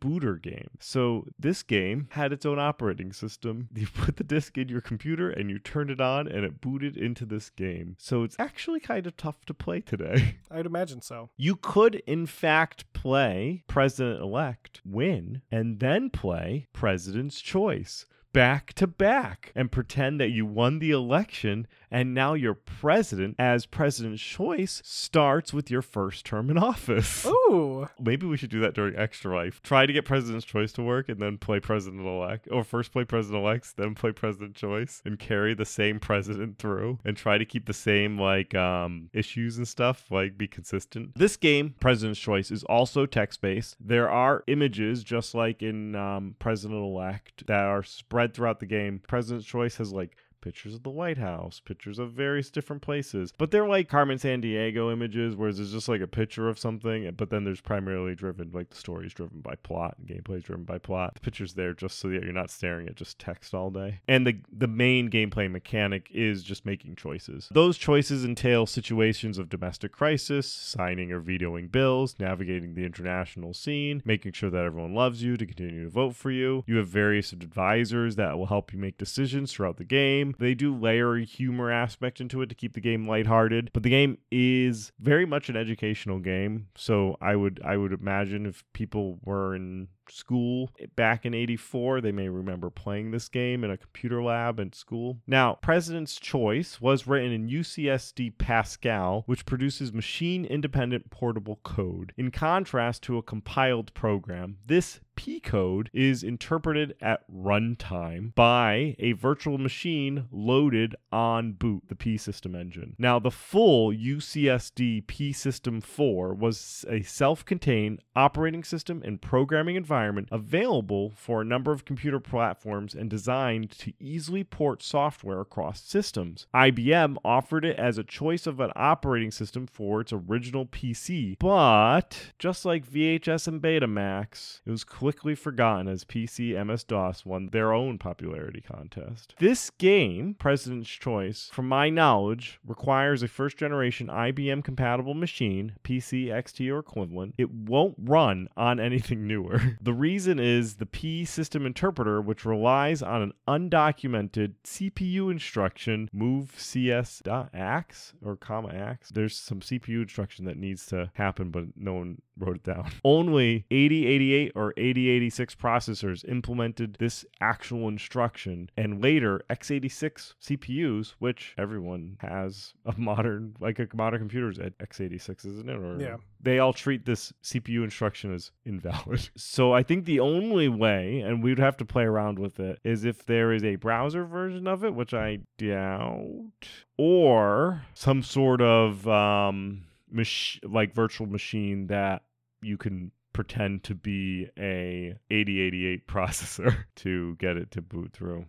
booter 0.00 0.36
game. 0.36 0.70
So 0.78 1.26
this 1.38 1.62
game 1.62 2.08
had 2.12 2.32
its 2.32 2.46
own 2.46 2.58
operating 2.58 3.12
system. 3.12 3.68
You 3.80 3.86
put 3.86 4.16
the 4.16 4.24
disc 4.24 4.58
in 4.58 4.68
your 4.68 4.82
computer 4.82 5.30
and 5.30 5.48
you 5.48 5.58
turned 5.58 5.90
it 5.90 6.02
on 6.02 6.28
and 6.28 6.44
it 6.44 6.60
booted 6.60 6.98
into 6.98 7.24
this 7.24 7.48
game. 7.48 7.96
So 7.98 8.24
it's 8.24 8.36
actually 8.38 8.78
kind 8.78 9.06
of 9.06 9.16
tough 9.16 9.42
to 9.46 9.54
play 9.54 9.80
today. 9.80 10.36
I'd 10.50 10.66
imagine 10.66 11.00
so. 11.00 11.30
You 11.38 11.56
could, 11.56 12.02
in 12.06 12.26
fact, 12.26 12.92
play 12.92 13.64
President 13.68 14.20
elect, 14.20 14.82
win, 14.84 15.40
and 15.50 15.80
then 15.80 16.10
play 16.10 16.66
President's 16.74 17.40
Choice 17.40 18.04
back 18.32 18.72
to 18.74 18.86
back 18.86 19.52
and 19.54 19.72
pretend 19.72 20.20
that 20.20 20.30
you 20.30 20.46
won 20.46 20.78
the 20.78 20.90
election 20.90 21.66
and 21.90 22.14
now 22.14 22.34
your 22.34 22.54
president 22.54 23.34
as 23.38 23.66
president's 23.66 24.22
choice 24.22 24.80
starts 24.84 25.52
with 25.52 25.70
your 25.70 25.82
first 25.82 26.24
term 26.24 26.50
in 26.50 26.56
office. 26.56 27.26
Ooh. 27.50 27.88
Maybe 27.98 28.26
we 28.26 28.36
should 28.36 28.50
do 28.50 28.60
that 28.60 28.74
during 28.74 28.96
Extra 28.96 29.34
Life. 29.34 29.60
Try 29.62 29.86
to 29.86 29.92
get 29.92 30.04
President's 30.04 30.46
Choice 30.46 30.72
to 30.72 30.82
work 30.82 31.08
and 31.08 31.20
then 31.20 31.38
play 31.38 31.58
President 31.58 32.06
elect. 32.06 32.48
Or 32.50 32.62
first 32.62 32.92
play 32.92 33.04
President 33.04 33.42
elect, 33.42 33.76
then 33.76 33.94
play 33.94 34.12
President 34.12 34.54
Choice 34.54 35.02
and 35.04 35.18
carry 35.18 35.54
the 35.54 35.64
same 35.64 35.98
president 35.98 36.58
through 36.58 36.98
and 37.04 37.16
try 37.16 37.38
to 37.38 37.44
keep 37.44 37.66
the 37.66 37.72
same 37.72 38.18
like 38.18 38.54
um 38.54 39.10
issues 39.12 39.56
and 39.56 39.66
stuff, 39.66 40.06
like 40.10 40.38
be 40.38 40.46
consistent. 40.46 41.14
This 41.16 41.36
game, 41.36 41.74
President's 41.80 42.20
Choice, 42.20 42.50
is 42.50 42.62
also 42.64 43.06
text 43.06 43.40
based. 43.40 43.76
There 43.80 44.08
are 44.08 44.44
images 44.46 45.02
just 45.02 45.34
like 45.34 45.62
in 45.62 45.94
um, 45.96 46.36
President 46.38 46.80
elect 46.80 47.46
that 47.46 47.64
are 47.64 47.82
spread 47.82 48.19
throughout 48.28 48.60
the 48.60 48.66
game. 48.66 49.00
President's 49.06 49.46
Choice 49.46 49.76
has 49.76 49.92
like 49.92 50.16
pictures 50.40 50.74
of 50.74 50.82
the 50.82 50.90
White 50.90 51.18
House, 51.18 51.60
pictures 51.60 51.98
of 51.98 52.12
various 52.12 52.50
different 52.50 52.82
places. 52.82 53.32
But 53.36 53.50
they're 53.50 53.68
like 53.68 53.88
Carmen 53.88 54.18
Sandiego 54.18 54.92
images, 54.92 55.36
whereas 55.36 55.60
it's 55.60 55.72
just 55.72 55.88
like 55.88 56.00
a 56.00 56.06
picture 56.06 56.48
of 56.48 56.58
something, 56.58 57.10
but 57.16 57.30
then 57.30 57.44
there's 57.44 57.60
primarily 57.60 58.14
driven, 58.14 58.50
like 58.52 58.70
the 58.70 58.76
story 58.76 59.06
is 59.06 59.14
driven 59.14 59.40
by 59.40 59.54
plot 59.56 59.96
and 59.98 60.08
gameplay 60.08 60.38
is 60.38 60.44
driven 60.44 60.64
by 60.64 60.78
plot. 60.78 61.14
The 61.14 61.20
picture's 61.20 61.54
there 61.54 61.74
just 61.74 61.98
so 61.98 62.08
that 62.08 62.22
you're 62.22 62.32
not 62.32 62.50
staring 62.50 62.88
at 62.88 62.96
just 62.96 63.18
text 63.18 63.54
all 63.54 63.70
day. 63.70 64.00
And 64.08 64.26
the 64.26 64.40
the 64.52 64.66
main 64.66 65.10
gameplay 65.10 65.50
mechanic 65.50 66.08
is 66.12 66.42
just 66.42 66.66
making 66.66 66.96
choices. 66.96 67.48
Those 67.52 67.78
choices 67.78 68.24
entail 68.24 68.66
situations 68.66 69.38
of 69.38 69.48
domestic 69.48 69.92
crisis, 69.92 70.50
signing 70.50 71.12
or 71.12 71.20
vetoing 71.20 71.68
bills, 71.68 72.16
navigating 72.18 72.74
the 72.74 72.84
international 72.84 73.54
scene, 73.54 74.02
making 74.04 74.32
sure 74.32 74.50
that 74.50 74.64
everyone 74.64 74.94
loves 74.94 75.22
you 75.22 75.36
to 75.36 75.46
continue 75.46 75.84
to 75.84 75.90
vote 75.90 76.16
for 76.16 76.30
you. 76.30 76.64
You 76.66 76.76
have 76.76 76.88
various 76.88 77.32
advisors 77.32 78.16
that 78.16 78.38
will 78.38 78.46
help 78.46 78.72
you 78.72 78.78
make 78.78 78.98
decisions 78.98 79.52
throughout 79.52 79.76
the 79.76 79.84
game. 79.84 80.29
They 80.38 80.54
do 80.54 80.74
layer 80.74 81.16
a 81.16 81.24
humor 81.24 81.70
aspect 81.70 82.20
into 82.20 82.42
it 82.42 82.48
to 82.48 82.54
keep 82.54 82.74
the 82.74 82.80
game 82.80 83.06
lighthearted, 83.06 83.70
but 83.72 83.82
the 83.82 83.90
game 83.90 84.18
is 84.30 84.92
very 85.00 85.26
much 85.26 85.48
an 85.48 85.56
educational 85.56 86.18
game. 86.18 86.68
So 86.76 87.16
I 87.20 87.36
would 87.36 87.60
I 87.64 87.76
would 87.76 87.92
imagine 87.92 88.46
if 88.46 88.64
people 88.72 89.18
were 89.22 89.54
in 89.54 89.88
school 90.08 90.70
back 90.96 91.24
in 91.24 91.34
84 91.34 92.00
they 92.00 92.10
may 92.10 92.28
remember 92.28 92.68
playing 92.68 93.10
this 93.10 93.28
game 93.28 93.62
in 93.62 93.70
a 93.70 93.76
computer 93.76 94.22
lab 94.22 94.58
at 94.60 94.74
school. 94.74 95.18
Now 95.26 95.54
president's 95.54 96.18
choice 96.18 96.80
was 96.80 97.06
written 97.06 97.32
in 97.32 97.48
UCSD 97.48 98.36
Pascal 98.38 99.22
which 99.26 99.46
produces 99.46 99.92
machine 99.92 100.44
independent 100.44 101.10
portable 101.10 101.60
code. 101.62 102.12
In 102.16 102.30
contrast 102.30 103.02
to 103.04 103.18
a 103.18 103.22
compiled 103.22 103.94
program 103.94 104.58
this 104.66 105.00
P 105.20 105.38
code 105.38 105.90
is 105.92 106.22
interpreted 106.22 106.94
at 107.02 107.30
runtime 107.30 108.34
by 108.34 108.96
a 108.98 109.12
virtual 109.12 109.58
machine 109.58 110.24
loaded 110.32 110.96
on 111.12 111.52
boot, 111.52 111.82
the 111.88 111.94
P 111.94 112.16
system 112.16 112.54
engine. 112.54 112.96
Now, 112.98 113.18
the 113.18 113.30
full 113.30 113.92
UCSD 113.92 115.06
P 115.06 115.34
System 115.34 115.82
4 115.82 116.32
was 116.32 116.86
a 116.88 117.02
self 117.02 117.44
contained 117.44 118.00
operating 118.16 118.64
system 118.64 119.02
and 119.04 119.20
programming 119.20 119.76
environment 119.76 120.28
available 120.32 121.12
for 121.16 121.42
a 121.42 121.44
number 121.44 121.70
of 121.70 121.84
computer 121.84 122.18
platforms 122.18 122.94
and 122.94 123.10
designed 123.10 123.72
to 123.72 123.92
easily 124.00 124.42
port 124.42 124.82
software 124.82 125.42
across 125.42 125.82
systems. 125.82 126.46
IBM 126.54 127.18
offered 127.26 127.66
it 127.66 127.78
as 127.78 127.98
a 127.98 128.04
choice 128.04 128.46
of 128.46 128.58
an 128.58 128.72
operating 128.74 129.30
system 129.30 129.66
for 129.66 130.00
its 130.00 130.14
original 130.14 130.64
PC, 130.64 131.36
but 131.38 132.32
just 132.38 132.64
like 132.64 132.90
VHS 132.90 133.46
and 133.46 133.60
Betamax, 133.60 134.62
it 134.64 134.70
was 134.70 134.82
quickly 135.10 135.34
forgotten 135.34 135.88
as 135.88 136.04
PC 136.04 136.54
MS 136.64 136.84
DOS 136.84 137.26
won 137.26 137.48
their 137.48 137.72
own 137.72 137.98
popularity 137.98 138.60
contest. 138.60 139.34
This 139.40 139.68
game, 139.70 140.34
President's 140.34 140.88
Choice, 140.88 141.50
from 141.52 141.66
my 141.66 141.90
knowledge, 141.90 142.60
requires 142.64 143.20
a 143.20 143.26
first 143.26 143.56
generation 143.56 144.06
IBM 144.06 144.62
compatible 144.62 145.14
machine, 145.14 145.72
PC, 145.82 146.26
XT, 146.26 146.72
or 146.72 146.78
equivalent. 146.78 147.34
It 147.38 147.50
won't 147.50 147.96
run 147.98 148.48
on 148.56 148.78
anything 148.90 149.26
newer. 149.26 149.76
the 149.80 149.92
reason 149.92 150.38
is 150.38 150.76
the 150.76 150.86
P 150.86 151.24
system 151.24 151.66
interpreter, 151.66 152.20
which 152.20 152.44
relies 152.44 153.02
on 153.02 153.20
an 153.20 153.32
undocumented 153.48 154.54
CPU 154.62 155.28
instruction, 155.28 156.08
move 156.12 156.54
cs.ax 156.56 158.12
or 158.24 158.36
comma 158.36 158.68
ax. 158.68 159.10
There's 159.10 159.36
some 159.36 159.58
CPU 159.58 160.02
instruction 160.02 160.44
that 160.44 160.56
needs 160.56 160.86
to 160.86 161.10
happen, 161.14 161.50
but 161.50 161.64
no 161.74 161.94
one 161.94 162.22
wrote 162.40 162.56
it 162.56 162.62
down. 162.64 162.90
Only 163.04 163.64
8088 163.70 164.52
or 164.54 164.74
8086 164.76 165.54
processors 165.54 166.28
implemented 166.28 166.96
this 166.98 167.24
actual 167.40 167.88
instruction, 167.88 168.70
and 168.76 169.02
later 169.02 169.42
x86 169.50 170.34
CPUs, 170.42 171.14
which 171.18 171.54
everyone 171.58 172.16
has 172.20 172.74
a 172.84 172.94
modern, 172.98 173.56
like 173.60 173.78
a 173.78 173.86
modern 173.94 174.20
computers 174.20 174.58
at 174.58 174.76
x86, 174.78 175.46
isn't 175.46 175.68
it? 175.68 175.76
Or 175.76 176.00
Yeah. 176.00 176.16
They 176.42 176.58
all 176.58 176.72
treat 176.72 177.04
this 177.04 177.32
CPU 177.44 177.84
instruction 177.84 178.32
as 178.34 178.50
invalid. 178.64 179.28
So 179.36 179.72
I 179.72 179.82
think 179.82 180.04
the 180.04 180.20
only 180.20 180.68
way, 180.68 181.20
and 181.20 181.42
we'd 181.42 181.58
have 181.58 181.76
to 181.78 181.84
play 181.84 182.04
around 182.04 182.38
with 182.38 182.58
it, 182.60 182.78
is 182.84 183.04
if 183.04 183.26
there 183.26 183.52
is 183.52 183.62
a 183.64 183.76
browser 183.76 184.24
version 184.24 184.66
of 184.66 184.84
it, 184.84 184.94
which 184.94 185.12
I 185.12 185.40
doubt, 185.58 186.68
or 186.96 187.82
some 187.94 188.22
sort 188.22 188.60
of 188.60 189.06
um, 189.08 189.84
mach- 190.10 190.60
like 190.62 190.94
virtual 190.94 191.26
machine 191.26 191.86
that 191.88 192.22
you 192.62 192.76
can 192.76 193.12
pretend 193.32 193.84
to 193.84 193.94
be 193.94 194.48
a 194.58 195.14
8088 195.30 196.06
processor 196.06 196.84
to 196.96 197.36
get 197.36 197.56
it 197.56 197.70
to 197.72 197.82
boot 197.82 198.12
through 198.12 198.46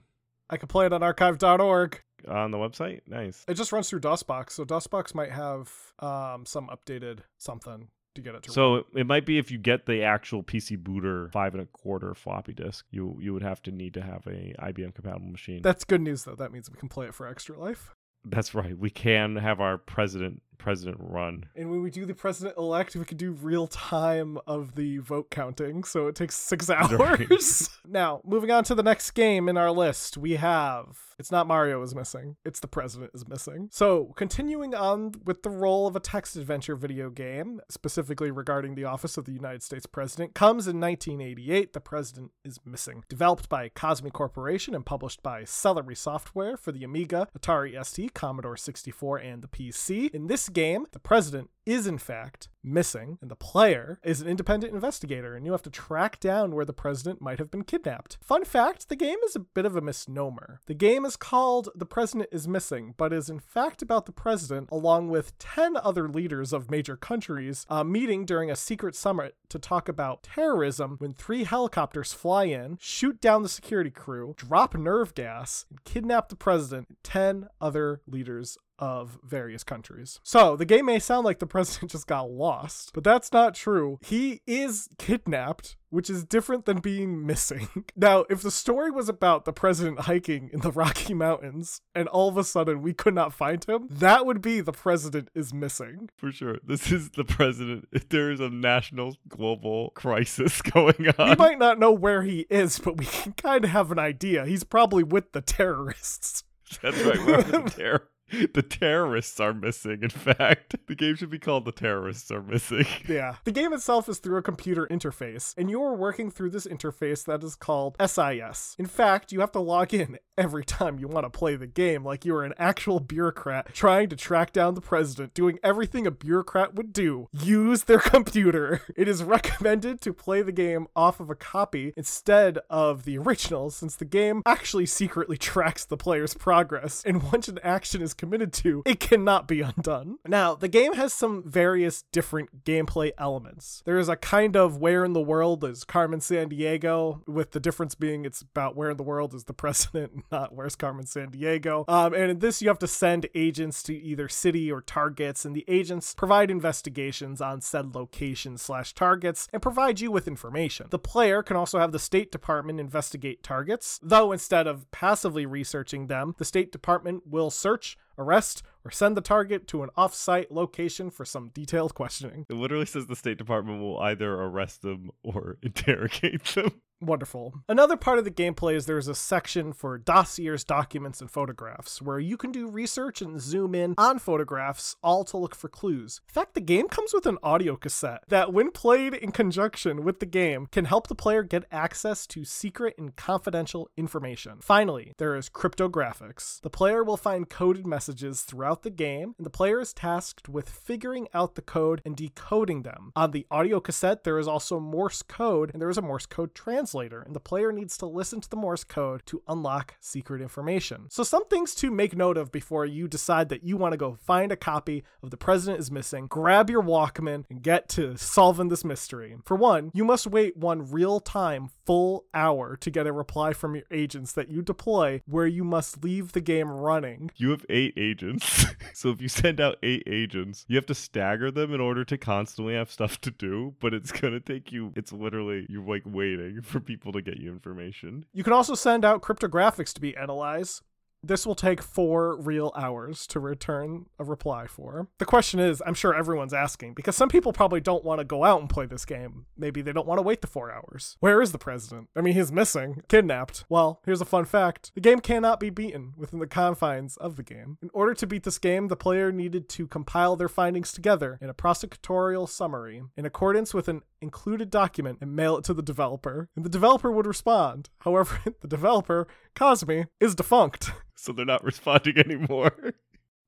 I 0.51 0.57
can 0.57 0.67
play 0.67 0.85
it 0.85 0.93
on 0.93 1.01
archive.org. 1.01 2.01
on 2.27 2.51
the 2.51 2.57
website. 2.57 3.01
Nice. 3.07 3.45
It 3.47 3.53
just 3.53 3.71
runs 3.71 3.89
through 3.89 4.01
DOSBox, 4.01 4.51
so 4.51 4.65
DOSBox 4.65 5.15
might 5.15 5.31
have 5.31 5.71
um, 5.99 6.45
some 6.45 6.67
updated 6.67 7.19
something 7.37 7.87
to 8.15 8.21
get 8.21 8.35
it 8.35 8.43
to. 8.43 8.51
So 8.51 8.75
it, 8.75 8.85
it 8.95 9.07
might 9.07 9.25
be 9.25 9.37
if 9.37 9.49
you 9.49 9.57
get 9.57 9.85
the 9.85 10.03
actual 10.03 10.43
PC 10.43 10.77
booter 10.77 11.29
five 11.31 11.53
and 11.53 11.63
a 11.63 11.65
quarter 11.67 12.13
floppy 12.13 12.53
disk, 12.53 12.85
you 12.91 13.17
you 13.21 13.33
would 13.33 13.43
have 13.43 13.63
to 13.63 13.71
need 13.71 13.93
to 13.93 14.01
have 14.01 14.27
a 14.27 14.53
IBM 14.61 14.93
compatible 14.93 15.29
machine. 15.29 15.61
That's 15.61 15.85
good 15.85 16.01
news, 16.01 16.25
though. 16.25 16.35
That 16.35 16.51
means 16.51 16.69
we 16.69 16.77
can 16.77 16.89
play 16.89 17.05
it 17.05 17.15
for 17.15 17.25
extra 17.27 17.57
life. 17.57 17.95
That's 18.25 18.53
right. 18.53 18.77
We 18.77 18.89
can 18.89 19.37
have 19.37 19.61
our 19.61 19.77
president 19.77 20.43
president 20.61 20.97
run. 20.99 21.45
And 21.55 21.71
when 21.71 21.81
we 21.81 21.89
do 21.89 22.05
the 22.05 22.13
president 22.13 22.57
elect, 22.57 22.95
we 22.95 23.03
can 23.03 23.17
do 23.17 23.31
real 23.31 23.67
time 23.67 24.37
of 24.45 24.75
the 24.75 24.99
vote 24.99 25.31
counting, 25.31 25.83
so 25.83 26.07
it 26.07 26.15
takes 26.15 26.35
six 26.35 26.69
hours. 26.69 26.91
Right. 26.91 27.27
now, 27.87 28.21
moving 28.23 28.51
on 28.51 28.63
to 28.65 28.75
the 28.75 28.83
next 28.83 29.11
game 29.11 29.49
in 29.49 29.57
our 29.57 29.71
list, 29.71 30.17
we 30.17 30.35
have 30.35 31.11
it's 31.21 31.31
not 31.31 31.45
Mario 31.45 31.83
is 31.83 31.93
missing, 31.93 32.35
it's 32.43 32.59
the 32.59 32.67
president 32.67 33.11
is 33.13 33.27
missing. 33.27 33.69
So, 33.71 34.11
continuing 34.15 34.73
on 34.73 35.11
with 35.23 35.43
the 35.43 35.51
role 35.51 35.85
of 35.85 35.95
a 35.95 35.99
text 35.99 36.35
adventure 36.35 36.75
video 36.75 37.11
game, 37.11 37.61
specifically 37.69 38.31
regarding 38.31 38.73
the 38.73 38.85
office 38.85 39.17
of 39.17 39.25
the 39.25 39.31
United 39.31 39.61
States 39.61 39.85
president, 39.85 40.33
comes 40.33 40.67
in 40.67 40.79
1988. 40.79 41.73
The 41.73 41.79
president 41.79 42.31
is 42.43 42.59
missing. 42.65 43.03
Developed 43.07 43.49
by 43.49 43.69
Cosmic 43.69 44.13
Corporation 44.13 44.73
and 44.73 44.83
published 44.83 45.21
by 45.21 45.43
Celery 45.43 45.95
Software 45.95 46.57
for 46.57 46.71
the 46.71 46.83
Amiga, 46.83 47.27
Atari 47.37 47.85
ST, 47.85 48.15
Commodore 48.15 48.57
64, 48.57 49.17
and 49.19 49.43
the 49.43 49.47
PC. 49.47 50.09
In 50.15 50.25
this 50.25 50.49
game, 50.53 50.85
the 50.91 50.99
president 50.99 51.49
is 51.65 51.87
in 51.87 51.97
fact 51.97 52.49
missing, 52.63 53.17
and 53.21 53.29
the 53.29 53.35
player 53.35 53.99
is 54.03 54.21
an 54.21 54.27
independent 54.27 54.73
investigator, 54.73 55.35
and 55.35 55.45
you 55.45 55.51
have 55.51 55.61
to 55.63 55.69
track 55.69 56.19
down 56.19 56.53
where 56.53 56.65
the 56.65 56.73
president 56.73 57.21
might 57.21 57.39
have 57.39 57.49
been 57.49 57.63
kidnapped. 57.63 58.17
Fun 58.21 58.45
fact 58.45 58.89
the 58.89 58.95
game 58.95 59.17
is 59.25 59.35
a 59.35 59.39
bit 59.39 59.65
of 59.65 59.75
a 59.75 59.81
misnomer. 59.81 60.59
The 60.67 60.73
game 60.73 61.05
is 61.05 61.15
called 61.15 61.69
The 61.75 61.85
President 61.85 62.29
is 62.31 62.47
Missing, 62.47 62.95
but 62.97 63.13
is 63.13 63.29
in 63.29 63.39
fact 63.39 63.81
about 63.81 64.05
the 64.05 64.11
president, 64.11 64.69
along 64.71 65.09
with 65.09 65.37
10 65.39 65.77
other 65.77 66.07
leaders 66.07 66.53
of 66.53 66.69
major 66.69 66.95
countries, 66.95 67.65
uh, 67.69 67.83
meeting 67.83 68.25
during 68.25 68.51
a 68.51 68.55
secret 68.55 68.95
summit 68.95 69.35
to 69.49 69.59
talk 69.59 69.89
about 69.89 70.23
terrorism 70.23 70.97
when 70.99 71.13
three 71.13 71.43
helicopters 71.43 72.13
fly 72.13 72.45
in, 72.45 72.77
shoot 72.79 73.19
down 73.19 73.43
the 73.43 73.49
security 73.49 73.91
crew, 73.91 74.33
drop 74.37 74.75
nerve 74.75 75.13
gas, 75.13 75.65
and 75.69 75.83
kidnap 75.83 76.29
the 76.29 76.35
president 76.35 76.87
and 76.89 76.97
10 77.03 77.47
other 77.59 78.01
leaders 78.07 78.57
of 78.81 79.19
various 79.23 79.63
countries. 79.63 80.19
So 80.23 80.55
the 80.57 80.65
game 80.65 80.87
may 80.87 80.97
sound 80.97 81.23
like 81.23 81.39
the 81.39 81.45
president 81.45 81.91
just 81.91 82.07
got 82.07 82.29
lost, 82.31 82.91
but 82.93 83.03
that's 83.03 83.31
not 83.31 83.53
true. 83.53 83.99
He 84.01 84.41
is 84.47 84.89
kidnapped, 84.97 85.77
which 85.91 86.09
is 86.09 86.25
different 86.25 86.65
than 86.65 86.79
being 86.79 87.25
missing. 87.25 87.69
Now, 87.95 88.25
if 88.29 88.41
the 88.41 88.49
story 88.51 88.89
was 88.89 89.09
about 89.09 89.45
the 89.45 89.53
president 89.53 90.01
hiking 90.01 90.49
in 90.51 90.61
the 90.61 90.71
Rocky 90.71 91.13
Mountains 91.13 91.81
and 91.93 92.07
all 92.07 92.29
of 92.29 92.37
a 92.37 92.43
sudden 92.43 92.81
we 92.81 92.93
could 92.93 93.13
not 93.13 93.33
find 93.33 93.63
him, 93.63 93.87
that 93.91 94.25
would 94.25 94.41
be 94.41 94.61
the 94.61 94.71
president 94.71 95.29
is 95.35 95.53
missing. 95.53 96.09
For 96.15 96.31
sure. 96.31 96.57
This 96.65 96.91
is 96.91 97.11
the 97.11 97.25
president. 97.25 97.87
There 98.09 98.31
is 98.31 98.39
a 98.39 98.49
national 98.49 99.17
global 99.27 99.91
crisis 99.91 100.61
going 100.61 101.09
on. 101.19 101.29
We 101.29 101.35
might 101.35 101.59
not 101.59 101.77
know 101.77 101.91
where 101.91 102.23
he 102.23 102.47
is, 102.49 102.79
but 102.79 102.97
we 102.97 103.05
can 103.05 103.33
kind 103.33 103.65
of 103.65 103.69
have 103.69 103.91
an 103.91 103.99
idea. 103.99 104.45
He's 104.45 104.63
probably 104.63 105.03
with 105.03 105.33
the 105.33 105.41
terrorists. 105.41 106.43
That's 106.81 106.99
right. 107.01 107.25
We're 107.25 107.43
the 107.43 107.69
terror. 107.69 108.07
The 108.53 108.61
terrorists 108.61 109.39
are 109.39 109.53
missing, 109.53 109.99
in 110.03 110.09
fact. 110.09 110.75
The 110.87 110.95
game 110.95 111.15
should 111.15 111.29
be 111.29 111.39
called 111.39 111.63
The 111.63 111.71
Terrorists 111.71 112.31
Are 112.31 112.41
Missing. 112.41 112.85
Yeah. 113.07 113.35
The 113.45 113.51
game 113.51 113.71
itself 113.71 114.09
is 114.09 114.19
through 114.19 114.37
a 114.37 114.41
computer 114.41 114.85
interface, 114.87 115.53
and 115.57 115.69
you 115.69 115.81
are 115.81 115.95
working 115.95 116.29
through 116.29 116.49
this 116.49 116.67
interface 116.67 117.23
that 117.25 117.43
is 117.43 117.55
called 117.55 117.95
SIS. 118.05 118.75
In 118.77 118.85
fact, 118.85 119.31
you 119.31 119.39
have 119.39 119.51
to 119.53 119.59
log 119.59 119.93
in 119.93 120.17
every 120.37 120.65
time 120.65 120.99
you 120.99 121.07
want 121.07 121.25
to 121.25 121.29
play 121.29 121.55
the 121.55 121.67
game, 121.67 122.03
like 122.03 122.25
you 122.25 122.35
are 122.35 122.43
an 122.43 122.53
actual 122.57 122.99
bureaucrat 122.99 123.73
trying 123.73 124.09
to 124.09 124.15
track 124.15 124.51
down 124.51 124.75
the 124.75 124.81
president, 124.81 125.33
doing 125.33 125.59
everything 125.63 126.05
a 126.07 126.11
bureaucrat 126.11 126.75
would 126.75 126.91
do 126.91 127.27
use 127.31 127.83
their 127.83 127.99
computer. 127.99 128.81
It 128.95 129.07
is 129.07 129.23
recommended 129.23 130.01
to 130.01 130.13
play 130.13 130.41
the 130.41 130.51
game 130.51 130.87
off 130.95 131.19
of 131.19 131.29
a 131.29 131.35
copy 131.35 131.93
instead 131.95 132.59
of 132.69 133.03
the 133.03 133.17
original, 133.17 133.69
since 133.69 133.95
the 133.95 134.05
game 134.05 134.41
actually 134.45 134.85
secretly 134.85 135.37
tracks 135.37 135.85
the 135.85 135.97
player's 135.97 136.33
progress, 136.33 137.03
and 137.05 137.31
once 137.31 137.47
an 137.47 137.59
action 137.63 138.01
is 138.01 138.13
committed 138.21 138.53
to, 138.53 138.83
it 138.85 138.99
cannot 138.99 139.47
be 139.47 139.61
undone. 139.75 140.19
Now, 140.27 140.53
the 140.53 140.67
game 140.67 140.93
has 140.93 141.11
some 141.11 141.43
various 141.43 142.03
different 142.11 142.63
gameplay 142.63 143.11
elements. 143.17 143.81
There 143.83 143.97
is 143.97 144.09
a 144.09 144.15
kind 144.15 144.55
of 144.55 144.77
where 144.77 145.03
in 145.03 145.13
the 145.13 145.19
world 145.19 145.63
is 145.63 145.83
Carmen 145.83 146.19
Sandiego, 146.19 147.27
with 147.27 147.51
the 147.51 147.59
difference 147.59 147.95
being 147.95 148.23
it's 148.23 148.43
about 148.43 148.75
where 148.75 148.91
in 148.91 148.97
the 148.97 149.03
world 149.03 149.33
is 149.33 149.45
the 149.45 149.53
president, 149.61 150.23
not 150.31 150.53
where's 150.53 150.75
Carmen 150.75 151.05
Sandiego. 151.05 151.83
Um, 151.89 152.13
and 152.13 152.29
in 152.29 152.39
this, 152.39 152.61
you 152.61 152.67
have 152.67 152.77
to 152.79 152.87
send 152.87 153.25
agents 153.33 153.81
to 153.83 153.95
either 153.95 154.29
city 154.29 154.71
or 154.71 154.81
targets, 154.81 155.43
and 155.43 155.55
the 155.55 155.65
agents 155.67 156.13
provide 156.13 156.51
investigations 156.51 157.41
on 157.41 157.59
said 157.59 157.95
locations 157.95 158.61
slash 158.61 158.93
targets 158.93 159.47
and 159.51 159.63
provide 159.63 159.99
you 159.99 160.11
with 160.11 160.27
information. 160.27 160.85
The 160.91 160.99
player 160.99 161.41
can 161.41 161.57
also 161.57 161.79
have 161.79 161.91
the 161.91 161.97
State 161.97 162.31
Department 162.31 162.79
investigate 162.79 163.41
targets, 163.41 163.99
though 164.03 164.31
instead 164.31 164.67
of 164.67 164.89
passively 164.91 165.47
researching 165.47 166.05
them, 166.05 166.35
the 166.37 166.45
State 166.45 166.71
Department 166.71 167.23
will 167.25 167.49
search 167.49 167.97
arrest, 168.21 168.63
or 168.85 168.91
send 168.91 169.17
the 169.17 169.21
target 169.21 169.67
to 169.67 169.83
an 169.83 169.89
off 169.95 170.13
site 170.13 170.51
location 170.51 171.09
for 171.09 171.25
some 171.25 171.49
detailed 171.49 171.93
questioning. 171.93 172.45
It 172.49 172.55
literally 172.55 172.85
says 172.85 173.07
the 173.07 173.15
State 173.15 173.37
Department 173.37 173.81
will 173.81 173.99
either 173.99 174.33
arrest 174.33 174.81
them 174.81 175.11
or 175.23 175.57
interrogate 175.63 176.43
them. 176.45 176.81
Wonderful. 177.01 177.55
Another 177.67 177.97
part 177.97 178.19
of 178.19 178.25
the 178.25 178.31
gameplay 178.31 178.75
is 178.75 178.85
there's 178.85 179.07
a 179.07 179.15
section 179.15 179.73
for 179.73 179.97
dossiers, 179.97 180.63
documents, 180.63 181.19
and 181.19 181.31
photographs 181.31 181.99
where 181.99 182.19
you 182.19 182.37
can 182.37 182.51
do 182.51 182.69
research 182.69 183.23
and 183.23 183.41
zoom 183.41 183.73
in 183.73 183.95
on 183.97 184.19
photographs, 184.19 184.95
all 185.01 185.23
to 185.23 185.35
look 185.35 185.55
for 185.55 185.67
clues. 185.67 186.21
In 186.29 186.33
fact, 186.33 186.53
the 186.53 186.61
game 186.61 186.87
comes 186.87 187.11
with 187.11 187.25
an 187.25 187.39
audio 187.41 187.75
cassette 187.75 188.21
that, 188.27 188.53
when 188.53 188.69
played 188.69 189.15
in 189.15 189.31
conjunction 189.31 190.03
with 190.03 190.19
the 190.19 190.27
game, 190.27 190.67
can 190.71 190.85
help 190.85 191.07
the 191.07 191.15
player 191.15 191.41
get 191.41 191.65
access 191.71 192.27
to 192.27 192.45
secret 192.45 192.93
and 192.99 193.15
confidential 193.15 193.89
information. 193.97 194.59
Finally, 194.61 195.13
there 195.17 195.35
is 195.35 195.49
cryptographics. 195.49 196.61
The 196.61 196.69
player 196.69 197.03
will 197.03 197.17
find 197.17 197.49
coded 197.49 197.87
messages 197.87 198.41
throughout 198.41 198.83
the 198.83 198.91
game, 198.91 199.33
and 199.39 199.45
the 199.45 199.49
player 199.49 199.79
is 199.79 199.91
tasked 199.91 200.49
with 200.49 200.69
figuring 200.69 201.27
out 201.33 201.55
the 201.55 201.63
code 201.63 202.03
and 202.05 202.15
decoding 202.15 202.83
them. 202.83 203.11
On 203.15 203.31
the 203.31 203.47
audio 203.49 203.79
cassette, 203.79 204.23
there 204.23 204.37
is 204.37 204.47
also 204.47 204.79
Morse 204.79 205.23
code, 205.23 205.71
and 205.73 205.81
there 205.81 205.89
is 205.89 205.97
a 205.97 206.03
Morse 206.03 206.27
code 206.27 206.53
translator 206.53 206.90
translator, 206.91 207.21
and 207.21 207.35
the 207.35 207.39
player 207.39 207.71
needs 207.71 207.97
to 207.97 208.05
listen 208.05 208.41
to 208.41 208.49
the 208.49 208.55
Morse 208.55 208.83
code 208.83 209.25
to 209.25 209.41
unlock 209.47 209.95
secret 209.99 210.41
information. 210.41 211.07
So, 211.09 211.23
some 211.23 211.45
things 211.45 211.73
to 211.75 211.89
make 211.89 212.15
note 212.15 212.37
of 212.37 212.51
before 212.51 212.85
you 212.85 213.07
decide 213.07 213.49
that 213.49 213.63
you 213.63 213.77
want 213.77 213.93
to 213.93 213.97
go 213.97 214.15
find 214.15 214.51
a 214.51 214.57
copy 214.57 215.03
of 215.23 215.31
The 215.31 215.37
President 215.37 215.79
is 215.79 215.91
Missing, 215.91 216.27
grab 216.27 216.69
your 216.69 216.83
Walkman, 216.83 217.45
and 217.49 217.61
get 217.61 217.87
to 217.89 218.17
solving 218.17 218.69
this 218.69 218.83
mystery. 218.83 219.37
For 219.45 219.55
one, 219.55 219.91
you 219.93 220.03
must 220.03 220.27
wait 220.27 220.57
one 220.57 220.91
real 220.91 221.19
time, 221.19 221.69
full 221.85 222.25
hour 222.33 222.75
to 222.77 222.91
get 222.91 223.07
a 223.07 223.13
reply 223.13 223.53
from 223.53 223.75
your 223.75 223.85
agents 223.91 224.33
that 224.33 224.49
you 224.49 224.61
deploy 224.61 225.21
where 225.25 225.47
you 225.47 225.63
must 225.63 226.03
leave 226.03 226.33
the 226.33 226.41
game 226.41 226.69
running. 226.69 227.31
You 227.37 227.51
have 227.51 227.65
eight 227.69 227.93
agents. 227.97 228.65
so, 228.93 229.09
if 229.09 229.21
you 229.21 229.29
send 229.29 229.61
out 229.61 229.77
eight 229.81 230.03
agents, 230.07 230.65
you 230.67 230.75
have 230.75 230.85
to 230.87 230.95
stagger 230.95 231.51
them 231.51 231.73
in 231.73 231.79
order 231.79 232.03
to 232.03 232.17
constantly 232.17 232.73
have 232.73 232.91
stuff 232.91 233.21
to 233.21 233.31
do, 233.31 233.75
but 233.79 233.93
it's 233.93 234.11
going 234.11 234.33
to 234.33 234.39
take 234.41 234.71
you, 234.71 234.91
it's 234.95 235.13
literally, 235.13 235.65
you're 235.69 235.81
like 235.81 236.03
waiting 236.05 236.61
for 236.61 236.80
people 236.85 237.11
to 237.13 237.21
get 237.21 237.37
you 237.37 237.51
information. 237.51 238.25
You 238.33 238.43
can 238.43 238.53
also 238.53 238.75
send 238.75 239.05
out 239.05 239.21
cryptographics 239.21 239.93
to 239.93 240.01
be 240.01 240.15
analyzed. 240.15 240.81
This 241.23 241.45
will 241.45 241.53
take 241.53 241.83
four 241.83 242.35
real 242.35 242.73
hours 242.75 243.27
to 243.27 243.39
return 243.39 244.07
a 244.17 244.23
reply 244.23 244.65
for. 244.65 245.07
The 245.19 245.25
question 245.25 245.59
is, 245.59 245.81
I'm 245.85 245.93
sure 245.93 246.15
everyone's 246.15 246.53
asking, 246.53 246.95
because 246.95 247.15
some 247.15 247.29
people 247.29 247.53
probably 247.53 247.79
don't 247.79 248.03
want 248.03 248.17
to 248.17 248.25
go 248.25 248.43
out 248.43 248.59
and 248.59 248.67
play 248.67 248.87
this 248.87 249.05
game. 249.05 249.45
Maybe 249.55 249.83
they 249.83 249.93
don't 249.93 250.07
want 250.07 250.17
to 250.17 250.23
wait 250.23 250.41
the 250.41 250.47
four 250.47 250.71
hours. 250.71 251.17
Where 251.19 251.39
is 251.39 251.51
the 251.51 251.59
president? 251.59 252.09
I 252.15 252.21
mean, 252.21 252.33
he's 252.33 252.51
missing, 252.51 253.03
kidnapped. 253.07 253.65
Well, 253.69 254.01
here's 254.03 254.21
a 254.21 254.25
fun 254.25 254.45
fact 254.45 254.91
the 254.95 255.01
game 255.01 255.19
cannot 255.19 255.59
be 255.59 255.69
beaten 255.69 256.13
within 256.17 256.39
the 256.39 256.47
confines 256.47 257.17
of 257.17 257.35
the 257.35 257.43
game. 257.43 257.77
In 257.83 257.91
order 257.93 258.15
to 258.15 258.25
beat 258.25 258.41
this 258.41 258.57
game, 258.57 258.87
the 258.87 258.95
player 258.95 259.31
needed 259.31 259.69
to 259.69 259.85
compile 259.85 260.35
their 260.35 260.49
findings 260.49 260.91
together 260.91 261.37
in 261.39 261.49
a 261.49 261.53
prosecutorial 261.53 262.49
summary 262.49 263.03
in 263.15 263.27
accordance 263.27 263.75
with 263.75 263.87
an 263.87 264.01
included 264.21 264.69
document 264.69 265.17
and 265.21 265.35
mail 265.35 265.57
it 265.57 265.63
to 265.65 265.73
the 265.73 265.81
developer. 265.81 266.49
And 266.55 266.63
the 266.63 266.69
developer 266.69 267.11
would 267.11 267.25
respond. 267.25 267.89
However, 267.99 268.39
the 268.61 268.67
developer, 268.67 269.27
Cosmi, 269.55 270.07
is 270.19 270.35
defunct. 270.35 270.91
So 271.15 271.31
they're 271.31 271.45
not 271.45 271.63
responding 271.71 272.17
anymore. 272.17 272.93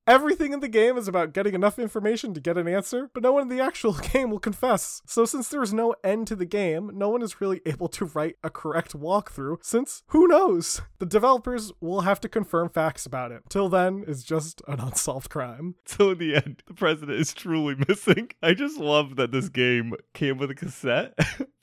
Everything 0.05 0.51
in 0.51 0.59
the 0.59 0.67
game 0.67 0.97
is 0.97 1.07
about 1.07 1.31
getting 1.31 1.53
enough 1.53 1.79
information 1.79 2.33
to 2.33 2.41
get 2.41 2.57
an 2.57 2.67
answer, 2.67 3.09
but 3.13 3.23
no 3.23 3.31
one 3.31 3.43
in 3.43 3.47
the 3.47 3.63
actual 3.63 3.93
game 4.11 4.31
will 4.31 4.39
confess. 4.39 5.01
So, 5.05 5.23
since 5.23 5.47
there 5.47 5.63
is 5.63 5.73
no 5.73 5.95
end 6.03 6.27
to 6.27 6.35
the 6.35 6.45
game, 6.45 6.91
no 6.93 7.07
one 7.07 7.21
is 7.21 7.39
really 7.39 7.61
able 7.65 7.87
to 7.89 8.05
write 8.05 8.35
a 8.43 8.49
correct 8.49 8.99
walkthrough, 8.99 9.63
since 9.63 10.03
who 10.07 10.27
knows? 10.27 10.81
The 10.99 11.05
developers 11.05 11.71
will 11.79 12.01
have 12.01 12.19
to 12.19 12.27
confirm 12.27 12.67
facts 12.69 13.05
about 13.05 13.31
it. 13.31 13.43
Till 13.47 13.69
then, 13.69 14.03
it's 14.05 14.23
just 14.23 14.61
an 14.67 14.81
unsolved 14.81 15.29
crime. 15.29 15.75
So, 15.85 16.11
in 16.11 16.17
the 16.17 16.35
end, 16.35 16.63
the 16.65 16.73
president 16.73 17.19
is 17.19 17.33
truly 17.33 17.75
missing. 17.87 18.29
I 18.41 18.55
just 18.55 18.79
love 18.79 19.15
that 19.17 19.31
this 19.31 19.47
game 19.47 19.93
came 20.13 20.39
with 20.39 20.49
a 20.49 20.55
cassette, 20.55 21.13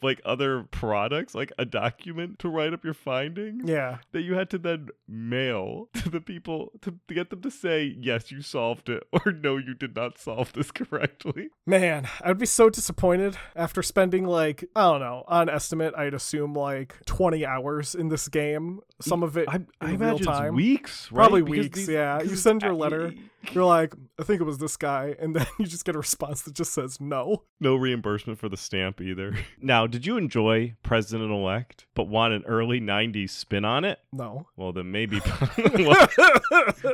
like 0.03 0.21
other 0.25 0.65
products, 0.71 1.35
like 1.35 1.53
a 1.59 1.65
document 1.65 2.39
to 2.41 2.49
write 2.49 2.73
up 2.73 2.85
your 2.85 2.95
findings. 2.95 3.69
Yeah. 3.69 3.99
That 4.13 4.23
you 4.23 4.35
had 4.35 4.51
to 4.51 4.59
then 4.59 4.89
mail 5.09 5.89
to 5.95 6.09
the 6.09 6.21
people 6.21 6.73
to, 6.83 6.95
to 7.09 7.15
get 7.15 7.31
them 7.31 7.43
to 7.43 7.51
say, 7.51 7.97
yes, 7.99 8.31
you 8.31 8.43
solved 8.43 8.89
it, 8.89 9.03
or 9.13 9.33
no, 9.33 9.57
you 9.57 9.75
did 9.75 9.95
not 9.97 10.19
solve 10.19 10.53
this 10.53 10.71
correctly. 10.73 11.49
Man, 11.67 12.09
I'd 12.23 12.39
be 12.39 12.47
so 12.47 12.71
disappointed 12.71 13.37
after 13.57 13.83
spending 13.83 14.25
like, 14.25 14.65
I 14.75 14.83
don't 14.83 15.01
know, 15.01 15.25
on 15.29 15.49
estimate, 15.49 15.95
I'd 15.97 16.15
assume 16.15 16.55
like 16.55 16.97
20 17.07 17.45
hours 17.45 17.95
in 17.95 18.09
this 18.09 18.29
game. 18.29 18.81
Some 19.01 19.23
of 19.23 19.37
it 19.37 19.49
I, 19.49 19.61
I 19.81 19.91
in 19.91 19.99
real 19.99 20.09
imagine 20.11 20.27
time. 20.27 20.55
weeks, 20.55 21.11
right? 21.13 21.17
Probably 21.29 21.43
Because 21.43 21.59
weeks, 21.65 21.79
these- 21.81 21.89
yeah. 21.89 22.23
You 22.23 22.37
send 22.37 22.63
your 22.63 22.73
I- 22.73 22.77
letter. 22.77 23.13
You're 23.53 23.65
like, 23.65 23.95
I 24.19 24.23
think 24.23 24.41
it 24.41 24.45
was 24.45 24.59
this 24.59 24.77
guy, 24.77 25.17
and 25.19 25.35
then 25.35 25.47
you 25.59 25.67
just 25.67 25.85
get 25.85 25.95
a 25.95 25.99
response 25.99 26.43
that 26.43 26.55
just 26.55 26.73
says 26.73 27.01
no. 27.01 27.45
No 27.59 27.75
reimbursement 27.75 28.39
for 28.39 28.49
the 28.49 28.57
stamp 28.57 29.01
either. 29.01 29.37
Now, 29.63 29.87
did 29.87 30.07
you 30.07 30.17
enjoy 30.17 30.75
President 30.83 31.31
Elect, 31.31 31.87
but 31.95 32.09
want 32.09 32.33
an 32.33 32.45
early 32.47 32.81
90s 32.81 33.31
spin 33.31 33.65
on 33.65 33.85
it? 33.85 33.99
No. 34.11 34.47
Well, 34.57 34.73
then 34.73 34.91
maybe. 34.91 35.21
Well, 35.59 36.09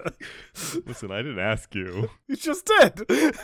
listen, 0.85 1.13
I 1.13 1.19
didn't 1.19 1.39
ask 1.39 1.75
you. 1.75 2.11
you 2.27 2.37
just 2.37 2.67
did. 2.67 3.37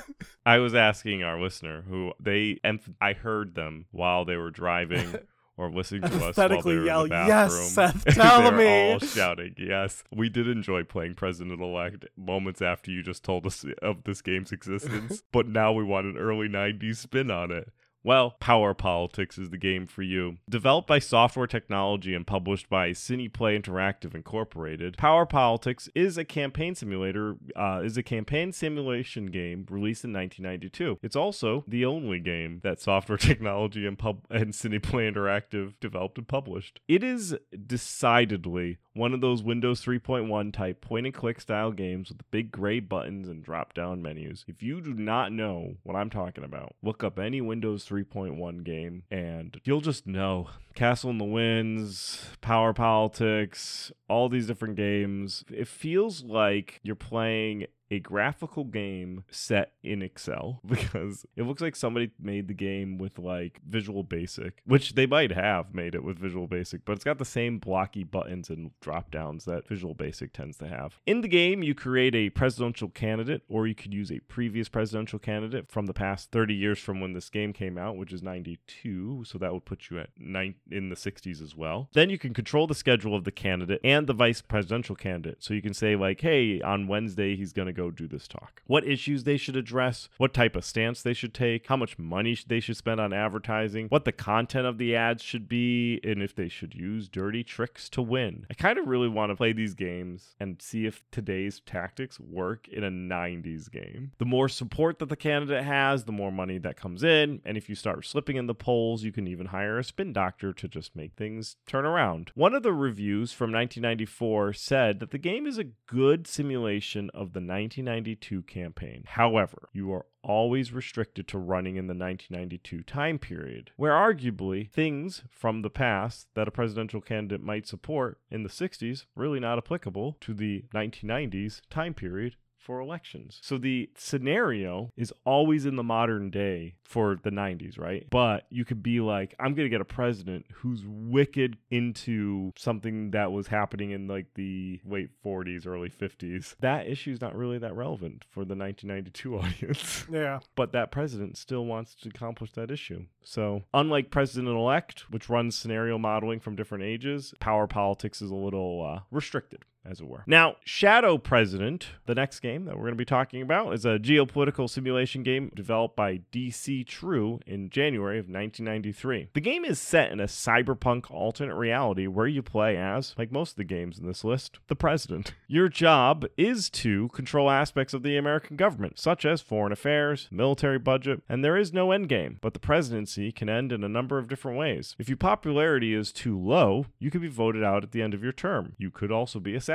I 0.44 0.58
was 0.58 0.74
asking 0.74 1.22
our 1.22 1.40
listener 1.40 1.82
who 1.82 2.12
they, 2.20 2.58
and 2.64 2.80
I 3.00 3.12
heard 3.12 3.54
them 3.54 3.86
while 3.92 4.24
they 4.24 4.36
were 4.36 4.50
driving 4.50 5.14
or 5.56 5.70
listening 5.70 6.02
to 6.02 6.24
us 6.26 6.36
while 6.36 6.48
they 6.48 6.56
were 6.76 6.84
yell, 6.84 7.04
in 7.04 7.10
the 7.10 7.16
"Yes, 7.26 7.52
bathroom. 7.52 7.68
Seth, 7.68 8.04
They 8.04 8.12
tell 8.12 8.42
were 8.50 8.56
me." 8.56 8.92
all 8.92 8.98
shouting, 9.00 9.54
"Yes!" 9.58 10.02
We 10.10 10.28
did 10.28 10.48
enjoy 10.48 10.84
playing 10.84 11.14
President-elect 11.14 12.06
moments 12.16 12.62
after 12.62 12.90
you 12.90 13.02
just 13.02 13.22
told 13.24 13.46
us 13.46 13.64
of 13.82 14.04
this 14.04 14.22
game's 14.22 14.52
existence, 14.52 15.22
but 15.32 15.46
now 15.48 15.72
we 15.72 15.84
want 15.84 16.06
an 16.06 16.16
early 16.16 16.48
'90s 16.48 16.96
spin 16.96 17.30
on 17.30 17.50
it. 17.50 17.70
Well, 18.04 18.32
Power 18.40 18.74
Politics 18.74 19.38
is 19.38 19.50
the 19.50 19.58
game 19.58 19.86
for 19.86 20.02
you. 20.02 20.38
Developed 20.50 20.88
by 20.88 20.98
Software 20.98 21.46
Technology 21.46 22.14
and 22.14 22.26
published 22.26 22.68
by 22.68 22.90
Cineplay 22.90 23.60
Interactive 23.60 24.14
Incorporated, 24.14 24.96
Power 24.96 25.24
Politics 25.24 25.88
is 25.94 26.18
a 26.18 26.24
campaign 26.24 26.74
simulator, 26.74 27.36
uh, 27.54 27.80
is 27.84 27.96
a 27.96 28.02
campaign 28.02 28.52
simulation 28.52 29.26
game 29.26 29.66
released 29.70 30.04
in 30.04 30.12
1992. 30.12 30.98
It's 31.02 31.14
also 31.14 31.64
the 31.68 31.84
only 31.84 32.18
game 32.18 32.60
that 32.64 32.80
Software 32.80 33.18
Technology 33.22 33.86
and, 33.86 33.98
pub- 33.98 34.26
and 34.30 34.52
Cineplay 34.52 35.12
Interactive 35.12 35.74
developed 35.80 36.18
and 36.18 36.26
published. 36.26 36.80
It 36.88 37.04
is 37.04 37.36
decidedly 37.66 38.78
one 38.94 39.14
of 39.14 39.20
those 39.20 39.42
Windows 39.42 39.82
3.1 39.84 40.52
type 40.52 40.80
point 40.80 41.06
and 41.06 41.14
click 41.14 41.40
style 41.40 41.72
games 41.72 42.08
with 42.08 42.30
big 42.30 42.50
gray 42.50 42.80
buttons 42.80 43.28
and 43.28 43.42
drop 43.42 43.74
down 43.74 44.02
menus. 44.02 44.44
If 44.46 44.62
you 44.62 44.80
do 44.80 44.94
not 44.94 45.32
know 45.32 45.76
what 45.82 45.96
I'm 45.96 46.10
talking 46.10 46.44
about, 46.44 46.74
look 46.82 47.02
up 47.02 47.18
any 47.18 47.40
Windows 47.40 47.86
3.1 47.86 48.64
game 48.64 49.04
and 49.10 49.60
you'll 49.64 49.80
just 49.80 50.06
know. 50.06 50.48
Castle 50.74 51.10
in 51.10 51.18
the 51.18 51.24
Winds, 51.24 52.26
Power 52.40 52.72
Politics, 52.72 53.92
all 54.08 54.28
these 54.28 54.46
different 54.46 54.76
games. 54.76 55.44
It 55.50 55.68
feels 55.68 56.22
like 56.22 56.80
you're 56.82 56.94
playing 56.94 57.66
a 57.92 58.00
graphical 58.00 58.64
game 58.64 59.22
set 59.30 59.72
in 59.82 60.00
Excel 60.00 60.60
because 60.66 61.26
it 61.36 61.42
looks 61.42 61.60
like 61.60 61.76
somebody 61.76 62.10
made 62.18 62.48
the 62.48 62.54
game 62.54 62.96
with 62.96 63.18
like 63.18 63.60
Visual 63.68 64.02
Basic, 64.02 64.62
which 64.64 64.94
they 64.94 65.04
might 65.04 65.30
have 65.30 65.74
made 65.74 65.94
it 65.94 66.02
with 66.02 66.18
Visual 66.18 66.46
Basic, 66.46 66.86
but 66.86 66.94
it's 66.94 67.04
got 67.04 67.18
the 67.18 67.24
same 67.26 67.58
blocky 67.58 68.02
buttons 68.02 68.48
and 68.48 68.70
drop 68.80 69.10
downs 69.10 69.44
that 69.44 69.68
Visual 69.68 69.94
Basic 69.94 70.32
tends 70.32 70.56
to 70.56 70.68
have. 70.68 70.98
In 71.06 71.20
the 71.20 71.28
game, 71.28 71.62
you 71.62 71.74
create 71.74 72.14
a 72.14 72.30
presidential 72.30 72.88
candidate, 72.88 73.42
or 73.46 73.66
you 73.66 73.74
could 73.74 73.92
use 73.92 74.10
a 74.10 74.20
previous 74.20 74.70
presidential 74.70 75.18
candidate 75.18 75.70
from 75.70 75.84
the 75.84 75.92
past 75.92 76.30
30 76.32 76.54
years 76.54 76.78
from 76.78 76.98
when 76.98 77.12
this 77.12 77.28
game 77.28 77.52
came 77.52 77.76
out, 77.76 77.98
which 77.98 78.12
is 78.12 78.22
92, 78.22 79.24
so 79.24 79.36
that 79.36 79.52
would 79.52 79.66
put 79.66 79.90
you 79.90 79.98
at 79.98 80.08
nine 80.18 80.54
in 80.70 80.88
the 80.88 80.96
60s 80.96 81.42
as 81.42 81.54
well. 81.54 81.90
Then 81.92 82.08
you 82.08 82.18
can 82.18 82.32
control 82.32 82.66
the 82.66 82.74
schedule 82.74 83.14
of 83.14 83.24
the 83.24 83.30
candidate 83.30 83.82
and 83.84 84.06
the 84.06 84.14
vice 84.14 84.40
presidential 84.40 84.96
candidate. 84.96 85.44
So 85.44 85.52
you 85.52 85.60
can 85.60 85.74
say 85.74 85.94
like, 85.94 86.22
"Hey, 86.22 86.62
on 86.62 86.88
Wednesday 86.88 87.36
he's 87.36 87.52
going 87.52 87.66
to 87.66 87.72
go 87.72 87.81
do 87.90 88.06
this 88.06 88.28
talk." 88.28 88.62
What 88.66 88.86
issues 88.86 89.24
they 89.24 89.36
should 89.36 89.56
address, 89.56 90.08
what 90.18 90.34
type 90.34 90.56
of 90.56 90.64
stance 90.64 91.02
they 91.02 91.14
should 91.14 91.34
take, 91.34 91.66
how 91.66 91.76
much 91.76 91.98
money 91.98 92.36
they 92.46 92.60
should 92.60 92.76
spend 92.76 93.00
on 93.00 93.12
advertising, 93.12 93.88
what 93.88 94.04
the 94.04 94.12
content 94.12 94.66
of 94.66 94.78
the 94.78 94.96
ads 94.96 95.22
should 95.22 95.48
be, 95.48 96.00
and 96.04 96.22
if 96.22 96.34
they 96.34 96.48
should 96.48 96.74
use 96.74 97.08
dirty 97.08 97.44
tricks 97.44 97.88
to 97.90 98.02
win. 98.02 98.46
I 98.50 98.54
kind 98.54 98.78
of 98.78 98.86
really 98.86 99.08
want 99.08 99.30
to 99.30 99.36
play 99.36 99.52
these 99.52 99.74
games 99.74 100.34
and 100.40 100.60
see 100.62 100.86
if 100.86 101.04
today's 101.10 101.60
tactics 101.60 102.18
work 102.18 102.68
in 102.68 102.84
a 102.84 102.90
90s 102.90 103.68
game. 103.68 104.12
The 104.18 104.24
more 104.24 104.48
support 104.48 104.98
that 104.98 105.08
the 105.08 105.16
candidate 105.16 105.64
has, 105.64 106.04
the 106.04 106.12
more 106.12 106.32
money 106.32 106.58
that 106.58 106.76
comes 106.76 107.02
in, 107.02 107.40
and 107.44 107.56
if 107.56 107.68
you 107.68 107.74
start 107.74 108.04
slipping 108.06 108.36
in 108.36 108.46
the 108.46 108.54
polls, 108.54 109.02
you 109.02 109.12
can 109.12 109.26
even 109.26 109.46
hire 109.46 109.78
a 109.78 109.84
spin 109.84 110.12
doctor 110.12 110.52
to 110.52 110.68
just 110.68 110.96
make 110.96 111.14
things 111.14 111.56
turn 111.66 111.84
around. 111.84 112.30
One 112.34 112.54
of 112.54 112.62
the 112.62 112.72
reviews 112.72 113.32
from 113.32 113.52
1994 113.52 114.52
said 114.54 115.00
that 115.00 115.10
the 115.10 115.18
game 115.18 115.46
is 115.46 115.58
a 115.58 115.64
good 115.86 116.26
simulation 116.26 117.10
of 117.10 117.32
the 117.32 117.40
1992 117.80 118.42
campaign. 118.42 119.04
However, 119.06 119.68
you 119.72 119.92
are 119.92 120.06
always 120.22 120.72
restricted 120.72 121.26
to 121.28 121.38
running 121.38 121.76
in 121.76 121.86
the 121.86 121.94
1992 121.94 122.82
time 122.82 123.18
period, 123.18 123.70
where 123.76 123.92
arguably 123.92 124.70
things 124.70 125.22
from 125.30 125.62
the 125.62 125.70
past 125.70 126.28
that 126.34 126.48
a 126.48 126.52
presidential 126.52 127.00
candidate 127.00 127.42
might 127.42 127.66
support 127.66 128.18
in 128.30 128.42
the 128.42 128.48
60s 128.48 129.06
really 129.16 129.40
not 129.40 129.58
applicable 129.58 130.16
to 130.20 130.34
the 130.34 130.64
1990s 130.74 131.62
time 131.70 131.94
period 131.94 132.36
for 132.62 132.80
elections. 132.80 133.38
So 133.42 133.58
the 133.58 133.90
scenario 133.96 134.90
is 134.96 135.12
always 135.24 135.66
in 135.66 135.76
the 135.76 135.82
modern 135.82 136.30
day 136.30 136.76
for 136.84 137.18
the 137.22 137.30
90s, 137.30 137.78
right? 137.78 138.06
But 138.10 138.46
you 138.50 138.64
could 138.64 138.82
be 138.82 139.00
like, 139.00 139.34
I'm 139.40 139.54
going 139.54 139.66
to 139.66 139.70
get 139.70 139.80
a 139.80 139.84
president 139.84 140.46
who's 140.52 140.84
wicked 140.86 141.56
into 141.70 142.52
something 142.56 143.10
that 143.12 143.32
was 143.32 143.46
happening 143.48 143.90
in 143.90 144.06
like 144.06 144.26
the 144.34 144.80
late 144.84 145.10
40s, 145.24 145.66
early 145.66 145.88
50s. 145.90 146.54
That 146.60 146.86
issue 146.86 147.10
is 147.12 147.20
not 147.20 147.34
really 147.34 147.58
that 147.58 147.74
relevant 147.74 148.24
for 148.30 148.44
the 148.44 148.54
1992 148.54 149.38
audience. 149.38 150.06
Yeah. 150.10 150.40
but 150.54 150.72
that 150.72 150.90
president 150.92 151.36
still 151.38 151.64
wants 151.64 151.94
to 151.96 152.08
accomplish 152.10 152.52
that 152.52 152.70
issue. 152.70 153.06
So, 153.24 153.62
unlike 153.72 154.10
President 154.10 154.48
elect, 154.48 155.10
which 155.10 155.28
runs 155.28 155.54
scenario 155.56 155.96
modeling 155.98 156.40
from 156.40 156.56
different 156.56 156.84
ages, 156.84 157.34
power 157.40 157.66
politics 157.66 158.20
is 158.20 158.30
a 158.30 158.34
little 158.34 158.84
uh, 158.84 159.00
restricted. 159.10 159.64
As 159.84 160.00
it 160.00 160.06
were. 160.06 160.22
Now, 160.28 160.56
Shadow 160.64 161.18
President, 161.18 161.88
the 162.06 162.14
next 162.14 162.38
game 162.38 162.66
that 162.66 162.76
we're 162.76 162.82
going 162.82 162.94
to 162.94 162.96
be 162.96 163.04
talking 163.04 163.42
about, 163.42 163.74
is 163.74 163.84
a 163.84 163.98
geopolitical 163.98 164.70
simulation 164.70 165.24
game 165.24 165.50
developed 165.56 165.96
by 165.96 166.20
DC 166.32 166.86
True 166.86 167.40
in 167.48 167.68
January 167.68 168.20
of 168.20 168.26
1993. 168.26 169.30
The 169.34 169.40
game 169.40 169.64
is 169.64 169.80
set 169.80 170.12
in 170.12 170.20
a 170.20 170.26
cyberpunk 170.26 171.10
alternate 171.10 171.56
reality 171.56 172.06
where 172.06 172.28
you 172.28 172.42
play 172.42 172.76
as, 172.76 173.16
like 173.18 173.32
most 173.32 173.50
of 173.52 173.56
the 173.56 173.64
games 173.64 173.98
in 173.98 174.06
this 174.06 174.22
list, 174.22 174.60
the 174.68 174.76
president. 174.76 175.34
Your 175.48 175.68
job 175.68 176.26
is 176.36 176.70
to 176.70 177.08
control 177.08 177.50
aspects 177.50 177.92
of 177.92 178.04
the 178.04 178.16
American 178.16 178.56
government, 178.56 179.00
such 179.00 179.24
as 179.24 179.40
foreign 179.40 179.72
affairs, 179.72 180.28
military 180.30 180.78
budget, 180.78 181.22
and 181.28 181.44
there 181.44 181.56
is 181.56 181.72
no 181.72 181.90
end 181.90 182.08
game, 182.08 182.38
but 182.40 182.54
the 182.54 182.60
presidency 182.60 183.32
can 183.32 183.48
end 183.48 183.72
in 183.72 183.82
a 183.82 183.88
number 183.88 184.18
of 184.18 184.28
different 184.28 184.56
ways. 184.56 184.94
If 185.00 185.08
your 185.08 185.16
popularity 185.16 185.92
is 185.92 186.12
too 186.12 186.38
low, 186.38 186.86
you 187.00 187.10
could 187.10 187.20
be 187.20 187.26
voted 187.26 187.64
out 187.64 187.82
at 187.82 187.90
the 187.90 188.00
end 188.00 188.14
of 188.14 188.22
your 188.22 188.32
term. 188.32 188.74
You 188.78 188.92
could 188.92 189.10
also 189.10 189.40
be 189.40 189.56
assassinated. 189.56 189.71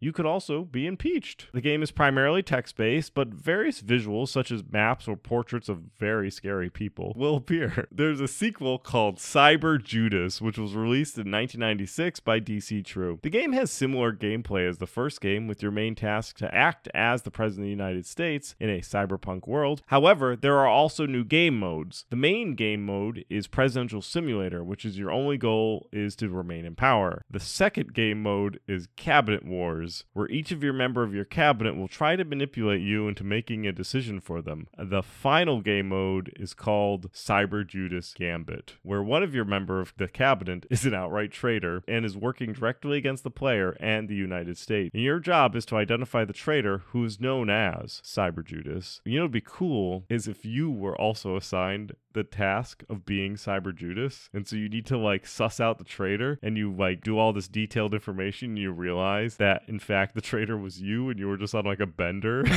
You 0.00 0.12
could 0.12 0.26
also 0.26 0.62
be 0.62 0.86
impeached. 0.86 1.48
The 1.52 1.60
game 1.60 1.82
is 1.82 1.90
primarily 1.90 2.42
text 2.42 2.76
based, 2.76 3.14
but 3.14 3.28
various 3.28 3.82
visuals, 3.82 4.28
such 4.28 4.50
as 4.50 4.62
maps 4.70 5.08
or 5.08 5.16
portraits 5.16 5.68
of 5.68 5.82
very 5.98 6.30
scary 6.30 6.70
people, 6.70 7.12
will 7.16 7.36
appear. 7.36 7.88
There's 7.92 8.20
a 8.20 8.28
sequel 8.28 8.78
called 8.78 9.16
Cyber 9.16 9.82
Judas, 9.82 10.40
which 10.40 10.58
was 10.58 10.74
released 10.74 11.16
in 11.16 11.30
1996 11.30 12.20
by 12.20 12.40
DC 12.40 12.84
True. 12.84 13.18
The 13.22 13.30
game 13.30 13.52
has 13.52 13.70
similar 13.70 14.12
gameplay 14.12 14.68
as 14.68 14.78
the 14.78 14.86
first 14.86 15.20
game, 15.20 15.46
with 15.48 15.62
your 15.62 15.72
main 15.72 15.94
task 15.94 16.36
to 16.38 16.54
act 16.54 16.88
as 16.94 17.22
the 17.22 17.30
President 17.30 17.64
of 17.64 17.66
the 17.66 17.84
United 17.84 18.06
States 18.06 18.54
in 18.60 18.70
a 18.70 18.80
cyberpunk 18.80 19.46
world. 19.46 19.82
However, 19.86 20.36
there 20.36 20.58
are 20.58 20.68
also 20.68 21.06
new 21.06 21.24
game 21.24 21.58
modes. 21.58 22.04
The 22.10 22.16
main 22.16 22.54
game 22.54 22.84
mode 22.84 23.24
is 23.28 23.46
Presidential 23.46 24.02
Simulator, 24.02 24.62
which 24.62 24.84
is 24.84 24.98
your 24.98 25.10
only 25.10 25.36
goal 25.36 25.88
is 25.92 26.14
to 26.16 26.28
remain 26.28 26.64
in 26.64 26.74
power. 26.74 27.24
The 27.30 27.40
second 27.40 27.94
game 27.94 28.22
mode 28.22 28.60
is 28.68 28.88
Cabinet 28.96 29.23
Wars, 29.44 30.04
where 30.12 30.28
each 30.28 30.52
of 30.52 30.62
your 30.62 30.72
member 30.72 31.02
of 31.02 31.14
your 31.14 31.24
cabinet 31.24 31.76
will 31.76 31.88
try 31.88 32.16
to 32.16 32.24
manipulate 32.24 32.80
you 32.80 33.08
into 33.08 33.24
making 33.24 33.66
a 33.66 33.72
decision 33.72 34.20
for 34.20 34.42
them. 34.42 34.66
The 34.78 35.02
final 35.02 35.60
game 35.60 35.88
mode 35.88 36.32
is 36.36 36.54
called 36.54 37.12
Cyber 37.12 37.66
Judas 37.66 38.14
Gambit, 38.16 38.74
where 38.82 39.02
one 39.02 39.22
of 39.22 39.34
your 39.34 39.44
member 39.44 39.80
of 39.80 39.94
the 39.96 40.08
cabinet 40.08 40.66
is 40.70 40.84
an 40.84 40.94
outright 40.94 41.32
traitor 41.32 41.82
and 41.88 42.04
is 42.04 42.16
working 42.16 42.52
directly 42.52 42.98
against 42.98 43.24
the 43.24 43.30
player 43.30 43.76
and 43.80 44.08
the 44.08 44.14
United 44.14 44.58
States. 44.58 44.90
And 44.94 45.02
your 45.02 45.20
job 45.20 45.56
is 45.56 45.64
to 45.66 45.76
identify 45.76 46.24
the 46.24 46.32
traitor 46.32 46.78
who 46.88 47.04
is 47.04 47.20
known 47.20 47.50
as 47.50 48.02
Cyber 48.04 48.44
Judas. 48.44 49.00
You 49.04 49.18
know, 49.18 49.24
what'd 49.24 49.32
be 49.32 49.40
cool 49.40 50.04
is 50.08 50.28
if 50.28 50.44
you 50.44 50.70
were 50.70 50.96
also 50.96 51.36
assigned 51.36 51.96
the 52.12 52.24
task 52.24 52.84
of 52.88 53.04
being 53.04 53.34
Cyber 53.34 53.74
Judas, 53.74 54.28
and 54.32 54.46
so 54.46 54.54
you 54.54 54.68
need 54.68 54.86
to 54.86 54.96
like 54.96 55.26
suss 55.26 55.58
out 55.58 55.78
the 55.78 55.84
traitor, 55.84 56.38
and 56.42 56.56
you 56.56 56.72
like 56.72 57.02
do 57.02 57.18
all 57.18 57.32
this 57.32 57.48
detailed 57.48 57.92
information. 57.94 58.50
And 58.50 58.58
you 58.58 58.72
realize 58.72 59.13
that 59.38 59.62
in 59.68 59.78
fact 59.78 60.14
the 60.14 60.20
traitor 60.20 60.56
was 60.56 60.80
you, 60.80 61.10
and 61.10 61.18
you 61.18 61.28
were 61.28 61.36
just 61.36 61.54
on 61.54 61.64
like 61.64 61.80
a 61.80 61.86
bender. 61.86 62.44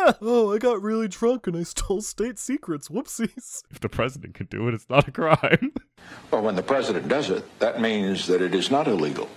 oh, 0.20 0.52
I 0.54 0.58
got 0.58 0.82
really 0.82 1.08
drunk 1.08 1.46
and 1.46 1.56
I 1.56 1.62
stole 1.62 2.00
state 2.02 2.38
secrets. 2.38 2.88
Whoopsies. 2.88 3.62
if 3.70 3.80
the 3.80 3.88
president 3.88 4.34
can 4.34 4.46
do 4.46 4.68
it, 4.68 4.74
it's 4.74 4.88
not 4.88 5.08
a 5.08 5.12
crime. 5.12 5.72
Well, 6.30 6.42
when 6.42 6.56
the 6.56 6.62
president 6.62 7.08
does 7.08 7.28
it, 7.28 7.44
that 7.58 7.78
means 7.78 8.26
that 8.28 8.40
it 8.40 8.54
is 8.54 8.70
not 8.70 8.88
illegal. 8.88 9.28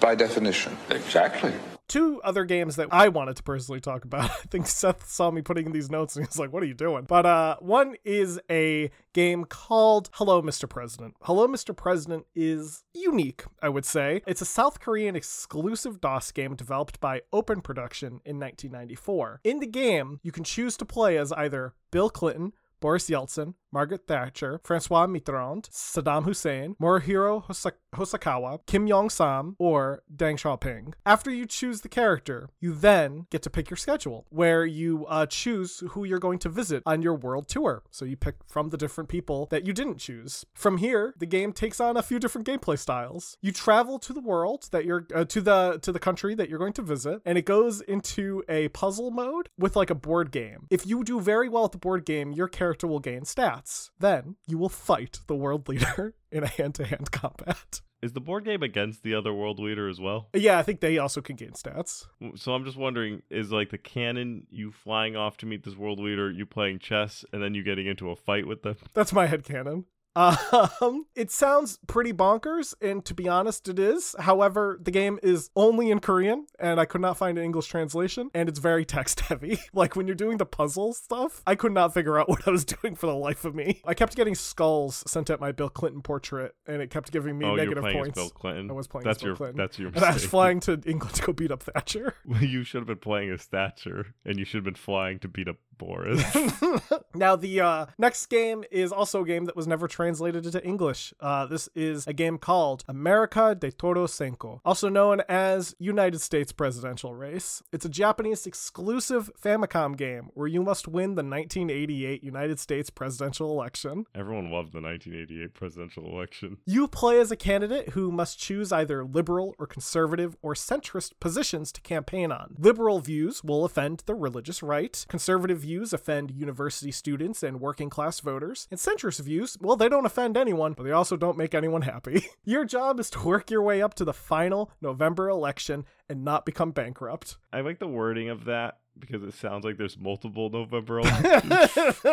By 0.00 0.14
definition. 0.14 0.76
Exactly. 0.90 1.52
Two 1.88 2.20
other 2.22 2.44
games 2.44 2.76
that 2.76 2.88
I 2.90 3.08
wanted 3.08 3.36
to 3.36 3.42
personally 3.42 3.80
talk 3.80 4.04
about. 4.04 4.30
I 4.30 4.46
think 4.50 4.66
Seth 4.66 5.08
saw 5.08 5.30
me 5.30 5.40
putting 5.40 5.66
in 5.66 5.72
these 5.72 5.90
notes 5.90 6.16
and 6.16 6.24
he 6.24 6.28
was 6.28 6.38
like, 6.38 6.52
What 6.52 6.62
are 6.62 6.66
you 6.66 6.74
doing? 6.74 7.04
But 7.04 7.26
uh, 7.26 7.56
one 7.60 7.96
is 8.04 8.38
a 8.50 8.90
game 9.14 9.44
called 9.46 10.10
Hello, 10.12 10.42
Mr. 10.42 10.68
President. 10.68 11.14
Hello, 11.22 11.48
Mr. 11.48 11.74
President 11.74 12.26
is 12.34 12.84
unique, 12.92 13.44
I 13.62 13.70
would 13.70 13.86
say. 13.86 14.22
It's 14.26 14.42
a 14.42 14.46
South 14.46 14.80
Korean 14.80 15.16
exclusive 15.16 16.00
DOS 16.00 16.30
game 16.32 16.54
developed 16.54 17.00
by 17.00 17.22
Open 17.32 17.62
Production 17.62 18.20
in 18.24 18.38
1994. 18.38 19.40
In 19.44 19.60
the 19.60 19.66
game, 19.66 20.20
you 20.22 20.30
can 20.30 20.44
choose 20.44 20.76
to 20.76 20.84
play 20.84 21.16
as 21.16 21.32
either 21.32 21.74
Bill 21.90 22.10
Clinton, 22.10 22.52
Boris 22.80 23.08
Yeltsin, 23.08 23.54
Margaret 23.72 24.06
Thatcher, 24.06 24.60
Francois 24.64 25.06
Mitterrand, 25.06 25.68
Saddam 25.70 26.24
Hussein, 26.24 26.76
Morihiro 26.80 27.44
Hosa- 27.46 27.72
Hosokawa, 27.94 28.60
Kim 28.66 28.86
Yong 28.86 29.10
Sam, 29.10 29.56
or 29.58 30.02
Deng 30.14 30.36
Xiaoping. 30.36 30.94
After 31.04 31.30
you 31.30 31.46
choose 31.46 31.80
the 31.82 31.88
character, 31.88 32.48
you 32.60 32.72
then 32.74 33.26
get 33.30 33.42
to 33.42 33.50
pick 33.50 33.70
your 33.70 33.76
schedule, 33.76 34.26
where 34.30 34.64
you 34.64 35.06
uh, 35.06 35.26
choose 35.26 35.82
who 35.90 36.04
you're 36.04 36.18
going 36.18 36.38
to 36.40 36.48
visit 36.48 36.82
on 36.86 37.02
your 37.02 37.14
world 37.14 37.48
tour. 37.48 37.82
So 37.90 38.04
you 38.04 38.16
pick 38.16 38.36
from 38.46 38.70
the 38.70 38.76
different 38.76 39.08
people 39.08 39.46
that 39.50 39.66
you 39.66 39.72
didn't 39.72 39.98
choose. 39.98 40.44
From 40.54 40.78
here, 40.78 41.14
the 41.18 41.26
game 41.26 41.52
takes 41.52 41.80
on 41.80 41.96
a 41.96 42.02
few 42.02 42.18
different 42.18 42.46
gameplay 42.46 42.78
styles. 42.78 43.36
You 43.42 43.52
travel 43.52 43.98
to 44.00 44.12
the 44.12 44.20
world 44.20 44.68
that 44.72 44.84
you're 44.84 45.06
uh, 45.14 45.24
to 45.26 45.40
the 45.40 45.78
to 45.82 45.92
the 45.92 45.98
country 45.98 46.34
that 46.34 46.48
you're 46.48 46.58
going 46.58 46.72
to 46.74 46.82
visit, 46.82 47.20
and 47.24 47.36
it 47.36 47.44
goes 47.44 47.80
into 47.82 48.42
a 48.48 48.68
puzzle 48.68 49.10
mode 49.10 49.48
with 49.58 49.76
like 49.76 49.90
a 49.90 49.94
board 49.94 50.30
game. 50.30 50.66
If 50.70 50.86
you 50.86 51.04
do 51.04 51.20
very 51.20 51.48
well 51.48 51.64
at 51.64 51.72
the 51.72 51.78
board 51.78 52.04
game, 52.04 52.32
your 52.32 52.48
character 52.48 52.86
will 52.86 53.00
gain 53.00 53.22
stats. 53.22 53.57
Then 53.98 54.36
you 54.46 54.58
will 54.58 54.68
fight 54.68 55.20
the 55.26 55.34
world 55.34 55.68
leader 55.68 56.14
in 56.32 56.44
a 56.44 56.48
hand-to-hand 56.48 57.10
combat. 57.10 57.80
Is 58.00 58.12
the 58.12 58.20
board 58.20 58.44
game 58.44 58.62
against 58.62 59.02
the 59.02 59.14
other 59.14 59.34
world 59.34 59.58
leader 59.58 59.88
as 59.88 60.00
well? 60.00 60.28
Yeah, 60.32 60.58
I 60.58 60.62
think 60.62 60.78
they 60.80 60.98
also 60.98 61.20
can 61.20 61.34
gain 61.34 61.50
stats. 61.50 62.06
So 62.36 62.52
I'm 62.54 62.64
just 62.64 62.76
wondering, 62.76 63.22
is 63.28 63.50
like 63.50 63.70
the 63.70 63.78
cannon 63.78 64.46
you 64.50 64.70
flying 64.70 65.16
off 65.16 65.36
to 65.38 65.46
meet 65.46 65.64
this 65.64 65.76
world 65.76 65.98
leader, 65.98 66.30
you 66.30 66.46
playing 66.46 66.78
chess, 66.78 67.24
and 67.32 67.42
then 67.42 67.54
you 67.54 67.64
getting 67.64 67.86
into 67.86 68.10
a 68.10 68.16
fight 68.16 68.46
with 68.46 68.62
them? 68.62 68.76
That's 68.94 69.12
my 69.12 69.26
headcanon. 69.26 69.84
Um, 70.18 71.06
it 71.14 71.30
sounds 71.30 71.78
pretty 71.86 72.12
bonkers, 72.12 72.74
and 72.80 73.04
to 73.04 73.14
be 73.14 73.28
honest, 73.28 73.68
it 73.68 73.78
is. 73.78 74.16
However, 74.18 74.78
the 74.82 74.90
game 74.90 75.18
is 75.22 75.50
only 75.54 75.90
in 75.90 76.00
Korean, 76.00 76.46
and 76.58 76.80
I 76.80 76.84
could 76.86 77.00
not 77.00 77.16
find 77.16 77.38
an 77.38 77.44
English 77.44 77.66
translation, 77.66 78.30
and 78.34 78.48
it's 78.48 78.58
very 78.58 78.84
text 78.84 79.20
heavy. 79.20 79.60
like 79.72 79.94
when 79.94 80.06
you're 80.06 80.16
doing 80.16 80.38
the 80.38 80.46
puzzle 80.46 80.92
stuff, 80.92 81.42
I 81.46 81.54
could 81.54 81.72
not 81.72 81.94
figure 81.94 82.18
out 82.18 82.28
what 82.28 82.46
I 82.48 82.50
was 82.50 82.64
doing 82.64 82.96
for 82.96 83.06
the 83.06 83.14
life 83.14 83.44
of 83.44 83.54
me. 83.54 83.80
I 83.84 83.94
kept 83.94 84.16
getting 84.16 84.34
skulls 84.34 85.04
sent 85.06 85.30
at 85.30 85.40
my 85.40 85.52
Bill 85.52 85.68
Clinton 85.68 86.02
portrait, 86.02 86.54
and 86.66 86.82
it 86.82 86.90
kept 86.90 87.12
giving 87.12 87.38
me 87.38 87.46
oh, 87.46 87.54
negative 87.54 87.74
you're 87.74 87.82
playing 87.82 87.98
points. 87.98 88.18
as 88.18 88.24
Bill 88.24 88.30
Clinton. 88.30 88.70
I 88.70 88.74
was 88.74 88.88
playing 88.88 89.04
that's 89.04 89.18
as 89.18 89.22
Bill 89.22 89.28
your, 89.28 89.36
Clinton. 89.36 89.56
That's 89.56 89.78
your 89.78 89.88
And 89.94 90.04
I 90.04 90.12
was 90.12 90.24
flying 90.24 90.60
to 90.60 90.80
England 90.84 91.14
to 91.16 91.22
go 91.22 91.32
beat 91.32 91.52
up 91.52 91.62
Thatcher. 91.62 92.14
you 92.40 92.64
should 92.64 92.80
have 92.80 92.88
been 92.88 92.96
playing 92.96 93.30
as 93.30 93.44
Thatcher, 93.44 94.14
and 94.24 94.38
you 94.38 94.44
should 94.44 94.58
have 94.58 94.64
been 94.64 94.74
flying 94.74 95.18
to 95.20 95.28
beat 95.28 95.48
up 95.48 95.56
Boris. 95.78 96.22
now, 97.14 97.36
the 97.36 97.60
uh, 97.60 97.86
next 97.96 98.26
game 98.26 98.64
is 98.70 98.92
also 98.92 99.22
a 99.22 99.26
game 99.26 99.44
that 99.46 99.56
was 99.56 99.66
never 99.66 99.88
translated 99.88 100.44
into 100.44 100.62
English. 100.64 101.14
Uh, 101.20 101.46
this 101.46 101.68
is 101.74 102.06
a 102.06 102.12
game 102.12 102.38
called 102.38 102.84
America 102.88 103.56
Daitouryou 103.58 104.08
Senkyo, 104.08 104.60
also 104.64 104.88
known 104.88 105.22
as 105.28 105.74
United 105.78 106.20
States 106.20 106.52
Presidential 106.52 107.14
Race. 107.14 107.62
It's 107.72 107.84
a 107.84 107.88
Japanese 107.88 108.46
exclusive 108.46 109.30
Famicom 109.40 109.96
game 109.96 110.30
where 110.34 110.48
you 110.48 110.62
must 110.62 110.88
win 110.88 111.14
the 111.14 111.22
1988 111.22 112.22
United 112.22 112.58
States 112.58 112.90
presidential 112.90 113.50
election. 113.50 114.04
Everyone 114.14 114.50
loved 114.50 114.72
the 114.72 114.80
1988 114.80 115.54
presidential 115.54 116.04
election. 116.04 116.58
You 116.66 116.88
play 116.88 117.20
as 117.20 117.30
a 117.30 117.36
candidate 117.36 117.90
who 117.90 118.10
must 118.10 118.38
choose 118.38 118.72
either 118.72 119.04
liberal 119.04 119.54
or 119.58 119.66
conservative 119.66 120.36
or 120.42 120.54
centrist 120.54 121.12
positions 121.20 121.72
to 121.72 121.80
campaign 121.80 122.32
on. 122.32 122.56
Liberal 122.58 123.00
views 123.00 123.44
will 123.44 123.64
offend 123.64 124.02
the 124.06 124.14
religious 124.14 124.62
right, 124.62 125.04
conservative 125.08 125.58
views 125.68 125.92
offend 125.92 126.30
university 126.30 126.90
students 126.90 127.42
and 127.42 127.60
working 127.60 127.90
class 127.90 128.20
voters, 128.20 128.66
and 128.70 128.80
centrist 128.80 129.20
views, 129.20 129.58
well, 129.60 129.76
they 129.76 129.86
don't 129.86 130.06
offend 130.06 130.34
anyone, 130.34 130.72
but 130.72 130.84
they 130.84 130.92
also 130.92 131.14
don't 131.14 131.36
make 131.36 131.54
anyone 131.54 131.82
happy. 131.82 132.26
Your 132.46 132.64
job 132.64 132.98
is 132.98 133.10
to 133.10 133.20
work 133.20 133.50
your 133.50 133.60
way 133.60 133.82
up 133.82 133.92
to 133.94 134.04
the 134.06 134.14
final 134.14 134.70
November 134.80 135.28
election 135.28 135.84
and 136.08 136.24
not 136.24 136.46
become 136.46 136.70
bankrupt. 136.70 137.36
I 137.52 137.60
like 137.60 137.80
the 137.80 137.86
wording 137.86 138.30
of 138.30 138.46
that 138.46 138.78
because 138.98 139.22
it 139.22 139.34
sounds 139.34 139.64
like 139.64 139.76
there's 139.76 139.98
multiple 139.98 140.50
November 140.50 141.00
elections. 141.00 142.04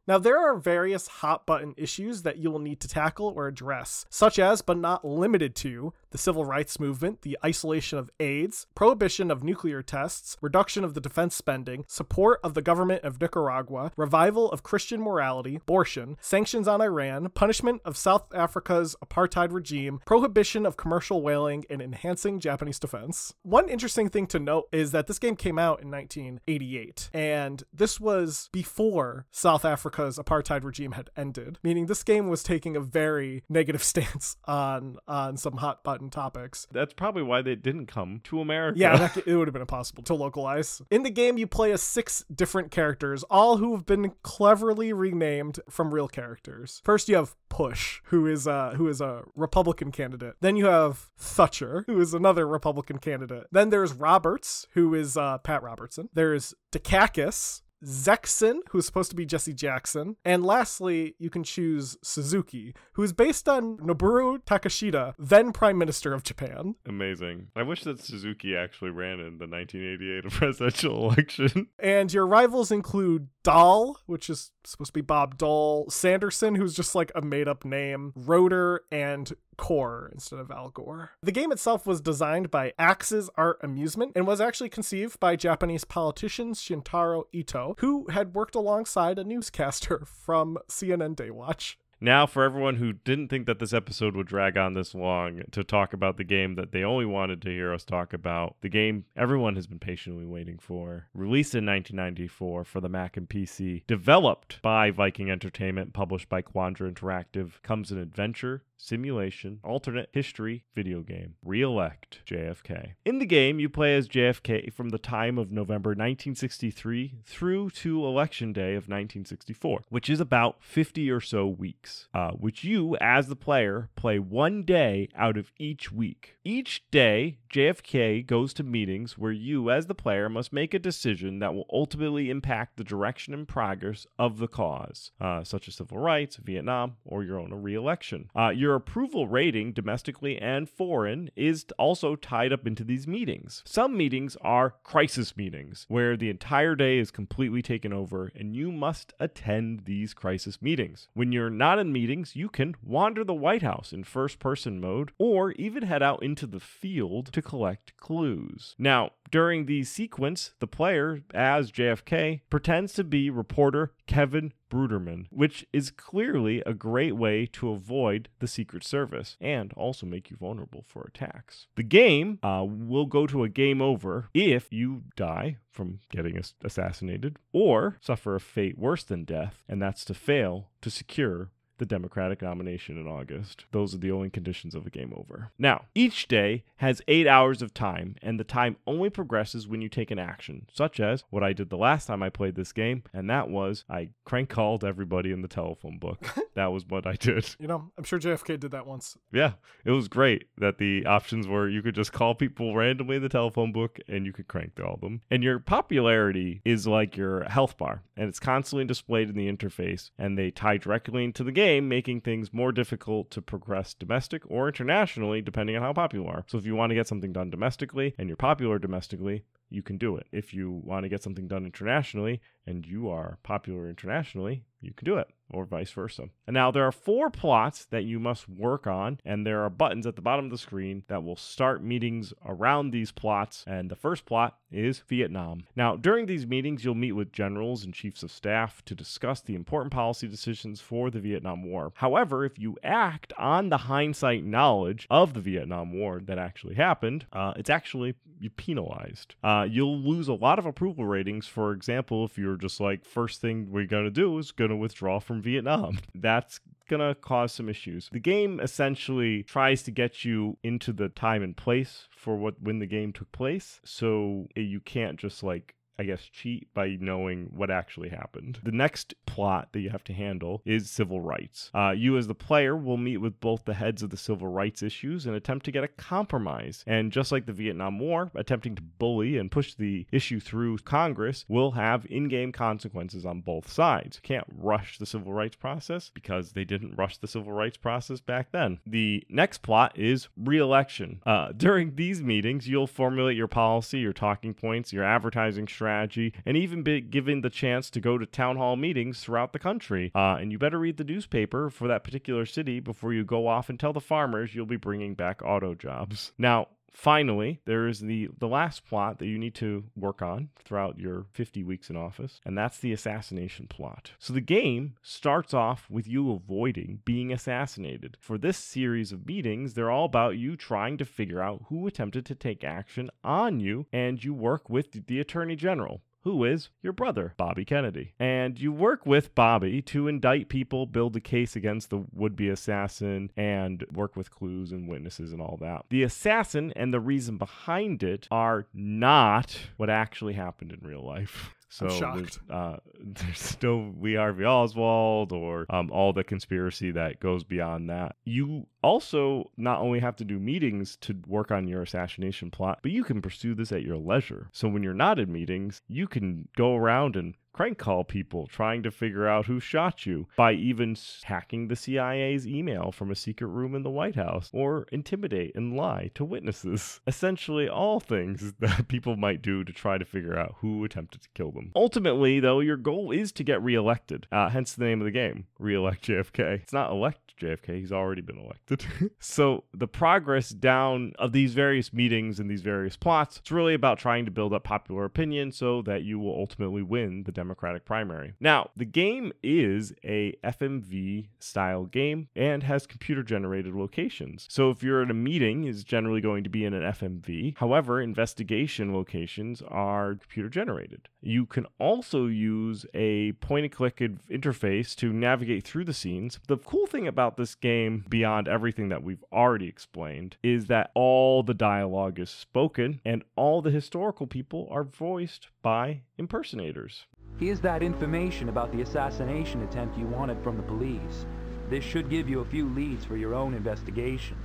now, 0.08 0.18
there 0.18 0.38
are 0.38 0.56
various 0.56 1.06
hot 1.06 1.46
button 1.46 1.74
issues 1.76 2.22
that 2.22 2.38
you 2.38 2.50
will 2.50 2.58
need 2.58 2.80
to 2.80 2.88
tackle 2.88 3.32
or 3.36 3.46
address, 3.46 4.04
such 4.10 4.38
as, 4.38 4.62
but 4.62 4.76
not 4.76 5.04
limited 5.04 5.54
to, 5.56 5.92
the 6.14 6.18
civil 6.18 6.44
rights 6.44 6.78
movement, 6.78 7.22
the 7.22 7.36
isolation 7.44 7.98
of 7.98 8.08
AIDS, 8.20 8.68
prohibition 8.76 9.32
of 9.32 9.42
nuclear 9.42 9.82
tests, 9.82 10.36
reduction 10.40 10.84
of 10.84 10.94
the 10.94 11.00
defense 11.00 11.34
spending, 11.34 11.84
support 11.88 12.38
of 12.44 12.54
the 12.54 12.62
government 12.62 13.02
of 13.02 13.20
Nicaragua, 13.20 13.90
revival 13.96 14.48
of 14.52 14.62
Christian 14.62 15.00
morality, 15.00 15.56
abortion, 15.56 16.16
sanctions 16.20 16.68
on 16.68 16.80
Iran, 16.80 17.30
punishment 17.30 17.82
of 17.84 17.96
South 17.96 18.32
Africa's 18.32 18.94
apartheid 19.04 19.50
regime, 19.50 19.98
prohibition 20.06 20.64
of 20.64 20.76
commercial 20.76 21.20
whaling, 21.20 21.64
and 21.68 21.82
enhancing 21.82 22.38
Japanese 22.38 22.78
defense. 22.78 23.34
One 23.42 23.68
interesting 23.68 24.08
thing 24.08 24.28
to 24.28 24.38
note 24.38 24.68
is 24.70 24.92
that 24.92 25.08
this 25.08 25.18
game 25.18 25.34
came 25.34 25.58
out 25.58 25.82
in 25.82 25.90
1988, 25.90 27.10
and 27.12 27.64
this 27.72 27.98
was 27.98 28.50
before 28.52 29.26
South 29.32 29.64
Africa's 29.64 30.16
apartheid 30.16 30.62
regime 30.62 30.92
had 30.92 31.10
ended, 31.16 31.58
meaning 31.64 31.86
this 31.86 32.04
game 32.04 32.28
was 32.28 32.44
taking 32.44 32.76
a 32.76 32.80
very 32.80 33.42
negative 33.48 33.82
stance 33.94 34.36
on 34.44 34.96
on 35.08 35.36
some 35.36 35.56
hot 35.56 35.82
button 35.82 36.03
topics. 36.10 36.66
That's 36.72 36.92
probably 36.92 37.22
why 37.22 37.42
they 37.42 37.54
didn't 37.54 37.86
come 37.86 38.20
to 38.24 38.40
America. 38.40 38.78
Yeah, 38.78 38.96
that, 38.96 39.16
it 39.26 39.36
would 39.36 39.48
have 39.48 39.52
been 39.52 39.62
impossible 39.62 40.02
to 40.04 40.14
localize. 40.14 40.82
In 40.90 41.02
the 41.02 41.10
game, 41.10 41.38
you 41.38 41.46
play 41.46 41.72
as 41.72 41.82
six 41.82 42.24
different 42.34 42.70
characters, 42.70 43.22
all 43.24 43.58
who 43.58 43.74
have 43.74 43.86
been 43.86 44.12
cleverly 44.22 44.92
renamed 44.92 45.60
from 45.68 45.92
real 45.92 46.08
characters. 46.08 46.80
First, 46.84 47.08
you 47.08 47.16
have 47.16 47.34
Push, 47.48 48.00
who 48.06 48.26
is 48.26 48.48
uh 48.48 48.74
who 48.76 48.88
is 48.88 49.00
a 49.00 49.22
Republican 49.36 49.92
candidate. 49.92 50.34
Then 50.40 50.56
you 50.56 50.66
have 50.66 51.10
Thatcher, 51.16 51.84
who 51.86 52.00
is 52.00 52.12
another 52.12 52.48
Republican 52.48 52.98
candidate. 52.98 53.44
Then 53.52 53.70
there's 53.70 53.92
Roberts, 53.92 54.66
who 54.72 54.92
is 54.92 55.16
uh, 55.16 55.38
Pat 55.38 55.62
Robertson. 55.62 56.08
There's 56.12 56.54
Dukakis, 56.72 57.62
Zexon, 57.84 58.60
who's 58.70 58.86
supposed 58.86 59.10
to 59.10 59.16
be 59.16 59.26
Jesse 59.26 59.54
Jackson. 59.54 60.16
And 60.24 60.44
lastly, 60.44 61.14
you 61.18 61.30
can 61.30 61.44
choose 61.44 61.96
Suzuki, 62.02 62.74
who 62.92 63.02
is 63.02 63.12
based 63.12 63.48
on 63.48 63.76
Noboru 63.78 64.42
Takeshita, 64.44 65.14
then 65.18 65.52
Prime 65.52 65.78
Minister 65.78 66.12
of 66.12 66.22
Japan. 66.22 66.74
Amazing. 66.86 67.48
I 67.54 67.62
wish 67.62 67.84
that 67.84 68.00
Suzuki 68.00 68.56
actually 68.56 68.90
ran 68.90 69.20
in 69.20 69.38
the 69.38 69.46
1988 69.46 70.24
presidential 70.30 71.10
election. 71.10 71.68
And 71.78 72.12
your 72.12 72.26
rivals 72.26 72.70
include 72.70 73.28
Dahl, 73.44 74.00
which 74.06 74.28
is 74.28 74.50
supposed 74.64 74.88
to 74.88 74.92
be 74.92 75.00
Bob 75.02 75.38
Dole, 75.38 75.88
Sanderson, 75.90 76.56
who's 76.56 76.74
just 76.74 76.94
like 76.94 77.12
a 77.14 77.22
made 77.22 77.46
up 77.46 77.64
name, 77.64 78.12
Rotor, 78.16 78.80
and 78.90 79.32
Core 79.56 80.10
instead 80.12 80.40
of 80.40 80.50
Al 80.50 80.70
Gore. 80.70 81.10
The 81.22 81.30
game 81.30 81.52
itself 81.52 81.86
was 81.86 82.00
designed 82.00 82.50
by 82.50 82.72
Axis 82.78 83.30
Art 83.36 83.58
Amusement 83.62 84.12
and 84.16 84.26
was 84.26 84.40
actually 84.40 84.70
conceived 84.70 85.20
by 85.20 85.36
Japanese 85.36 85.84
politician 85.84 86.54
Shintaro 86.54 87.24
Ito, 87.32 87.76
who 87.78 88.08
had 88.08 88.34
worked 88.34 88.54
alongside 88.54 89.18
a 89.18 89.24
newscaster 89.24 90.04
from 90.24 90.58
CNN 90.68 91.14
Daywatch. 91.14 91.76
Now, 92.04 92.26
for 92.26 92.44
everyone 92.44 92.76
who 92.76 92.92
didn't 92.92 93.28
think 93.28 93.46
that 93.46 93.60
this 93.60 93.72
episode 93.72 94.14
would 94.14 94.26
drag 94.26 94.58
on 94.58 94.74
this 94.74 94.94
long 94.94 95.40
to 95.52 95.64
talk 95.64 95.94
about 95.94 96.18
the 96.18 96.22
game 96.22 96.54
that 96.56 96.70
they 96.70 96.84
only 96.84 97.06
wanted 97.06 97.40
to 97.40 97.48
hear 97.48 97.72
us 97.72 97.82
talk 97.82 98.12
about, 98.12 98.56
the 98.60 98.68
game 98.68 99.06
everyone 99.16 99.56
has 99.56 99.66
been 99.66 99.78
patiently 99.78 100.26
waiting 100.26 100.58
for, 100.58 101.06
released 101.14 101.54
in 101.54 101.64
1994 101.64 102.64
for 102.64 102.80
the 102.82 102.90
Mac 102.90 103.16
and 103.16 103.26
PC, 103.26 103.86
developed 103.86 104.60
by 104.60 104.90
Viking 104.90 105.30
Entertainment, 105.30 105.94
published 105.94 106.28
by 106.28 106.42
Quandra 106.42 106.92
Interactive, 106.92 107.62
comes 107.62 107.90
an 107.90 107.96
adventure, 107.96 108.64
simulation, 108.76 109.60
alternate 109.64 110.10
history 110.12 110.64
video 110.74 111.00
game. 111.00 111.34
Re-elect 111.44 112.20
JFK. 112.26 112.92
In 113.04 113.18
the 113.18 113.26
game, 113.26 113.58
you 113.58 113.68
play 113.68 113.96
as 113.96 114.08
JFK 114.08 114.72
from 114.72 114.90
the 114.90 114.98
time 114.98 115.38
of 115.38 115.50
November 115.50 115.90
1963 115.90 117.14
through 117.24 117.70
to 117.70 118.04
Election 118.04 118.52
Day 118.52 118.74
of 118.74 118.84
1964, 118.84 119.84
which 119.88 120.10
is 120.10 120.20
about 120.20 120.62
50 120.62 121.10
or 121.10 121.20
so 121.20 121.46
weeks, 121.46 121.93
uh, 122.12 122.32
which 122.32 122.64
you, 122.64 122.96
as 123.00 123.28
the 123.28 123.36
player, 123.36 123.88
play 123.96 124.18
one 124.18 124.62
day 124.62 125.08
out 125.16 125.36
of 125.36 125.50
each 125.58 125.90
week. 125.92 126.36
Each 126.44 126.82
day, 126.90 127.38
JFK 127.52 128.26
goes 128.26 128.52
to 128.54 128.62
meetings 128.62 129.16
where 129.16 129.32
you, 129.32 129.70
as 129.70 129.86
the 129.86 129.94
player, 129.94 130.28
must 130.28 130.52
make 130.52 130.74
a 130.74 130.78
decision 130.78 131.38
that 131.38 131.54
will 131.54 131.66
ultimately 131.72 132.28
impact 132.30 132.76
the 132.76 132.84
direction 132.84 133.32
and 133.32 133.48
progress 133.48 134.06
of 134.18 134.38
the 134.38 134.48
cause, 134.48 135.10
uh, 135.20 135.42
such 135.44 135.68
as 135.68 135.76
civil 135.76 135.98
rights, 135.98 136.36
Vietnam, 136.36 136.96
or 137.04 137.24
your 137.24 137.38
own 137.38 137.54
re-election. 137.54 138.28
Uh, 138.36 138.50
your 138.50 138.74
approval 138.74 139.26
rating, 139.26 139.72
domestically 139.72 140.38
and 140.38 140.68
foreign, 140.68 141.30
is 141.36 141.64
also 141.78 142.16
tied 142.16 142.52
up 142.52 142.66
into 142.66 142.84
these 142.84 143.06
meetings. 143.06 143.62
Some 143.64 143.96
meetings 143.96 144.36
are 144.42 144.74
crisis 144.82 145.36
meetings, 145.36 145.86
where 145.88 146.16
the 146.16 146.30
entire 146.30 146.74
day 146.74 146.98
is 146.98 147.10
completely 147.10 147.62
taken 147.62 147.92
over 147.92 148.30
and 148.34 148.54
you 148.54 148.70
must 148.70 149.12
attend 149.18 149.84
these 149.84 150.14
crisis 150.14 150.60
meetings. 150.60 151.08
When 151.14 151.32
you're 151.32 151.50
not 151.50 151.78
in 151.84 151.92
meetings, 151.92 152.34
you 152.34 152.48
can 152.48 152.74
wander 152.82 153.24
the 153.24 153.34
White 153.34 153.62
House 153.62 153.92
in 153.92 154.04
first 154.04 154.38
person 154.38 154.80
mode 154.80 155.12
or 155.18 155.52
even 155.52 155.84
head 155.84 156.02
out 156.02 156.22
into 156.22 156.46
the 156.46 156.60
field 156.60 157.32
to 157.32 157.42
collect 157.42 157.96
clues. 157.96 158.74
Now, 158.78 159.10
during 159.30 159.66
the 159.66 159.84
sequence, 159.84 160.52
the 160.60 160.66
player, 160.66 161.20
as 161.32 161.72
JFK, 161.72 162.40
pretends 162.50 162.92
to 162.94 163.04
be 163.04 163.30
reporter 163.30 163.92
Kevin 164.06 164.52
Bruderman, 164.70 165.26
which 165.30 165.66
is 165.72 165.90
clearly 165.90 166.62
a 166.66 166.74
great 166.74 167.16
way 167.16 167.46
to 167.46 167.70
avoid 167.70 168.28
the 168.40 168.48
Secret 168.48 168.84
Service 168.84 169.36
and 169.40 169.72
also 169.74 170.06
make 170.06 170.30
you 170.30 170.36
vulnerable 170.36 170.84
for 170.86 171.02
attacks. 171.02 171.66
The 171.76 171.82
game 171.82 172.38
uh, 172.42 172.64
will 172.66 173.06
go 173.06 173.26
to 173.26 173.44
a 173.44 173.48
game 173.48 173.80
over 173.80 174.28
if 174.34 174.72
you 174.72 175.04
die 175.16 175.58
from 175.70 176.00
getting 176.10 176.40
assassinated 176.64 177.36
or 177.52 177.98
suffer 178.00 178.34
a 178.34 178.40
fate 178.40 178.78
worse 178.78 179.04
than 179.04 179.24
death, 179.24 179.62
and 179.68 179.80
that's 179.80 180.04
to 180.06 180.14
fail 180.14 180.70
to 180.80 180.90
secure 180.90 181.50
the 181.78 181.86
Democratic 181.86 182.42
nomination 182.42 182.98
in 182.98 183.06
August. 183.06 183.64
Those 183.72 183.94
are 183.94 183.98
the 183.98 184.12
only 184.12 184.30
conditions 184.30 184.74
of 184.74 184.86
a 184.86 184.90
game 184.90 185.12
over. 185.16 185.50
Now, 185.58 185.86
each 185.94 186.28
day 186.28 186.64
has 186.76 187.02
eight 187.08 187.26
hours 187.26 187.62
of 187.62 187.74
time, 187.74 188.16
and 188.22 188.38
the 188.38 188.44
time 188.44 188.76
only 188.86 189.10
progresses 189.10 189.66
when 189.66 189.80
you 189.80 189.88
take 189.88 190.10
an 190.10 190.18
action, 190.18 190.66
such 190.72 191.00
as 191.00 191.24
what 191.30 191.42
I 191.42 191.52
did 191.52 191.70
the 191.70 191.76
last 191.76 192.06
time 192.06 192.22
I 192.22 192.30
played 192.30 192.54
this 192.54 192.72
game, 192.72 193.02
and 193.12 193.28
that 193.30 193.48
was 193.48 193.84
I 193.88 194.10
crank 194.24 194.48
called 194.48 194.84
everybody 194.84 195.32
in 195.32 195.42
the 195.42 195.48
telephone 195.48 195.98
book. 195.98 196.24
that 196.54 196.72
was 196.72 196.86
what 196.86 197.06
I 197.06 197.14
did. 197.14 197.54
You 197.58 197.66
know, 197.66 197.90
I'm 197.98 198.04
sure 198.04 198.18
JFK 198.18 198.60
did 198.60 198.70
that 198.70 198.86
once. 198.86 199.16
Yeah, 199.32 199.52
it 199.84 199.90
was 199.90 200.08
great 200.08 200.46
that 200.58 200.78
the 200.78 201.06
options 201.06 201.46
were 201.46 201.68
you 201.68 201.82
could 201.82 201.94
just 201.94 202.12
call 202.12 202.34
people 202.34 202.74
randomly 202.74 203.16
in 203.16 203.22
the 203.22 203.28
telephone 203.28 203.72
book 203.72 203.98
and 204.08 204.26
you 204.26 204.32
could 204.32 204.48
crank 204.48 204.78
all 204.84 204.96
them. 204.96 205.22
And 205.30 205.42
your 205.42 205.58
popularity 205.58 206.60
is 206.64 206.86
like 206.86 207.16
your 207.16 207.44
health 207.44 207.76
bar, 207.76 208.02
and 208.16 208.28
it's 208.28 208.40
constantly 208.40 208.84
displayed 208.84 209.28
in 209.28 209.36
the 209.36 209.50
interface, 209.50 210.10
and 210.18 210.38
they 210.38 210.50
tie 210.50 210.76
directly 210.76 211.24
into 211.24 211.42
the 211.42 211.52
game 211.52 211.63
making 211.80 212.20
things 212.20 212.52
more 212.52 212.72
difficult 212.72 213.30
to 213.32 213.42
progress 213.42 213.94
domestic 213.94 214.42
or 214.48 214.68
internationally, 214.68 215.42
depending 215.42 215.76
on 215.76 215.82
how 215.82 215.92
popular 215.92 216.24
you 216.24 216.30
are. 216.30 216.44
So 216.46 216.58
if 216.58 216.66
you 216.66 216.74
want 216.74 216.90
to 216.90 216.94
get 216.94 217.08
something 217.08 217.32
done 217.32 217.50
domestically 217.50 218.14
and 218.18 218.28
you're 218.28 218.36
popular 218.36 218.78
domestically, 218.78 219.44
you 219.70 219.82
can 219.82 219.98
do 219.98 220.16
it. 220.16 220.26
If 220.30 220.54
you 220.54 220.70
want 220.70 221.04
to 221.04 221.08
get 221.08 221.22
something 221.22 221.48
done 221.48 221.64
internationally 221.64 222.40
and 222.66 222.86
you 222.86 223.08
are 223.08 223.38
popular 223.42 223.88
internationally, 223.88 224.64
you 224.84 224.92
can 224.92 225.04
do 225.04 225.16
it, 225.16 225.28
or 225.50 225.64
vice 225.64 225.90
versa. 225.90 226.28
And 226.46 226.54
now 226.54 226.70
there 226.70 226.84
are 226.84 226.92
four 226.92 227.30
plots 227.30 227.84
that 227.86 228.04
you 228.04 228.20
must 228.20 228.48
work 228.48 228.86
on, 228.86 229.20
and 229.24 229.46
there 229.46 229.62
are 229.62 229.70
buttons 229.70 230.06
at 230.06 230.16
the 230.16 230.22
bottom 230.22 230.44
of 230.44 230.50
the 230.50 230.58
screen 230.58 231.04
that 231.08 231.24
will 231.24 231.36
start 231.36 231.82
meetings 231.82 232.32
around 232.44 232.90
these 232.90 233.12
plots. 233.12 233.64
And 233.66 233.90
the 233.90 233.96
first 233.96 234.26
plot 234.26 234.58
is 234.70 235.02
Vietnam. 235.08 235.64
Now, 235.74 235.96
during 235.96 236.26
these 236.26 236.46
meetings, 236.46 236.84
you'll 236.84 236.94
meet 236.94 237.12
with 237.12 237.32
generals 237.32 237.84
and 237.84 237.94
chiefs 237.94 238.22
of 238.22 238.30
staff 238.30 238.84
to 238.84 238.94
discuss 238.94 239.40
the 239.40 239.54
important 239.54 239.92
policy 239.92 240.28
decisions 240.28 240.80
for 240.80 241.10
the 241.10 241.20
Vietnam 241.20 241.64
War. 241.64 241.92
However, 241.96 242.44
if 242.44 242.58
you 242.58 242.76
act 242.82 243.32
on 243.38 243.68
the 243.68 243.78
hindsight 243.78 244.44
knowledge 244.44 245.06
of 245.08 245.34
the 245.34 245.40
Vietnam 245.40 245.92
War 245.92 246.20
that 246.24 246.38
actually 246.38 246.74
happened, 246.74 247.26
uh, 247.32 247.54
it's 247.56 247.70
actually 247.70 248.14
penalized. 248.56 249.36
Uh, 249.42 249.66
you'll 249.68 249.98
lose 249.98 250.28
a 250.28 250.34
lot 250.34 250.58
of 250.58 250.66
approval 250.66 251.06
ratings. 251.06 251.46
For 251.46 251.72
example, 251.72 252.24
if 252.24 252.36
you're 252.36 252.56
just 252.56 252.80
like, 252.80 253.04
first 253.04 253.40
thing 253.40 253.70
we're 253.70 253.86
to 253.86 254.10
do 254.10 254.36
is 254.38 254.50
going 254.50 254.70
to 254.74 254.80
withdraw 254.80 255.18
from 255.18 255.42
Vietnam. 255.42 255.98
That's 256.14 256.60
gonna 256.88 257.14
cause 257.14 257.52
some 257.52 257.68
issues. 257.68 258.08
The 258.12 258.20
game 258.20 258.60
essentially 258.60 259.42
tries 259.42 259.82
to 259.84 259.90
get 259.90 260.24
you 260.24 260.58
into 260.62 260.92
the 260.92 261.08
time 261.08 261.42
and 261.42 261.56
place 261.56 262.08
for 262.10 262.36
what 262.36 262.60
when 262.60 262.78
the 262.78 262.86
game 262.86 263.12
took 263.12 263.32
place, 263.32 263.80
so 263.84 264.48
eh, 264.56 264.60
you 264.60 264.80
can't 264.80 265.18
just 265.18 265.42
like 265.42 265.74
I 265.98 266.04
guess, 266.04 266.22
cheat 266.22 266.72
by 266.74 266.96
knowing 267.00 267.50
what 267.54 267.70
actually 267.70 268.08
happened. 268.08 268.58
The 268.64 268.72
next 268.72 269.14
plot 269.26 269.68
that 269.72 269.80
you 269.80 269.90
have 269.90 270.04
to 270.04 270.12
handle 270.12 270.60
is 270.64 270.90
civil 270.90 271.20
rights. 271.20 271.70
Uh, 271.72 271.90
you, 271.96 272.18
as 272.18 272.26
the 272.26 272.34
player, 272.34 272.76
will 272.76 272.96
meet 272.96 273.18
with 273.18 273.40
both 273.40 273.64
the 273.64 273.74
heads 273.74 274.02
of 274.02 274.10
the 274.10 274.16
civil 274.16 274.48
rights 274.48 274.82
issues 274.82 275.24
and 275.24 275.36
attempt 275.36 275.64
to 275.66 275.72
get 275.72 275.84
a 275.84 275.88
compromise. 275.88 276.82
And 276.86 277.12
just 277.12 277.30
like 277.30 277.46
the 277.46 277.52
Vietnam 277.52 278.00
War, 278.00 278.30
attempting 278.34 278.74
to 278.74 278.82
bully 278.82 279.38
and 279.38 279.50
push 279.50 279.74
the 279.74 280.06
issue 280.10 280.40
through 280.40 280.78
Congress 280.78 281.44
will 281.48 281.72
have 281.72 282.06
in 282.06 282.28
game 282.28 282.50
consequences 282.50 283.24
on 283.24 283.40
both 283.40 283.70
sides. 283.70 284.16
You 284.16 284.26
can't 284.26 284.46
rush 284.56 284.98
the 284.98 285.06
civil 285.06 285.32
rights 285.32 285.56
process 285.56 286.10
because 286.12 286.52
they 286.52 286.64
didn't 286.64 286.96
rush 286.96 287.18
the 287.18 287.28
civil 287.28 287.52
rights 287.52 287.76
process 287.76 288.20
back 288.20 288.50
then. 288.50 288.80
The 288.84 289.24
next 289.28 289.58
plot 289.62 289.96
is 289.96 290.28
re 290.36 290.58
election. 290.58 291.20
Uh, 291.24 291.52
during 291.56 291.94
these 291.94 292.22
meetings, 292.22 292.68
you'll 292.68 292.86
formulate 292.88 293.36
your 293.36 293.48
policy, 293.48 294.00
your 294.00 294.12
talking 294.12 294.54
points, 294.54 294.92
your 294.92 295.04
advertising 295.04 295.68
strategy 295.68 295.83
strategy, 295.84 296.32
and 296.46 296.56
even 296.56 296.82
be 296.82 297.00
given 297.00 297.42
the 297.42 297.50
chance 297.50 297.90
to 297.90 298.00
go 298.00 298.16
to 298.16 298.24
town 298.24 298.56
hall 298.56 298.74
meetings 298.74 299.20
throughout 299.20 299.52
the 299.52 299.58
country. 299.58 300.10
Uh, 300.14 300.38
and 300.40 300.50
you 300.50 300.58
better 300.58 300.78
read 300.78 300.96
the 300.96 301.04
newspaper 301.04 301.68
for 301.68 301.86
that 301.88 302.02
particular 302.02 302.46
city 302.46 302.80
before 302.80 303.12
you 303.12 303.22
go 303.22 303.46
off 303.46 303.68
and 303.68 303.78
tell 303.78 303.92
the 303.92 304.00
farmers 304.00 304.54
you'll 304.54 304.64
be 304.64 304.76
bringing 304.76 305.14
back 305.14 305.42
auto 305.44 305.74
jobs. 305.74 306.32
Now, 306.38 306.68
Finally, 306.94 307.60
there 307.64 307.88
is 307.88 308.00
the 308.00 308.30
the 308.38 308.48
last 308.48 308.86
plot 308.86 309.18
that 309.18 309.26
you 309.26 309.36
need 309.36 309.54
to 309.54 309.84
work 309.96 310.22
on 310.22 310.48
throughout 310.64 310.96
your 310.96 311.26
50 311.32 311.64
weeks 311.64 311.90
in 311.90 311.96
office, 311.96 312.40
and 312.44 312.56
that's 312.56 312.78
the 312.78 312.92
assassination 312.92 313.66
plot. 313.66 314.12
So 314.18 314.32
the 314.32 314.40
game 314.40 314.94
starts 315.02 315.52
off 315.52 315.90
with 315.90 316.06
you 316.06 316.30
avoiding 316.30 317.00
being 317.04 317.32
assassinated. 317.32 318.16
For 318.20 318.38
this 318.38 318.56
series 318.56 319.10
of 319.10 319.26
meetings, 319.26 319.74
they're 319.74 319.90
all 319.90 320.04
about 320.04 320.38
you 320.38 320.56
trying 320.56 320.96
to 320.98 321.04
figure 321.04 321.42
out 321.42 321.64
who 321.68 321.86
attempted 321.86 322.24
to 322.26 322.34
take 322.36 322.62
action 322.62 323.10
on 323.24 323.58
you, 323.58 323.86
and 323.92 324.22
you 324.22 324.32
work 324.32 324.70
with 324.70 325.06
the 325.06 325.20
attorney 325.20 325.56
general 325.56 326.00
who 326.24 326.44
is 326.44 326.70
your 326.82 326.92
brother, 326.92 327.34
Bobby 327.36 327.64
Kennedy. 327.64 328.14
And 328.18 328.58
you 328.58 328.72
work 328.72 329.06
with 329.06 329.34
Bobby 329.34 329.80
to 329.82 330.08
indict 330.08 330.48
people, 330.48 330.86
build 330.86 331.14
a 331.16 331.20
case 331.20 331.54
against 331.54 331.90
the 331.90 332.04
would 332.12 332.34
be 332.34 332.48
assassin, 332.48 333.30
and 333.36 333.84
work 333.92 334.16
with 334.16 334.30
clues 334.30 334.72
and 334.72 334.88
witnesses 334.88 335.32
and 335.32 335.40
all 335.40 335.58
that. 335.60 335.84
The 335.90 336.02
assassin 336.02 336.72
and 336.74 336.92
the 336.92 337.00
reason 337.00 337.36
behind 337.36 338.02
it 338.02 338.26
are 338.30 338.66
not 338.72 339.58
what 339.76 339.90
actually 339.90 340.34
happened 340.34 340.72
in 340.72 340.80
real 340.86 341.04
life. 341.04 341.54
So 341.74 341.86
there's, 341.86 341.98
shocked. 341.98 342.38
uh, 342.48 342.76
there's 343.00 343.56
no 343.60 343.92
Lee 344.00 344.14
Harvey 344.14 344.44
Oswald 344.44 345.32
or 345.32 345.66
um, 345.70 345.90
all 345.90 346.12
the 346.12 346.22
conspiracy 346.22 346.92
that 346.92 347.18
goes 347.18 347.42
beyond 347.42 347.90
that. 347.90 348.14
You 348.24 348.68
also 348.80 349.50
not 349.56 349.80
only 349.80 349.98
have 349.98 350.14
to 350.16 350.24
do 350.24 350.38
meetings 350.38 350.96
to 351.00 351.20
work 351.26 351.50
on 351.50 351.66
your 351.66 351.82
assassination 351.82 352.52
plot, 352.52 352.78
but 352.82 352.92
you 352.92 353.02
can 353.02 353.20
pursue 353.20 353.56
this 353.56 353.72
at 353.72 353.82
your 353.82 353.96
leisure. 353.96 354.48
So 354.52 354.68
when 354.68 354.84
you're 354.84 354.94
not 354.94 355.18
in 355.18 355.32
meetings, 355.32 355.82
you 355.88 356.06
can 356.06 356.48
go 356.56 356.76
around 356.76 357.16
and 357.16 357.34
crank 357.54 357.78
call 357.78 358.04
people 358.04 358.46
trying 358.48 358.82
to 358.82 358.90
figure 358.90 359.26
out 359.26 359.46
who 359.46 359.60
shot 359.60 360.04
you 360.04 360.26
by 360.36 360.52
even 360.52 360.96
hacking 361.22 361.68
the 361.68 361.76
CIA's 361.76 362.46
email 362.46 362.92
from 362.92 363.10
a 363.10 363.14
secret 363.14 363.46
room 363.46 363.74
in 363.74 363.84
the 363.84 363.90
White 363.90 364.16
House 364.16 364.50
or 364.52 364.86
intimidate 364.92 365.54
and 365.54 365.74
lie 365.74 366.10
to 366.14 366.24
witnesses. 366.24 367.00
Essentially, 367.06 367.68
all 367.68 368.00
things 368.00 368.52
that 368.58 368.88
people 368.88 369.16
might 369.16 369.40
do 369.40 369.64
to 369.64 369.72
try 369.72 369.96
to 369.96 370.04
figure 370.04 370.36
out 370.36 370.56
who 370.58 370.84
attempted 370.84 371.22
to 371.22 371.28
kill 371.34 371.52
them. 371.52 371.70
Ultimately, 371.76 372.40
though, 372.40 372.60
your 372.60 372.76
goal 372.76 373.12
is 373.12 373.30
to 373.32 373.44
get 373.44 373.62
reelected, 373.62 374.26
uh, 374.32 374.48
hence 374.48 374.74
the 374.74 374.84
name 374.84 375.00
of 375.00 375.04
the 375.04 375.10
game 375.12 375.46
Reelect 375.58 376.04
JFK. 376.04 376.62
It's 376.62 376.72
not 376.72 376.90
elect 376.90 377.23
JFK, 377.40 377.80
he's 377.80 377.92
already 377.92 378.22
been 378.22 378.38
elected. 378.38 378.84
so, 379.18 379.64
the 379.72 379.88
progress 379.88 380.50
down 380.50 381.12
of 381.18 381.32
these 381.32 381.54
various 381.54 381.92
meetings 381.92 382.38
and 382.40 382.50
these 382.50 382.62
various 382.62 382.96
plots, 382.96 383.38
it's 383.38 383.50
really 383.50 383.74
about 383.74 383.98
trying 383.98 384.24
to 384.24 384.30
build 384.30 384.52
up 384.52 384.64
popular 384.64 385.04
opinion 385.04 385.52
so 385.52 385.82
that 385.82 386.02
you 386.02 386.18
will 386.18 386.34
ultimately 386.34 386.82
win 386.82 387.24
the 387.24 387.32
Democratic 387.32 387.84
primary. 387.84 388.34
Now, 388.40 388.70
the 388.76 388.84
game 388.84 389.32
is 389.42 389.92
a 390.04 390.36
FMV 390.44 391.28
style 391.38 391.84
game 391.84 392.28
and 392.34 392.62
has 392.62 392.86
computer 392.86 393.22
generated 393.22 393.74
locations. 393.74 394.46
So 394.50 394.70
if 394.70 394.82
you're 394.82 395.02
at 395.02 395.10
a 395.10 395.14
meeting 395.14 395.64
is 395.64 395.84
generally 395.84 396.20
going 396.20 396.44
to 396.44 396.50
be 396.50 396.64
in 396.64 396.74
an 396.74 396.82
FMV. 396.82 397.58
However, 397.58 398.00
investigation 398.00 398.94
locations 398.94 399.62
are 399.62 400.14
computer 400.14 400.48
generated. 400.48 401.08
You 401.26 401.46
can 401.46 401.66
also 401.78 402.26
use 402.26 402.84
a 402.92 403.32
point 403.32 403.64
and 403.64 403.72
click 403.72 403.96
interface 403.96 404.94
to 404.96 405.10
navigate 405.10 405.64
through 405.64 405.86
the 405.86 405.94
scenes. 405.94 406.38
The 406.48 406.58
cool 406.58 406.86
thing 406.86 407.08
about 407.08 407.38
this 407.38 407.54
game 407.54 408.04
beyond 408.10 408.46
everything 408.46 408.90
that 408.90 409.02
we've 409.02 409.24
already 409.32 409.66
explained 409.66 410.36
is 410.42 410.66
that 410.66 410.90
all 410.94 411.42
the 411.42 411.54
dialogue 411.54 412.20
is 412.20 412.28
spoken 412.28 413.00
and 413.06 413.24
all 413.36 413.62
the 413.62 413.70
historical 413.70 414.26
people 414.26 414.68
are 414.70 414.84
voiced 414.84 415.48
by 415.62 416.02
impersonators. 416.18 417.06
Here's 417.38 417.60
that 417.60 417.82
information 417.82 418.50
about 418.50 418.70
the 418.70 418.82
assassination 418.82 419.62
attempt 419.62 419.96
you 419.96 420.04
wanted 420.04 420.42
from 420.44 420.58
the 420.58 420.62
police. 420.62 421.24
This 421.70 421.84
should 421.84 422.10
give 422.10 422.28
you 422.28 422.40
a 422.40 422.44
few 422.44 422.68
leads 422.68 423.06
for 423.06 423.16
your 423.16 423.32
own 423.32 423.54
investigation. 423.54 424.36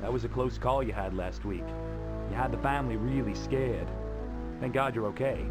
That 0.00 0.12
was 0.12 0.24
a 0.24 0.28
close 0.28 0.56
call 0.56 0.82
you 0.82 0.94
had 0.94 1.12
last 1.12 1.44
week. 1.44 1.64
You 2.30 2.36
had 2.36 2.52
the 2.52 2.58
family 2.58 2.96
really 2.96 3.34
scared. 3.34 3.88
Thank 4.60 4.72
God 4.72 4.94
you're 4.94 5.08
okay. 5.08 5.44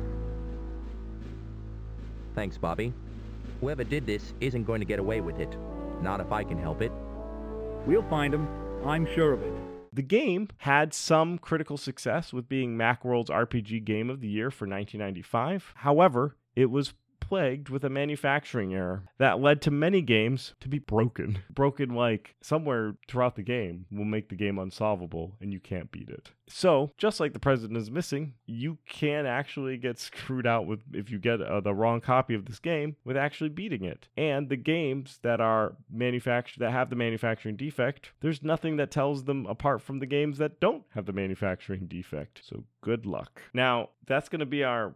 Thanks, 2.35 2.57
Bobby. 2.57 2.93
Whoever 3.61 3.85
did 3.85 4.05
this 4.05 4.33
isn't 4.41 4.65
going 4.65 4.81
to 4.81 4.85
get 4.85 4.99
away 4.99 5.21
with 5.21 5.39
it. 5.39 5.57
Not 6.01 6.19
if 6.19 6.31
I 6.31 6.43
can 6.43 6.59
help 6.59 6.81
it. 6.81 6.91
We'll 7.85 8.03
find 8.09 8.33
him. 8.33 8.47
I'm 8.85 9.07
sure 9.15 9.33
of 9.33 9.41
it. 9.41 9.53
The 9.93 10.01
game 10.01 10.49
had 10.57 10.93
some 10.93 11.37
critical 11.37 11.77
success 11.77 12.33
with 12.33 12.49
being 12.49 12.77
Macworld's 12.77 13.29
RPG 13.29 13.85
Game 13.85 14.09
of 14.09 14.19
the 14.19 14.27
Year 14.27 14.51
for 14.51 14.67
1995. 14.67 15.71
However, 15.77 16.35
it 16.53 16.69
was 16.69 16.93
plagued 17.27 17.69
with 17.69 17.83
a 17.83 17.89
manufacturing 17.89 18.73
error 18.73 19.03
that 19.17 19.39
led 19.39 19.61
to 19.63 19.71
many 19.71 20.01
games 20.01 20.53
to 20.59 20.69
be 20.69 20.79
broken. 20.79 21.39
Broken 21.49 21.95
like 21.95 22.35
somewhere 22.41 22.95
throughout 23.07 23.35
the 23.35 23.41
game 23.41 23.85
will 23.91 24.05
make 24.05 24.29
the 24.29 24.35
game 24.35 24.59
unsolvable 24.59 25.35
and 25.41 25.51
you 25.51 25.59
can't 25.59 25.91
beat 25.91 26.09
it. 26.09 26.29
So, 26.47 26.91
just 26.97 27.19
like 27.19 27.33
the 27.33 27.39
president 27.39 27.77
is 27.77 27.89
missing, 27.89 28.33
you 28.45 28.77
can 28.87 29.25
actually 29.25 29.77
get 29.77 29.97
screwed 29.99 30.45
out 30.45 30.67
with 30.67 30.81
if 30.93 31.09
you 31.09 31.17
get 31.17 31.41
uh, 31.41 31.61
the 31.61 31.73
wrong 31.73 32.01
copy 32.01 32.35
of 32.35 32.45
this 32.45 32.59
game 32.59 32.95
with 33.03 33.17
actually 33.17 33.49
beating 33.49 33.83
it. 33.83 34.07
And 34.15 34.49
the 34.49 34.55
games 34.55 35.19
that 35.23 35.41
are 35.41 35.75
manufactured 35.91 36.59
that 36.59 36.71
have 36.71 36.89
the 36.89 36.95
manufacturing 36.95 37.55
defect, 37.55 38.11
there's 38.21 38.43
nothing 38.43 38.77
that 38.77 38.91
tells 38.91 39.23
them 39.23 39.45
apart 39.47 39.81
from 39.81 39.99
the 39.99 40.05
games 40.05 40.37
that 40.37 40.59
don't 40.59 40.83
have 40.93 41.05
the 41.05 41.13
manufacturing 41.13 41.87
defect. 41.87 42.41
So, 42.43 42.63
good 42.81 43.05
luck. 43.05 43.41
Now, 43.53 43.89
that's 44.05 44.29
going 44.29 44.39
to 44.39 44.45
be 44.45 44.63
our 44.63 44.93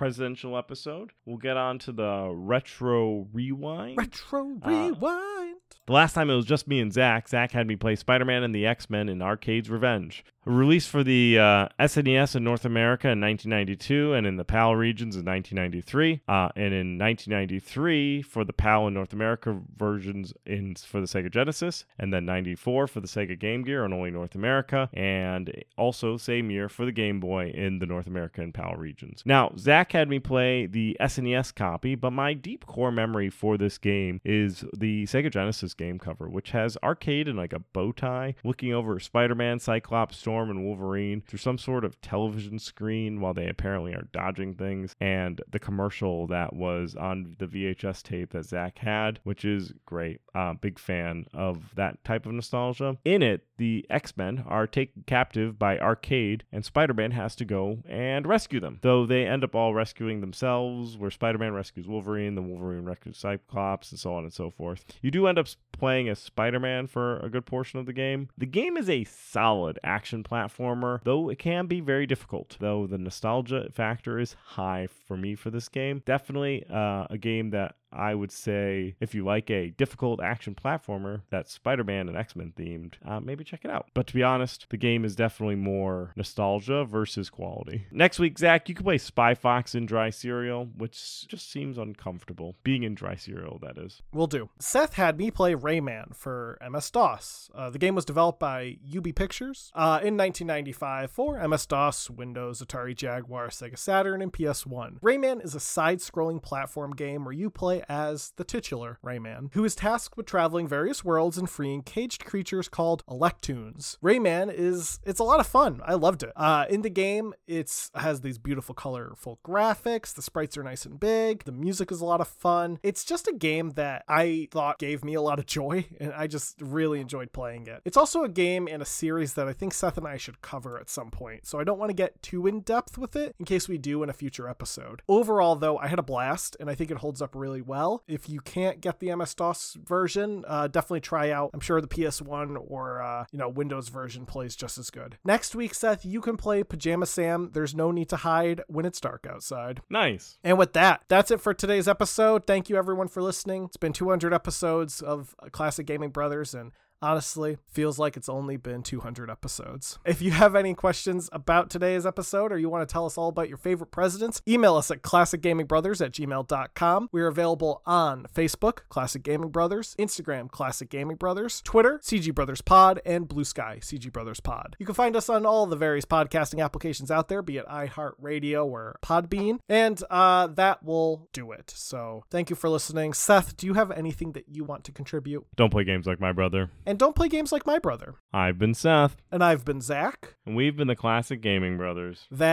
presidential 0.00 0.56
episode. 0.56 1.12
We'll 1.26 1.36
get 1.36 1.58
on 1.58 1.78
to 1.80 1.92
the 1.92 2.30
retro 2.32 3.28
rewind. 3.34 3.98
Retro 3.98 4.56
Uh, 4.62 4.70
rewind. 4.70 5.56
The 5.86 5.92
last 5.92 6.14
time 6.14 6.30
it 6.30 6.36
was 6.36 6.46
just 6.46 6.66
me 6.66 6.80
and 6.80 6.90
Zach. 6.92 7.28
Zach 7.28 7.52
had 7.52 7.66
me 7.66 7.76
play 7.76 7.96
Spider 7.96 8.24
Man 8.24 8.42
and 8.42 8.54
the 8.54 8.66
X 8.66 8.88
Men 8.88 9.10
in 9.10 9.20
Arcade's 9.20 9.68
Revenge. 9.68 10.24
Released 10.46 10.88
for 10.88 11.04
the 11.04 11.38
uh, 11.38 11.68
SNES 11.78 12.34
in 12.34 12.44
North 12.44 12.64
America 12.64 13.08
in 13.08 13.20
1992 13.20 14.14
and 14.14 14.26
in 14.26 14.36
the 14.36 14.44
PAL 14.44 14.74
regions 14.74 15.14
in 15.14 15.24
1993. 15.26 16.22
Uh, 16.26 16.48
and 16.56 16.72
in 16.72 16.96
1993 16.98 18.22
for 18.22 18.44
the 18.44 18.52
PAL 18.54 18.86
and 18.86 18.94
North 18.94 19.12
America 19.12 19.58
versions 19.76 20.32
in 20.46 20.74
for 20.76 21.00
the 21.00 21.06
Sega 21.06 21.30
Genesis. 21.30 21.84
And 21.98 22.12
then 22.12 22.24
94 22.24 22.86
for 22.86 23.00
the 23.00 23.06
Sega 23.06 23.38
Game 23.38 23.62
Gear 23.64 23.84
and 23.84 23.92
only 23.92 24.10
North 24.10 24.34
America. 24.34 24.88
And 24.94 25.52
also 25.76 26.16
same 26.16 26.50
year 26.50 26.68
for 26.70 26.86
the 26.86 26.92
Game 26.92 27.20
Boy 27.20 27.50
in 27.50 27.78
the 27.78 27.86
North 27.86 28.06
America 28.06 28.40
and 28.40 28.54
PAL 28.54 28.76
regions. 28.76 29.22
Now, 29.26 29.52
Zach 29.58 29.89
had 29.92 30.08
me 30.08 30.18
play 30.18 30.66
the 30.66 30.96
SNES 31.00 31.54
copy, 31.54 31.94
but 31.94 32.12
my 32.12 32.34
deep 32.34 32.66
core 32.66 32.92
memory 32.92 33.30
for 33.30 33.56
this 33.56 33.78
game 33.78 34.20
is 34.24 34.64
the 34.76 35.04
Sega 35.04 35.30
Genesis 35.30 35.74
game 35.74 35.98
cover, 35.98 36.28
which 36.28 36.50
has 36.50 36.76
arcade 36.82 37.28
and 37.28 37.36
like 37.36 37.52
a 37.52 37.60
bow 37.60 37.92
tie 37.92 38.34
looking 38.44 38.72
over 38.72 38.98
Spider 38.98 39.34
Man, 39.34 39.58
Cyclops, 39.58 40.16
Storm, 40.16 40.50
and 40.50 40.64
Wolverine 40.64 41.22
through 41.26 41.38
some 41.38 41.58
sort 41.58 41.84
of 41.84 42.00
television 42.00 42.58
screen 42.58 43.20
while 43.20 43.34
they 43.34 43.48
apparently 43.48 43.94
are 43.94 44.08
dodging 44.12 44.54
things, 44.54 44.94
and 45.00 45.40
the 45.50 45.58
commercial 45.58 46.26
that 46.26 46.54
was 46.54 46.94
on 46.94 47.36
the 47.38 47.46
VHS 47.46 48.02
tape 48.02 48.32
that 48.32 48.44
Zach 48.46 48.78
had, 48.78 49.20
which 49.24 49.44
is 49.44 49.72
great. 49.86 50.20
Uh, 50.34 50.54
big 50.54 50.78
fan 50.78 51.26
of 51.34 51.74
that 51.74 52.02
type 52.04 52.26
of 52.26 52.32
nostalgia. 52.32 52.96
In 53.04 53.22
it, 53.22 53.46
the 53.58 53.86
X 53.90 54.16
Men 54.16 54.44
are 54.46 54.66
taken 54.66 55.04
captive 55.06 55.58
by 55.58 55.78
Arcade, 55.78 56.44
and 56.52 56.64
Spider 56.64 56.94
Man 56.94 57.10
has 57.12 57.34
to 57.36 57.44
go 57.44 57.78
and 57.88 58.26
rescue 58.26 58.60
them. 58.60 58.78
Though 58.82 59.06
they 59.06 59.26
end 59.26 59.44
up 59.44 59.54
all 59.54 59.74
rescuing 59.80 60.20
themselves, 60.20 60.98
where 60.98 61.10
Spider 61.10 61.38
Man 61.38 61.54
rescues 61.54 61.88
Wolverine, 61.88 62.34
the 62.34 62.42
Wolverine 62.42 62.84
rescues 62.84 63.16
Cyclops, 63.16 63.90
and 63.90 63.98
so 63.98 64.12
on 64.12 64.24
and 64.24 64.32
so 64.32 64.50
forth. 64.50 64.84
You 65.00 65.10
do 65.10 65.26
end 65.26 65.38
up 65.38 65.46
playing 65.72 66.10
as 66.10 66.18
Spider 66.18 66.60
Man 66.60 66.86
for 66.86 67.18
a 67.20 67.30
good 67.30 67.46
portion 67.46 67.80
of 67.80 67.86
the 67.86 67.94
game. 67.94 68.28
The 68.36 68.44
game 68.44 68.76
is 68.76 68.90
a 68.90 69.04
solid 69.04 69.78
action 69.82 70.22
platformer, 70.22 71.00
though 71.02 71.30
it 71.30 71.38
can 71.38 71.66
be 71.66 71.80
very 71.80 72.06
difficult. 72.06 72.58
Though 72.60 72.86
the 72.86 72.98
nostalgia 72.98 73.70
factor 73.72 74.18
is 74.18 74.36
high 74.44 74.86
for 75.06 75.16
me 75.16 75.34
for 75.34 75.48
this 75.48 75.70
game. 75.70 76.02
Definitely 76.04 76.66
uh, 76.68 77.06
a 77.08 77.16
game 77.16 77.50
that 77.50 77.76
I 77.92 78.14
would 78.14 78.32
say 78.32 78.94
if 79.00 79.14
you 79.14 79.24
like 79.24 79.50
a 79.50 79.70
difficult 79.70 80.22
action 80.22 80.54
platformer 80.54 81.22
that's 81.30 81.52
Spider 81.52 81.84
Man 81.84 82.08
and 82.08 82.16
X 82.16 82.36
Men 82.36 82.52
themed, 82.56 82.94
uh, 83.04 83.20
maybe 83.20 83.44
check 83.44 83.64
it 83.64 83.70
out. 83.70 83.88
But 83.94 84.06
to 84.08 84.14
be 84.14 84.22
honest, 84.22 84.66
the 84.70 84.76
game 84.76 85.04
is 85.04 85.16
definitely 85.16 85.56
more 85.56 86.12
nostalgia 86.16 86.84
versus 86.84 87.30
quality. 87.30 87.86
Next 87.90 88.18
week, 88.18 88.38
Zach, 88.38 88.68
you 88.68 88.74
can 88.74 88.84
play 88.84 88.98
Spy 88.98 89.34
Fox 89.34 89.74
in 89.74 89.86
Dry 89.86 90.10
Cereal, 90.10 90.66
which 90.76 91.26
just 91.28 91.50
seems 91.50 91.78
uncomfortable. 91.78 92.56
Being 92.62 92.82
in 92.82 92.94
Dry 92.94 93.16
Cereal, 93.16 93.58
that 93.62 93.78
is. 93.78 94.02
Will 94.12 94.26
do. 94.26 94.48
Seth 94.58 94.94
had 94.94 95.18
me 95.18 95.30
play 95.30 95.54
Rayman 95.54 96.14
for 96.14 96.58
MS 96.68 96.90
DOS. 96.90 97.50
Uh, 97.54 97.70
the 97.70 97.78
game 97.78 97.94
was 97.94 98.04
developed 98.04 98.38
by 98.38 98.78
Ubi 98.84 99.12
Pictures 99.12 99.72
uh, 99.74 100.00
in 100.02 100.16
1995 100.16 101.10
for 101.10 101.48
MS 101.48 101.66
DOS, 101.66 102.10
Windows, 102.10 102.62
Atari 102.62 102.94
Jaguar, 102.94 103.48
Sega 103.48 103.78
Saturn, 103.78 104.22
and 104.22 104.32
PS1. 104.32 105.00
Rayman 105.00 105.44
is 105.44 105.54
a 105.54 105.60
side 105.60 105.98
scrolling 105.98 106.42
platform 106.42 106.92
game 106.92 107.24
where 107.24 107.32
you 107.32 107.50
play 107.50 107.79
as 107.88 108.32
the 108.36 108.44
titular 108.44 108.98
Rayman, 109.04 109.50
who 109.52 109.64
is 109.64 109.74
tasked 109.74 110.16
with 110.16 110.26
traveling 110.26 110.68
various 110.68 111.04
worlds 111.04 111.38
and 111.38 111.48
freeing 111.48 111.82
caged 111.82 112.24
creatures 112.24 112.68
called 112.68 113.02
Electoons. 113.10 113.98
Rayman 114.02 114.52
is 114.52 115.00
it's 115.04 115.20
a 115.20 115.24
lot 115.24 115.40
of 115.40 115.46
fun. 115.46 115.80
I 115.84 115.94
loved 115.94 116.22
it. 116.22 116.32
Uh, 116.36 116.66
in 116.68 116.82
the 116.82 116.90
game, 116.90 117.34
it's 117.46 117.90
has 117.94 118.20
these 118.20 118.38
beautiful, 118.38 118.74
colorful 118.74 119.38
graphics. 119.44 120.14
The 120.14 120.22
sprites 120.22 120.56
are 120.56 120.62
nice 120.62 120.84
and 120.84 120.98
big. 120.98 121.44
The 121.44 121.52
music 121.52 121.90
is 121.90 122.00
a 122.00 122.04
lot 122.04 122.20
of 122.20 122.28
fun. 122.28 122.78
It's 122.82 123.04
just 123.04 123.28
a 123.28 123.32
game 123.32 123.70
that 123.70 124.04
I 124.08 124.48
thought 124.50 124.78
gave 124.78 125.04
me 125.04 125.14
a 125.14 125.22
lot 125.22 125.38
of 125.38 125.46
joy, 125.46 125.86
and 126.00 126.12
I 126.12 126.26
just 126.26 126.60
really 126.60 127.00
enjoyed 127.00 127.32
playing 127.32 127.66
it. 127.66 127.82
It's 127.84 127.96
also 127.96 128.22
a 128.22 128.28
game 128.28 128.68
in 128.68 128.82
a 128.82 128.86
series 128.86 129.34
that 129.34 129.48
I 129.48 129.52
think 129.52 129.74
Seth 129.74 129.98
and 129.98 130.06
I 130.06 130.16
should 130.16 130.42
cover 130.42 130.78
at 130.78 130.90
some 130.90 131.10
point, 131.10 131.46
so 131.46 131.58
I 131.58 131.64
don't 131.64 131.78
want 131.78 131.90
to 131.90 131.94
get 131.94 132.22
too 132.22 132.46
in 132.46 132.60
depth 132.60 132.98
with 132.98 133.16
it 133.16 133.34
in 133.38 133.44
case 133.44 133.68
we 133.68 133.78
do 133.78 134.02
in 134.02 134.10
a 134.10 134.14
future 134.14 134.48
episode. 134.48 135.02
Overall, 135.08 135.56
though, 135.56 135.78
I 135.78 135.88
had 135.88 135.98
a 135.98 136.02
blast, 136.02 136.56
and 136.60 136.68
I 136.68 136.74
think 136.74 136.90
it 136.90 136.98
holds 136.98 137.22
up 137.22 137.34
really 137.34 137.62
well. 137.62 137.69
If 138.06 138.28
you 138.28 138.40
can't 138.40 138.80
get 138.80 139.00
the 139.00 139.14
MS 139.14 139.34
DOS 139.34 139.76
version, 139.84 140.44
uh, 140.46 140.68
definitely 140.68 141.00
try 141.00 141.30
out. 141.30 141.50
I'm 141.54 141.60
sure 141.60 141.80
the 141.80 141.88
PS1 141.88 142.56
or 142.68 143.02
uh, 143.02 143.24
you 143.32 143.38
know 143.38 143.48
Windows 143.48 143.88
version 143.88 144.26
plays 144.26 144.56
just 144.56 144.78
as 144.78 144.90
good. 144.90 145.18
Next 145.24 145.54
week, 145.54 145.74
Seth, 145.74 146.04
you 146.04 146.20
can 146.20 146.36
play 146.36 146.62
Pajama 146.62 147.06
Sam. 147.06 147.50
There's 147.52 147.74
no 147.74 147.90
need 147.90 148.08
to 148.10 148.16
hide 148.16 148.62
when 148.68 148.84
it's 148.84 149.00
dark 149.00 149.26
outside. 149.28 149.80
Nice. 149.88 150.38
And 150.42 150.58
with 150.58 150.72
that, 150.74 151.04
that's 151.08 151.30
it 151.30 151.40
for 151.40 151.54
today's 151.54 151.88
episode. 151.88 152.46
Thank 152.46 152.68
you 152.68 152.76
everyone 152.76 153.08
for 153.08 153.22
listening. 153.22 153.64
It's 153.64 153.76
been 153.76 153.92
200 153.92 154.32
episodes 154.32 155.00
of 155.00 155.34
Classic 155.52 155.86
Gaming 155.86 156.10
Brothers 156.10 156.54
and 156.54 156.72
Honestly, 157.02 157.56
feels 157.66 157.98
like 157.98 158.14
it's 158.16 158.28
only 158.28 158.58
been 158.58 158.82
200 158.82 159.30
episodes. 159.30 159.98
If 160.04 160.20
you 160.20 160.32
have 160.32 160.54
any 160.54 160.74
questions 160.74 161.30
about 161.32 161.70
today's 161.70 162.04
episode 162.04 162.52
or 162.52 162.58
you 162.58 162.68
want 162.68 162.86
to 162.86 162.92
tell 162.92 163.06
us 163.06 163.16
all 163.16 163.30
about 163.30 163.48
your 163.48 163.56
favorite 163.56 163.90
presidents, 163.90 164.42
email 164.46 164.76
us 164.76 164.90
at 164.90 165.00
classicgamingbrothers 165.00 166.04
at 166.04 166.12
gmail.com. 166.12 167.08
We're 167.10 167.26
available 167.26 167.80
on 167.86 168.26
Facebook, 168.34 168.80
Classic 168.90 169.22
Gaming 169.22 169.48
Brothers, 169.48 169.96
Instagram, 169.98 170.50
Classic 170.50 170.90
Gaming 170.90 171.16
Brothers, 171.16 171.62
Twitter, 171.62 172.00
CG 172.02 172.34
Brothers 172.34 172.60
Pod, 172.60 173.00
and 173.06 173.26
Blue 173.26 173.44
Sky, 173.44 173.78
CG 173.80 174.12
Brothers 174.12 174.40
Pod. 174.40 174.76
You 174.78 174.84
can 174.84 174.94
find 174.94 175.16
us 175.16 175.30
on 175.30 175.46
all 175.46 175.64
the 175.66 175.76
various 175.76 176.04
podcasting 176.04 176.62
applications 176.62 177.10
out 177.10 177.28
there, 177.28 177.40
be 177.40 177.56
it 177.56 177.66
iHeartRadio 177.66 178.66
or 178.66 178.98
Podbean, 179.02 179.60
and 179.70 180.02
uh, 180.10 180.48
that 180.48 180.82
will 180.82 181.28
do 181.32 181.52
it. 181.52 181.72
So 181.74 182.24
thank 182.30 182.50
you 182.50 182.56
for 182.56 182.68
listening. 182.68 183.14
Seth, 183.14 183.56
do 183.56 183.66
you 183.66 183.72
have 183.72 183.90
anything 183.90 184.32
that 184.32 184.50
you 184.50 184.64
want 184.64 184.84
to 184.84 184.92
contribute? 184.92 185.46
Don't 185.56 185.70
play 185.70 185.84
games 185.84 186.06
like 186.06 186.20
my 186.20 186.32
brother. 186.32 186.68
And 186.90 186.98
don't 186.98 187.14
play 187.14 187.28
games 187.28 187.52
like 187.52 187.64
my 187.66 187.78
brother. 187.78 188.16
I've 188.32 188.58
been 188.58 188.74
Seth, 188.74 189.14
And 189.30 189.44
I've 189.44 189.64
been 189.64 189.80
Zach. 189.80 190.34
and 190.44 190.56
we've 190.56 190.76
been 190.76 190.88
the 190.88 190.96
Classic 190.96 191.40
Gaming 191.40 191.76
Brothers. 191.76 192.26
That's 192.32 192.48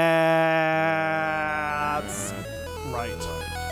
right. 2.94 3.67